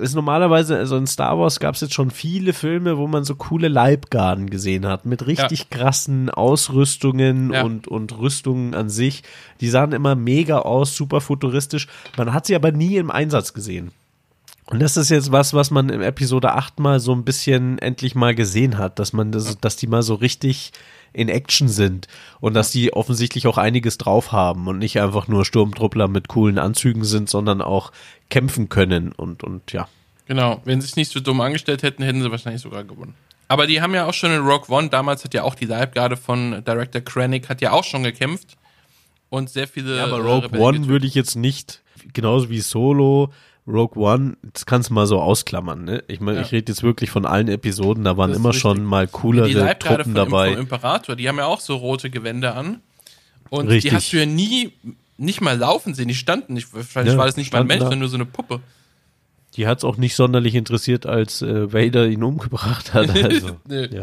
ist 0.00 0.14
normalerweise, 0.14 0.76
also 0.76 0.96
in 0.96 1.06
Star 1.06 1.38
Wars 1.38 1.60
gab 1.60 1.74
es 1.74 1.80
jetzt 1.80 1.94
schon 1.94 2.10
viele 2.10 2.52
Filme, 2.52 2.98
wo 2.98 3.06
man 3.06 3.24
so 3.24 3.34
coole 3.36 3.68
Leibgarden 3.68 4.50
gesehen 4.50 4.86
hat, 4.86 5.06
mit 5.06 5.26
richtig 5.26 5.70
krassen 5.70 6.30
Ausrüstungen 6.30 7.52
Ja. 7.52 7.62
und, 7.62 7.86
und 7.88 8.18
Rüstungen 8.18 8.74
an 8.74 8.88
sich. 8.88 9.22
Die 9.60 9.68
sahen 9.68 9.92
immer 9.92 10.14
mega 10.14 10.58
aus, 10.60 10.96
super 10.96 11.20
futuristisch. 11.20 11.86
Man 12.16 12.32
hat 12.32 12.46
sie 12.46 12.54
aber 12.56 12.72
nie 12.72 12.96
im 12.96 13.10
Einsatz 13.10 13.52
gesehen. 13.52 13.92
Und 14.70 14.80
das 14.80 14.96
ist 14.96 15.10
jetzt 15.10 15.32
was, 15.32 15.52
was 15.52 15.70
man 15.70 15.88
im 15.88 16.00
Episode 16.00 16.52
8 16.52 16.78
mal 16.78 17.00
so 17.00 17.12
ein 17.12 17.24
bisschen 17.24 17.78
endlich 17.78 18.14
mal 18.14 18.34
gesehen 18.34 18.78
hat, 18.78 18.98
dass 18.98 19.12
man 19.12 19.32
das, 19.32 19.58
dass 19.58 19.76
die 19.76 19.88
mal 19.88 20.02
so 20.02 20.14
richtig 20.14 20.72
in 21.12 21.28
Action 21.28 21.68
sind 21.68 22.06
und 22.40 22.54
dass 22.54 22.70
die 22.70 22.92
offensichtlich 22.92 23.48
auch 23.48 23.58
einiges 23.58 23.98
drauf 23.98 24.30
haben 24.30 24.68
und 24.68 24.78
nicht 24.78 25.00
einfach 25.00 25.26
nur 25.26 25.44
Sturmtruppler 25.44 26.06
mit 26.06 26.28
coolen 26.28 26.58
Anzügen 26.58 27.04
sind, 27.04 27.28
sondern 27.28 27.62
auch 27.62 27.90
kämpfen 28.28 28.68
können 28.68 29.10
und, 29.12 29.42
und 29.42 29.72
ja. 29.72 29.88
Genau, 30.26 30.60
wenn 30.64 30.80
sie 30.80 30.86
es 30.86 30.94
nicht 30.94 31.10
so 31.10 31.18
dumm 31.18 31.40
angestellt 31.40 31.82
hätten, 31.82 32.04
hätten 32.04 32.22
sie 32.22 32.30
wahrscheinlich 32.30 32.62
sogar 32.62 32.84
gewonnen. 32.84 33.14
Aber 33.48 33.66
die 33.66 33.82
haben 33.82 33.94
ja 33.94 34.06
auch 34.06 34.14
schon 34.14 34.30
in 34.30 34.42
Rogue 34.42 34.72
One, 34.72 34.88
damals 34.88 35.24
hat 35.24 35.34
ja 35.34 35.42
auch 35.42 35.56
die 35.56 35.66
Leibgarde 35.66 36.16
von 36.16 36.62
Director 36.64 37.00
Krennic, 37.00 37.48
hat 37.48 37.60
ja 37.60 37.72
auch 37.72 37.82
schon 37.82 38.04
gekämpft. 38.04 38.56
Und 39.28 39.50
sehr 39.50 39.66
viele. 39.66 39.96
Ja, 39.96 40.04
aber 40.04 40.18
äh, 40.18 40.20
Rogue 40.20 40.60
One 40.60 40.86
würde 40.86 41.06
ich 41.06 41.16
jetzt 41.16 41.34
nicht, 41.34 41.82
genauso 42.12 42.48
wie 42.48 42.60
Solo, 42.60 43.32
Rogue 43.70 44.02
One, 44.02 44.36
das 44.42 44.66
kannst 44.66 44.90
du 44.90 44.94
mal 44.94 45.06
so 45.06 45.20
ausklammern, 45.20 45.84
ne? 45.84 46.04
Ich 46.08 46.20
meine, 46.20 46.38
Ja. 46.38 46.44
ich 46.44 46.52
rede 46.52 46.72
jetzt 46.72 46.82
wirklich 46.82 47.10
von 47.10 47.24
allen 47.26 47.48
Episoden, 47.48 48.04
da 48.04 48.16
waren 48.16 48.32
immer 48.32 48.52
schon 48.52 48.84
mal 48.84 49.06
coolere 49.08 49.78
Truppen 49.78 50.14
dabei. 50.14 50.52
Imperator, 50.52 51.16
die 51.16 51.28
haben 51.28 51.38
ja 51.38 51.46
auch 51.46 51.60
so 51.60 51.76
rote 51.76 52.10
Gewänder 52.10 52.56
an. 52.56 52.80
Und 53.48 53.68
Richtig. 53.68 53.90
die 53.90 53.96
hast 53.96 54.12
du 54.12 54.18
ja 54.18 54.26
nie, 54.26 54.72
nicht 55.16 55.40
mal 55.40 55.56
laufen 55.56 55.94
sehen, 55.94 56.08
die 56.08 56.14
standen 56.14 56.54
nicht. 56.54 56.68
Vielleicht 56.68 57.08
Ja, 57.12 57.16
war 57.18 57.26
das 57.26 57.36
nicht 57.36 57.52
mal 57.52 57.60
ein 57.62 57.66
Mensch, 57.66 57.80
sondern 57.80 57.98
nur 58.00 58.08
so 58.08 58.16
eine 58.16 58.26
Puppe. 58.26 58.60
Die 59.56 59.66
hat 59.66 59.78
es 59.78 59.84
auch 59.84 59.96
nicht 59.96 60.14
sonderlich 60.14 60.54
interessiert, 60.54 61.06
als 61.06 61.42
äh, 61.42 61.72
Vader 61.72 62.06
ihn 62.06 62.22
umgebracht 62.22 62.94
hat. 62.94 63.08
Also, 63.24 63.56
Nö. 63.66 63.82
ja. 63.82 63.88
Die 63.88 63.96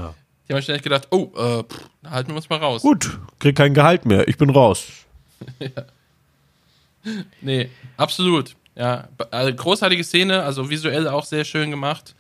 haben 0.53 0.59
wahrscheinlich 0.59 0.83
gedacht, 0.83 1.07
oh, 1.11 1.31
äh, 1.37 1.63
pff, 1.63 1.89
halten 2.09 2.31
wir 2.31 2.35
uns 2.37 2.49
mal 2.49 2.57
raus. 2.59 2.81
Gut, 2.81 3.17
krieg 3.39 3.55
kein 3.55 3.73
Gehalt 3.73 4.05
mehr, 4.05 4.27
ich 4.27 4.37
bin 4.37 4.49
raus. 4.49 4.87
Nee, 7.41 7.69
absolut. 7.95 8.56
Ja, 8.77 9.07
also 9.31 9.53
großartige 9.55 10.03
Szene, 10.03 10.43
also 10.43 10.69
visuell 10.69 11.07
auch 11.07 11.25
sehr 11.25 11.45
schön 11.45 11.71
gemacht. 11.71 12.15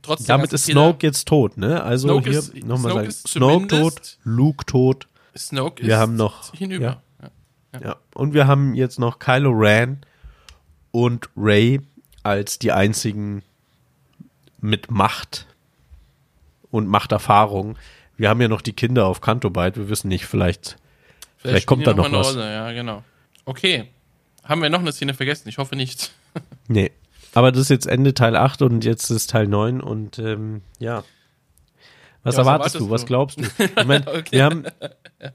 Trotzdem 0.00 0.26
Damit 0.28 0.52
ist 0.52 0.64
Snoke 0.64 1.06
jetzt 1.06 1.28
tot, 1.28 1.56
ne? 1.58 1.82
Also 1.82 2.08
Snoke 2.08 2.30
hier 2.30 2.42
nochmal 2.64 2.92
Snoke 2.92 3.10
sagen, 3.10 3.28
Snoke 3.28 3.66
tot, 3.68 4.18
Luke 4.24 4.64
tot, 4.66 5.06
Snoke 5.36 5.82
Wir 5.82 5.94
ist 5.94 6.00
haben 6.00 6.16
noch- 6.16 6.52
hinüber. 6.54 7.02
Ja. 7.72 7.80
ja. 7.80 7.96
Und 8.14 8.34
wir 8.34 8.46
haben 8.46 8.74
jetzt 8.74 8.98
noch 8.98 9.18
Kylo 9.18 9.50
Ren 9.50 10.00
und 10.90 11.28
Ray 11.36 11.80
als 12.22 12.58
die 12.58 12.72
einzigen 12.72 13.42
mit 14.60 14.90
Macht 14.90 15.46
und 16.70 16.88
Machterfahrung. 16.88 17.76
Wir 18.16 18.28
haben 18.28 18.40
ja 18.40 18.48
noch 18.48 18.60
die 18.62 18.72
Kinder 18.72 19.06
auf 19.06 19.20
Cantobite, 19.20 19.76
wir 19.76 19.88
wissen 19.88 20.08
nicht, 20.08 20.26
vielleicht, 20.26 20.76
Vielleicht 21.36 21.66
kommt 21.66 21.82
spielen 21.82 21.96
da 21.96 22.08
noch 22.08 22.12
was. 22.12 22.34
Rolle, 22.34 22.52
Ja, 22.52 22.72
genau. 22.72 23.02
Okay. 23.44 23.88
Haben 24.44 24.62
wir 24.62 24.70
noch 24.70 24.80
eine 24.80 24.92
Szene 24.92 25.14
vergessen? 25.14 25.48
Ich 25.48 25.58
hoffe 25.58 25.76
nicht. 25.76 26.12
nee. 26.68 26.90
Aber 27.34 27.50
das 27.52 27.62
ist 27.62 27.68
jetzt 27.70 27.86
Ende 27.86 28.12
Teil 28.14 28.36
8 28.36 28.62
und 28.62 28.84
jetzt 28.84 29.08
ist 29.10 29.30
Teil 29.30 29.46
9 29.46 29.80
und 29.80 30.18
ähm, 30.18 30.60
ja. 30.78 31.02
Was 32.24 32.34
Ja, 32.36 32.38
was 32.42 32.46
erwartest 32.46 32.74
erwartest 32.76 32.80
du? 32.80 32.90
Was 32.90 33.00
du? 33.02 33.06
glaubst 33.06 33.38
du? 33.40 33.42
Ich 33.76 33.84
mein, 33.86 34.06
Okay. 34.06 34.26
wir, 34.32 34.44
haben, 34.44 34.64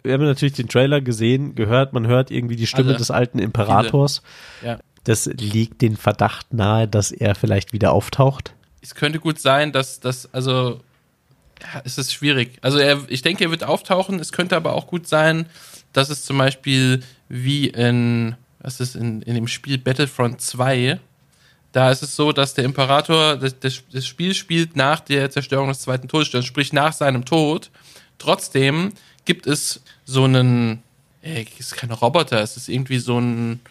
wir 0.04 0.14
haben 0.14 0.24
natürlich 0.26 0.54
den 0.54 0.70
Trailer 0.70 1.02
gesehen, 1.02 1.56
gehört, 1.56 1.94
man 1.94 2.06
hört 2.08 2.30
irgendwie 2.32 2.56
die 2.56 2.68
Stimme 2.68 2.90
Alle. 2.90 2.98
des 2.98 3.10
alten 3.12 3.40
Imperators. 3.40 4.22
Ja. 4.64 4.80
Das 5.04 5.26
liegt 5.26 5.82
den 5.82 5.98
Verdacht 5.98 6.54
nahe, 6.54 6.88
dass 6.88 7.12
er 7.12 7.34
vielleicht 7.34 7.74
wieder 7.74 7.94
auftaucht. 7.94 8.54
Es 8.82 8.94
könnte 8.94 9.20
gut 9.20 9.40
sein, 9.40 9.72
dass 9.72 10.00
das, 10.00 10.34
also, 10.34 10.82
ja, 11.62 11.82
es 11.84 11.98
ist 11.98 12.14
schwierig. 12.14 12.60
Also, 12.62 12.78
er, 12.78 13.00
ich 13.08 13.22
denke, 13.22 13.46
er 13.46 13.52
wird 13.52 13.64
auftauchen. 13.64 14.20
Es 14.20 14.32
könnte 14.32 14.56
aber 14.56 14.74
auch 14.74 14.86
gut 14.88 15.08
sein, 15.08 15.48
dass 15.94 16.10
es 16.10 16.26
zum 16.26 16.38
Beispiel 16.38 17.04
wie 17.28 17.68
in, 17.70 18.36
was 18.68 18.82
ist 18.82 18.98
in, 18.98 19.22
in 19.22 19.34
dem 19.34 19.48
Spiel 19.48 19.78
Battlefront 19.78 20.42
2, 20.42 21.00
da 21.72 21.90
ist 21.90 22.04
es 22.04 22.18
so, 22.18 22.34
dass 22.34 22.54
der 22.54 22.66
Imperator, 22.66 23.38
das, 23.38 23.58
das, 23.58 23.82
das 23.94 24.06
Spiel 24.06 24.34
spielt 24.34 24.76
nach 24.76 25.00
der 25.00 25.32
Zerstörung 25.32 25.70
des 25.70 25.80
zweiten 25.80 26.10
Todessterns, 26.10 26.46
sprich 26.46 26.74
nach 26.74 26.92
seinem 26.92 27.24
Tod. 27.24 27.72
Trotzdem 28.18 28.92
gibt 29.24 29.48
es 29.48 29.82
so 30.04 30.26
einen, 30.26 30.84
äh, 31.22 31.46
es 31.58 31.72
ist 31.72 31.78
kein 31.78 31.92
Roboter, 31.92 32.42
es 32.42 32.58
ist 32.58 32.68
irgendwie 32.68 33.00
so 33.00 33.18
ein, 33.18 33.62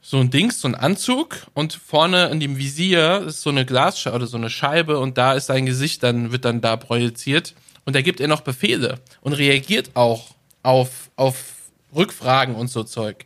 so 0.00 0.18
ein 0.18 0.30
Dings, 0.30 0.60
so 0.60 0.68
ein 0.68 0.76
Anzug 0.76 1.48
und 1.54 1.72
vorne 1.72 2.28
in 2.28 2.38
dem 2.38 2.58
Visier 2.58 3.24
ist 3.26 3.42
so 3.42 3.50
eine 3.50 3.66
Glasscheibe 3.66 4.14
oder 4.14 4.26
so 4.28 4.36
eine 4.36 4.50
Scheibe 4.50 5.00
und 5.00 5.18
da 5.18 5.32
ist 5.32 5.46
sein 5.46 5.66
Gesicht 5.66 6.04
dann, 6.04 6.30
wird 6.30 6.44
dann 6.44 6.60
da 6.60 6.76
projiziert 6.76 7.54
und 7.86 7.96
da 7.96 8.02
gibt 8.02 8.20
er 8.20 8.28
noch 8.28 8.42
Befehle 8.42 9.00
und 9.20 9.32
reagiert 9.32 9.90
auch 9.94 10.36
auf, 10.62 11.10
auf 11.16 11.54
Rückfragen 11.92 12.54
und 12.54 12.68
so 12.68 12.84
Zeug. 12.84 13.24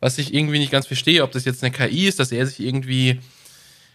Was 0.00 0.18
ich 0.18 0.34
irgendwie 0.34 0.58
nicht 0.58 0.72
ganz 0.72 0.86
verstehe, 0.86 1.22
ob 1.22 1.32
das 1.32 1.44
jetzt 1.44 1.64
eine 1.64 1.72
KI 1.72 2.06
ist, 2.06 2.20
dass 2.20 2.32
er 2.32 2.46
sich 2.46 2.60
irgendwie, 2.60 3.20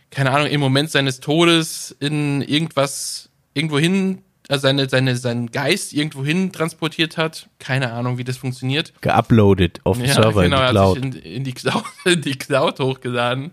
keine 0.10 0.32
Ahnung, 0.32 0.48
im 0.48 0.60
Moment 0.60 0.90
seines 0.92 1.20
Todes 1.20 1.96
in 2.00 2.42
irgendwas, 2.42 3.30
irgendwo 3.54 3.78
hin 3.80 4.24
äh, 4.52 4.58
seine, 4.60 4.90
seine, 4.90 5.16
seinen 5.16 5.50
Geist 5.52 5.94
irgendwo 5.94 6.26
hin 6.26 6.52
transportiert 6.52 7.16
hat. 7.18 7.48
Keine 7.60 7.94
Ahnung, 7.94 8.18
wie 8.18 8.26
das 8.26 8.36
funktioniert. 8.38 8.92
Geuploadet 9.02 9.80
auf 9.86 9.98
den 9.98 10.08
Ja, 10.08 10.16
Server 10.16 10.44
genau, 10.44 10.58
in 10.58 10.62
die 10.62 10.66
hat 10.66 10.72
Cloud. 10.72 10.96
sich 10.96 11.04
in, 11.04 11.14
in, 11.14 11.44
die 11.46 11.54
Cloud, 11.54 11.84
in 12.06 12.22
die 12.22 12.38
Cloud 12.38 12.80
hochgeladen. 12.80 13.52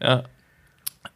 Ja. 0.00 0.24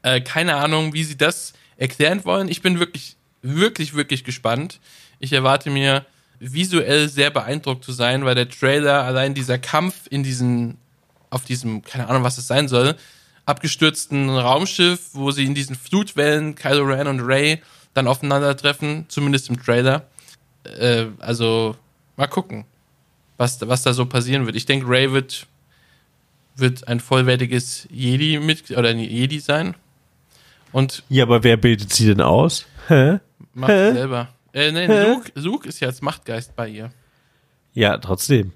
Äh, 0.02 0.20
keine 0.20 0.56
Ahnung, 0.56 0.92
wie 0.92 1.04
sie 1.04 1.16
das 1.16 1.54
erklären 1.78 2.24
wollen. 2.26 2.48
Ich 2.48 2.60
bin 2.60 2.78
wirklich, 2.78 3.16
wirklich, 3.40 3.94
wirklich 3.94 4.24
gespannt. 4.24 4.80
Ich 5.18 5.32
erwarte 5.32 5.70
mir 5.70 6.04
visuell 6.42 7.08
sehr 7.08 7.30
beeindruckt 7.30 7.84
zu 7.84 7.92
sein, 7.92 8.24
weil 8.24 8.34
der 8.34 8.48
Trailer, 8.48 9.04
allein 9.04 9.32
dieser 9.32 9.58
Kampf 9.58 10.06
in 10.10 10.24
diesen, 10.24 10.76
auf 11.30 11.44
diesem, 11.44 11.82
keine 11.82 12.08
Ahnung, 12.08 12.24
was 12.24 12.36
es 12.36 12.48
sein 12.48 12.66
soll, 12.66 12.96
abgestürzten 13.46 14.28
Raumschiff, 14.28 15.10
wo 15.12 15.30
sie 15.30 15.44
in 15.44 15.54
diesen 15.54 15.76
Flutwellen, 15.76 16.56
Kylo 16.56 16.84
Ren 16.84 17.06
und 17.06 17.20
Ray, 17.20 17.62
dann 17.94 18.08
aufeinandertreffen, 18.08 19.06
zumindest 19.08 19.50
im 19.50 19.62
Trailer. 19.62 20.06
Äh, 20.64 21.06
also, 21.20 21.76
mal 22.16 22.26
gucken, 22.26 22.64
was, 23.36 23.60
was 23.60 23.82
da 23.82 23.92
so 23.92 24.06
passieren 24.06 24.44
wird. 24.44 24.56
Ich 24.56 24.66
denke, 24.66 24.88
Ray 24.88 25.12
wird, 25.12 25.46
wird 26.56 26.88
ein 26.88 26.98
vollwertiges 26.98 27.86
Jedi 27.90 28.40
mit 28.40 28.70
oder 28.72 28.88
ein 28.88 28.98
Jedi 28.98 29.38
sein 29.38 29.74
und 30.72 31.04
Ja, 31.08 31.24
aber 31.24 31.44
wer 31.44 31.56
bildet 31.56 31.92
sie 31.92 32.06
denn 32.06 32.20
aus? 32.20 32.66
Hä? 32.88 33.18
macht 33.54 33.70
Hä? 33.70 33.92
selber. 33.92 34.28
Äh, 34.52 34.72
nein, 34.72 34.90
Luke, 34.90 35.30
Luke 35.34 35.68
ist 35.68 35.80
ja 35.80 35.88
als 35.88 36.02
Machtgeist 36.02 36.54
bei 36.56 36.68
ihr. 36.68 36.90
Ja, 37.74 37.96
trotzdem. 37.98 38.52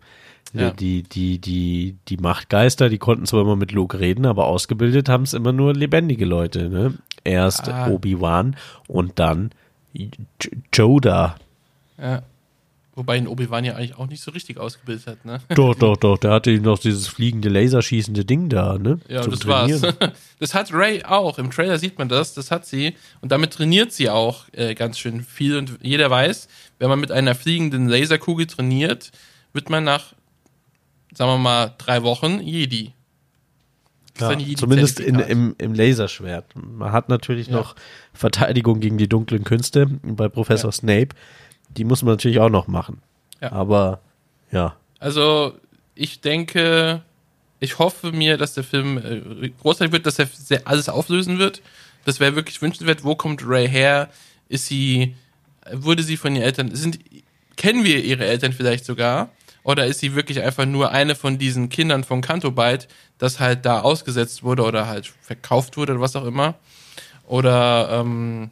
Ja. 0.53 0.71
Die, 0.71 1.03
die, 1.03 1.39
die, 1.39 1.97
die 2.09 2.17
Machtgeister, 2.19 2.89
die 2.89 2.99
konnten 2.99 3.27
zwar 3.27 3.41
immer 3.43 3.57
mit 3.57 3.73
Luke 3.73 3.99
reden, 3.99 4.27
aber 4.27 4.47
ausgebildet 4.47 5.09
haben 5.09 5.25
es 5.25 5.35
immer 5.35 5.53
nur 5.53 5.75
lebendige 5.75 6.25
Leute. 6.25 6.69
Ne? 6.69 6.95
Erst 7.25 7.69
Ah. 7.69 7.89
Obi-Wan 7.89 8.57
und 8.87 9.19
dann 9.19 9.51
J 9.93 10.11
Yoda. 10.75 11.37
Ja. 11.99 12.23
Wobei 12.97 13.19
ihn 13.19 13.29
Obi-Wan 13.29 13.63
ja 13.63 13.75
eigentlich 13.75 13.99
auch 13.99 14.07
nicht 14.07 14.23
so 14.23 14.31
richtig 14.31 14.57
ausgebildet 14.57 15.07
hat, 15.07 15.25
ne? 15.27 15.41
Doch, 15.55 15.75
doch, 15.75 15.99
doch. 15.99 16.17
Der 16.17 16.31
hatte 16.31 16.51
noch 16.61 16.79
dieses 16.79 17.07
fliegende, 17.09 17.51
laserschießende 17.51 18.25
Ding 18.25 18.49
da, 18.49 18.79
ne? 18.79 18.99
Ja, 19.07 19.21
Zum 19.21 19.33
das 19.33 19.47
war's. 19.47 19.81
Trainieren. 19.81 20.13
Das 20.39 20.55
hat 20.55 20.73
Ray 20.73 21.03
auch. 21.05 21.39
Im 21.39 21.51
Trailer 21.51 21.79
sieht 21.79 21.99
man 21.99 22.09
das. 22.09 22.33
Das 22.33 22.51
hat 22.51 22.65
sie. 22.67 22.95
Und 23.21 23.33
damit 23.33 23.53
trainiert 23.53 23.93
sie 23.93 24.09
auch 24.11 24.45
äh, 24.53 24.75
ganz 24.75 24.99
schön 24.99 25.23
viel. 25.23 25.57
Und 25.59 25.79
jeder 25.83 26.11
weiß, 26.11 26.49
wenn 26.79 26.89
man 26.89 26.99
mit 27.01 27.13
einer 27.13 27.35
fliegenden 27.35 27.87
Laserkugel 27.87 28.47
trainiert, 28.47 29.13
wird 29.53 29.69
man 29.69 29.85
nach, 29.85 30.15
sagen 31.15 31.31
wir 31.33 31.39
mal, 31.39 31.75
drei 31.79 32.03
Wochen 32.03 32.41
Jedi. 32.41 32.93
Ja, 34.19 34.37
zumindest 34.57 35.01
in, 35.01 35.19
im, 35.19 35.55
im 35.59 35.75
Laserschwert. 35.75 36.47
Man 36.55 36.93
hat 36.93 37.11
natürlich 37.11 37.51
noch 37.51 37.77
Verteidigung 38.15 38.81
gegen 38.81 38.97
die 38.97 39.09
dunklen 39.09 39.45
Künste 39.45 39.87
bei 40.03 40.29
Professor 40.31 40.71
Ja. 40.71 40.73
Snape. 40.73 41.09
Die 41.71 41.85
muss 41.85 42.03
man 42.03 42.15
natürlich 42.15 42.39
auch 42.39 42.51
noch 42.51 42.67
machen. 42.67 43.03
Ja. 43.41 43.53
Aber 43.53 44.01
ja. 44.51 44.77
Also, 44.99 45.55
ich 45.95 46.21
denke, 46.21 47.03
ich 47.61 47.79
hoffe 47.79 48.13
mir, 48.13 48.37
dass 48.37 48.55
der 48.55 48.65
Film 48.65 48.99
äh, 48.99 49.49
großartig 49.49 49.93
wird, 49.93 50.07
dass 50.07 50.19
er 50.19 50.27
sehr 50.27 50.67
alles 50.67 50.89
auflösen 50.89 51.39
wird. 51.39 51.63
Das 52.05 52.21
wäre 52.21 52.37
wirklich 52.37 52.61
wünschenswert. 52.63 53.05
Wo 53.05 53.15
kommt 53.15 53.43
Ray 53.47 53.69
her? 53.69 54.09
Ist 54.49 54.67
sie, 54.67 55.15
wurde 55.73 56.03
sie 56.03 56.17
von 56.17 56.35
ihren 56.35 56.45
Eltern, 56.45 56.75
sind, 56.75 56.99
kennen 57.57 57.85
wir 57.85 58.05
ihre 58.05 58.25
Eltern 58.25 58.53
vielleicht 58.53 58.85
sogar? 58.85 59.31
Oder 59.65 59.87
ist 59.87 59.99
sie 59.99 60.15
wirklich 60.15 60.43
einfach 60.43 60.65
nur 60.65 60.93
eine 60.93 61.17
von 61.17 61.39
diesen 61.39 61.69
Kindern 61.69 62.05
von 62.05 62.21
Canto 62.21 62.53
Byte, 62.53 62.87
das 63.19 63.41
halt 63.41 63.67
da 63.67 63.81
ausgesetzt 63.81 64.45
wurde 64.45 64.63
oder 64.63 64.87
halt 64.87 65.13
verkauft 65.21 65.77
wurde 65.77 65.93
oder 65.93 66.01
was 66.01 66.15
auch 66.15 66.25
immer? 66.25 66.55
Oder, 67.27 67.89
ähm, 67.91 68.51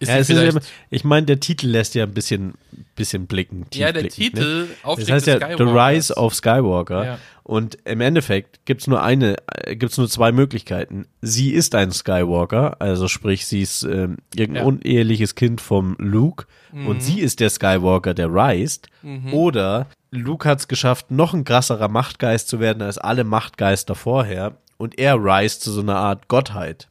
ist 0.00 0.08
ja 0.08 0.18
es 0.18 0.30
immer, 0.30 0.60
ich 0.90 1.04
meine, 1.04 1.26
der 1.26 1.40
Titel 1.40 1.66
lässt 1.68 1.94
ja 1.94 2.04
ein 2.04 2.12
bisschen, 2.12 2.54
bisschen 2.96 3.26
blicken. 3.26 3.66
ja, 3.74 3.92
der 3.92 4.08
tiefblickend, 4.08 4.34
Ne? 4.38 4.40
Titel, 4.44 4.68
Das 4.68 4.84
Aufstieg 4.84 5.10
heißt 5.14 5.26
des 5.26 5.40
ja 5.40 5.56
The. 5.56 5.62
Rise 5.62 6.14
of 6.16 6.34
Skywalker. 6.34 7.04
Ja. 7.04 7.18
Und 7.42 7.78
im 7.86 8.02
Endeffekt 8.02 8.60
gibt's 8.66 8.86
nur 8.86 9.02
eine, 9.02 9.36
äh, 9.64 9.74
gibt's 9.74 9.96
nur 9.96 10.08
zwei 10.08 10.32
Möglichkeiten. 10.32 11.06
Sie 11.22 11.50
ist 11.52 11.74
ein 11.74 11.92
Skywalker, 11.92 12.76
also 12.80 13.08
sprich, 13.08 13.46
sie 13.46 13.62
ist 13.62 13.84
ähm, 13.84 14.18
irgendein 14.34 14.62
Ja. 14.64 14.68
uneheliches 14.68 15.34
Kind 15.34 15.60
vom 15.62 15.96
Luke 15.98 16.44
und 16.86 17.02
sie 17.02 17.20
ist 17.20 17.40
der 17.40 17.48
Skywalker, 17.48 18.12
der 18.12 18.30
reist. 18.32 18.88
Oder 19.32 19.86
Luke 20.10 20.46
hat's 20.46 20.68
geschafft, 20.68 21.10
noch 21.10 21.32
ein 21.32 21.44
krasserer 21.44 21.88
Machtgeist 21.88 22.48
zu 22.48 22.60
werden 22.60 22.82
als 22.82 22.98
alle 22.98 23.24
Machtgeister 23.24 23.94
vorher 23.94 24.56
und 24.76 24.98
er 24.98 25.16
reist 25.16 25.62
zu 25.62 25.72
so 25.72 25.80
einer 25.80 25.96
Art 25.96 26.28
Gottheit. 26.28 26.88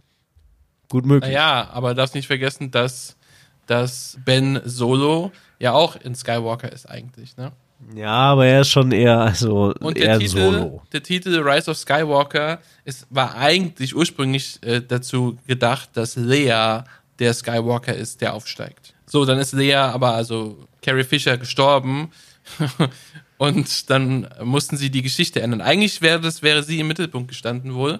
Gut 0.89 1.05
möglich. 1.05 1.33
Ja, 1.33 1.69
aber 1.71 1.93
darfst 1.93 2.15
nicht 2.15 2.27
vergessen, 2.27 2.71
dass, 2.71 3.17
dass 3.65 4.17
Ben 4.23 4.61
Solo 4.63 5.31
ja 5.59 5.73
auch 5.73 5.95
in 5.95 6.15
Skywalker 6.15 6.71
ist 6.71 6.89
eigentlich, 6.89 7.35
ne? 7.37 7.51
Ja, 7.93 8.09
aber 8.09 8.47
er 8.47 8.61
ist 8.61 8.69
schon 8.69 8.91
eher, 8.91 9.19
also 9.19 9.73
Und 9.79 9.97
eher 9.97 10.17
der 10.17 10.19
Titel, 10.19 10.51
Solo. 10.51 10.81
der 10.91 11.03
Titel 11.03 11.47
Rise 11.47 11.69
of 11.69 11.77
Skywalker 11.77 12.59
ist, 12.85 13.05
war 13.09 13.35
eigentlich 13.35 13.95
ursprünglich 13.95 14.59
äh, 14.63 14.81
dazu 14.81 15.37
gedacht, 15.45 15.89
dass 15.93 16.15
Leia 16.15 16.85
der 17.19 17.33
Skywalker 17.33 17.93
ist, 17.93 18.21
der 18.21 18.33
aufsteigt. 18.33 18.93
So, 19.05 19.25
dann 19.25 19.37
ist 19.37 19.53
Leia 19.53 19.91
aber, 19.91 20.13
also 20.13 20.67
Carrie 20.81 21.03
Fisher 21.03 21.37
gestorben 21.37 22.11
und 23.37 23.89
dann 23.89 24.27
mussten 24.43 24.75
sie 24.75 24.89
die 24.89 25.03
Geschichte 25.03 25.41
ändern. 25.41 25.61
Eigentlich 25.61 26.01
wäre 26.01 26.19
das, 26.19 26.41
wäre 26.41 26.63
sie 26.63 26.79
im 26.79 26.87
Mittelpunkt 26.87 27.27
gestanden 27.29 27.75
wohl, 27.75 27.99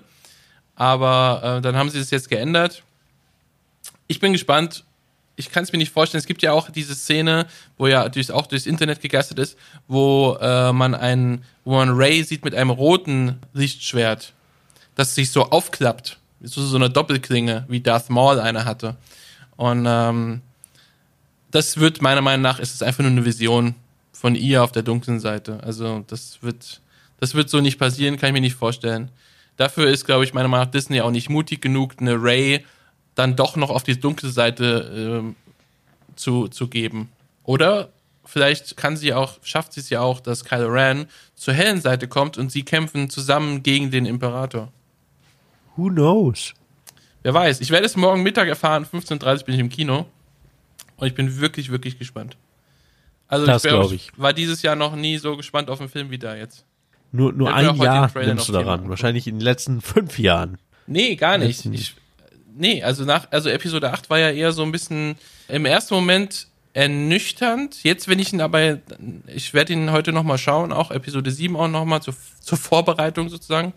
aber 0.78 1.57
äh, 1.57 1.61
dann 1.61 1.75
haben 1.75 1.89
sie 1.89 1.97
das 1.97 2.11
jetzt 2.11 2.30
geändert. 2.30 2.84
Ich 4.07 4.19
bin 4.19 4.32
gespannt. 4.32 4.86
Ich 5.36 5.51
kann 5.51 5.63
es 5.63 5.71
mir 5.71 5.80
nicht 5.80 5.91
vorstellen. 5.91 6.19
Es 6.19 6.28
gibt 6.28 6.41
ja 6.41 6.53
auch 6.53 6.69
diese 6.69 6.95
Szene, 6.95 7.47
wo 7.78 7.88
ja 7.88 8.07
durch, 8.09 8.32
auch 8.32 8.47
durchs 8.47 8.65
Internet 8.65 9.01
gegeistert 9.01 9.39
ist, 9.39 9.57
wo 9.88 10.38
äh, 10.39 10.71
man 10.71 10.95
einen, 10.95 11.43
wo 11.65 11.75
man 11.75 11.89
Ray 11.89 12.23
sieht 12.23 12.45
mit 12.45 12.55
einem 12.55 12.69
roten 12.69 13.39
Lichtschwert, 13.53 14.34
das 14.95 15.15
sich 15.15 15.32
so 15.32 15.49
aufklappt, 15.49 16.19
so 16.41 16.65
so 16.65 16.75
eine 16.75 16.89
Doppelklinge, 16.89 17.65
wie 17.67 17.82
Darth 17.82 18.09
Maul 18.09 18.39
eine 18.39 18.65
hatte. 18.65 18.95
Und 19.55 19.86
ähm, 19.88 20.41
das 21.49 21.78
wird 21.78 22.01
meiner 22.03 22.21
Meinung 22.21 22.43
nach 22.43 22.59
ist 22.59 22.75
es 22.75 22.84
einfach 22.84 23.03
nur 23.03 23.11
eine 23.11 23.25
Vision 23.25 23.73
von 24.11 24.36
ihr 24.36 24.63
auf 24.63 24.71
der 24.71 24.84
dunklen 24.84 25.19
Seite. 25.19 25.59
Also 25.63 26.03
das 26.07 26.39
wird, 26.41 26.82
das 27.19 27.34
wird 27.34 27.49
so 27.49 27.61
nicht 27.61 27.80
passieren, 27.80 28.17
kann 28.17 28.30
ich 28.30 28.34
mir 28.34 28.41
nicht 28.41 28.55
vorstellen. 28.55 29.09
Dafür 29.58 29.88
ist, 29.88 30.05
glaube 30.05 30.24
ich, 30.24 30.34
meiner 30.34 30.47
Meinung 30.47 30.66
nach 30.66 30.72
Disney 30.72 31.01
auch 31.01 31.12
nicht 31.12 31.30
mutig 31.30 31.62
genug, 31.62 31.95
eine 31.99 32.22
Ray 32.22 32.64
dann 33.16 33.36
doch 33.36 33.55
noch 33.55 33.72
auf 33.72 33.84
die 33.84 33.99
dunkle 33.99 34.30
Seite 34.30 35.22
ähm, 35.24 35.36
zu, 36.16 36.47
zu 36.47 36.68
geben. 36.68 37.10
Oder 37.43 37.89
vielleicht 38.24 38.78
kann 38.78 38.95
sie 38.95 39.14
auch, 39.14 39.39
schafft 39.41 39.74
sie 39.74 39.80
es 39.80 39.89
ja 39.89 40.01
auch, 40.01 40.20
dass 40.20 40.45
Kylo 40.45 40.68
Ren 40.68 41.08
zur 41.36 41.53
hellen 41.53 41.82
Seite 41.82 42.08
kommt 42.08 42.38
und 42.38 42.51
sie 42.51 42.64
kämpfen 42.64 43.10
zusammen 43.10 43.64
gegen 43.64 43.89
den 43.89 44.05
Imperator. 44.05 44.72
Who 45.76 45.89
knows? 45.89 46.53
Wer 47.24 47.34
weiß, 47.34 47.62
ich 47.62 47.72
werde 47.72 47.86
es 47.86 47.95
morgen 47.95 48.22
Mittag 48.22 48.47
erfahren, 48.47 48.86
15.30 48.86 49.39
Uhr 49.39 49.45
bin 49.45 49.55
ich 49.55 49.62
im 49.62 49.70
Kino. 49.70 50.05
Und 50.97 51.08
ich 51.08 51.16
bin 51.16 51.39
wirklich, 51.39 51.70
wirklich 51.70 51.97
gespannt. 51.97 52.38
Also 53.28 53.45
Das 53.45 53.64
ich, 53.64 53.70
glaub, 53.70 53.91
ich. 53.91 54.12
war 54.18 54.34
dieses 54.34 54.62
Jahr 54.62 54.76
noch 54.76 54.95
nie 54.95 55.18
so 55.18 55.36
gespannt 55.38 55.70
auf 55.70 55.80
einen 55.80 55.89
Film 55.89 56.10
wie 56.10 56.18
da 56.18 56.36
jetzt. 56.36 56.66
Nur, 57.12 57.34
nur 57.34 57.53
ein 57.53 57.76
Jahr 57.78 58.12
nimmst 58.16 58.49
du 58.49 58.51
Thema 58.51 58.64
daran. 58.64 58.74
angeguckt. 58.74 58.89
Wahrscheinlich 58.89 59.28
in 59.28 59.36
den 59.36 59.41
letzten 59.41 59.82
fünf 59.82 60.20
Jahren. 60.20 60.58
Nee, 60.88 61.16
gar 61.16 61.38
nicht. 61.38 61.66
Ich, 61.66 61.95
nee, 62.55 62.84
also 62.84 63.03
nach, 63.03 63.28
also 63.32 63.49
Episode 63.49 63.91
8 63.91 64.10
war 64.10 64.20
ja 64.20 64.32
eher 64.32 64.51
so 64.51 64.64
ein 64.64 64.72
bisschen 64.72 65.16
im 65.47 65.66
ersten 65.66 65.95
Moment 65.95 66.47
ernüchternd. 66.74 67.84
Jetzt, 67.84 68.08
wenn 68.08 68.20
ich 68.20 68.34
ihn 68.34 68.41
aber, 68.41 68.80
ich 69.28 69.53
werde 69.53 69.74
ihn 69.74 69.91
heute 69.91 70.12
nochmal 70.14 70.38
schauen, 70.38 70.72
auch 70.72 70.91
Episode 70.91 71.32
7 71.32 71.55
auch 71.55 71.68
nochmal 71.68 72.01
zur, 72.01 72.14
zur 72.39 72.58
Vorbereitung 72.58 73.30
sozusagen. 73.30 73.74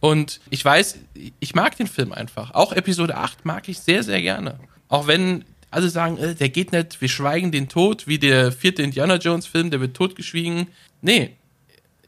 Und 0.00 0.40
ich 0.50 0.64
weiß, 0.64 0.98
ich 1.38 1.54
mag 1.54 1.76
den 1.76 1.86
Film 1.86 2.12
einfach. 2.12 2.52
Auch 2.52 2.72
Episode 2.72 3.16
8 3.16 3.44
mag 3.44 3.68
ich 3.68 3.78
sehr, 3.78 4.02
sehr 4.02 4.20
gerne. 4.20 4.58
Auch 4.88 5.06
wenn 5.06 5.44
alle 5.70 5.88
sagen, 5.88 6.18
äh, 6.18 6.34
der 6.34 6.50
geht 6.50 6.72
nicht, 6.72 7.00
wir 7.00 7.08
schweigen 7.08 7.50
den 7.52 7.68
Tod, 7.68 8.06
wie 8.06 8.18
der 8.18 8.52
vierte 8.52 8.82
Indiana 8.82 9.16
Jones 9.16 9.46
Film, 9.46 9.70
der 9.70 9.80
wird 9.80 9.96
totgeschwiegen. 9.96 10.66
Nee, 11.00 11.36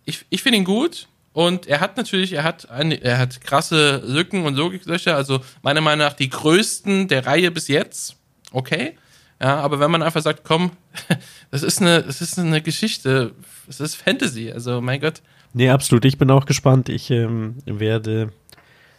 ich, 0.05 0.25
ich 0.31 0.43
finde 0.43 0.59
ihn 0.59 0.65
gut 0.65 1.09
und 1.33 1.67
er 1.67 1.81
hat 1.81 1.97
natürlich, 1.97 2.33
er 2.33 2.45
hat 2.45 2.71
eine, 2.71 3.03
er 3.03 3.19
hat 3.19 3.41
krasse 3.41 4.03
Lücken 4.07 4.45
und 4.45 4.55
Logiklöcher, 4.55 5.17
also 5.17 5.41
meiner 5.63 5.81
Meinung 5.81 6.07
nach 6.07 6.15
die 6.15 6.29
größten 6.29 7.09
der 7.09 7.27
Reihe 7.27 7.51
bis 7.51 7.69
jetzt. 7.69 8.17
Okay. 8.53 8.97
Ja, 9.41 9.57
aber 9.57 9.81
wenn 9.81 9.91
man 9.91 10.03
einfach 10.03 10.23
sagt, 10.23 10.45
komm, 10.45 10.71
das 11.51 11.63
ist 11.63 11.83
eine, 11.83 12.03
das 12.03 12.21
ist 12.21 12.39
eine 12.39 12.63
Geschichte, 12.63 13.35
es 13.69 13.81
ist 13.81 13.97
Fantasy, 13.97 14.53
also 14.53 14.81
mein 14.81 15.01
Gott. 15.01 15.23
Nee, 15.53 15.71
absolut. 15.71 16.05
Ich 16.05 16.19
bin 16.19 16.31
auch 16.31 16.47
gespannt. 16.47 16.89
Ich 16.89 17.11
ähm, 17.11 17.57
werde, 17.65 18.33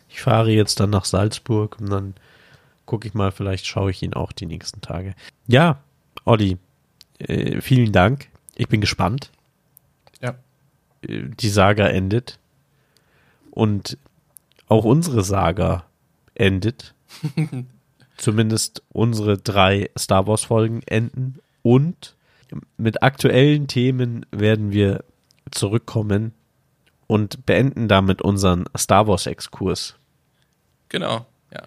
ich 0.09 0.21
fahre 0.21 0.51
jetzt 0.51 0.79
dann 0.79 0.89
nach 0.89 1.05
Salzburg 1.05 1.77
und 1.79 1.89
dann 1.89 2.15
gucke 2.85 3.07
ich 3.07 3.13
mal, 3.13 3.31
vielleicht 3.31 3.65
schaue 3.65 3.91
ich 3.91 4.01
ihn 4.03 4.13
auch 4.13 4.31
die 4.31 4.45
nächsten 4.45 4.81
Tage. 4.81 5.15
Ja, 5.47 5.79
Olli, 6.23 6.57
äh, 7.19 7.61
vielen 7.61 7.91
Dank. 7.91 8.27
Ich 8.55 8.67
bin 8.67 8.81
gespannt. 8.81 9.31
Die 11.07 11.49
Saga 11.49 11.87
endet. 11.87 12.39
Und 13.51 13.97
auch 14.67 14.85
unsere 14.85 15.23
Saga 15.23 15.85
endet. 16.33 16.93
zumindest 18.17 18.83
unsere 18.91 19.37
drei 19.37 19.89
Star 19.97 20.27
Wars 20.27 20.43
Folgen 20.43 20.81
enden 20.85 21.39
und 21.61 22.15
mit 22.77 23.03
aktuellen 23.03 23.67
Themen 23.67 24.25
werden 24.31 24.71
wir 24.71 25.03
zurückkommen 25.51 26.33
und 27.07 27.45
beenden 27.45 27.87
damit 27.87 28.21
unseren 28.21 28.65
Star 28.77 29.07
Wars 29.07 29.25
Exkurs. 29.25 29.95
Genau, 30.89 31.25
ja. 31.51 31.63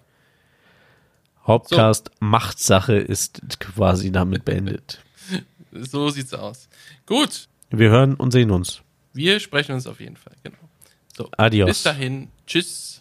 Hauptcast 1.45 2.11
Machtsache 2.19 2.95
ist 2.95 3.59
quasi 3.59 4.11
damit 4.11 4.45
beendet. 4.45 4.99
So 5.71 6.09
sieht's 6.09 6.33
aus. 6.33 6.67
Gut, 7.05 7.47
Wir 7.69 7.91
hören 7.91 8.15
und 8.15 8.31
sehen 8.31 8.49
uns. 8.49 8.81
Wir 9.19 9.39
sprechen 9.41 9.73
uns 9.73 9.85
auf 9.85 9.99
jeden 9.99 10.15
Fall, 10.15 10.33
genau. 10.43 10.57
So, 11.15 11.29
Adios. 11.37 11.67
bis 11.67 11.83
dahin. 11.83 12.29
Tschüss. 12.47 12.98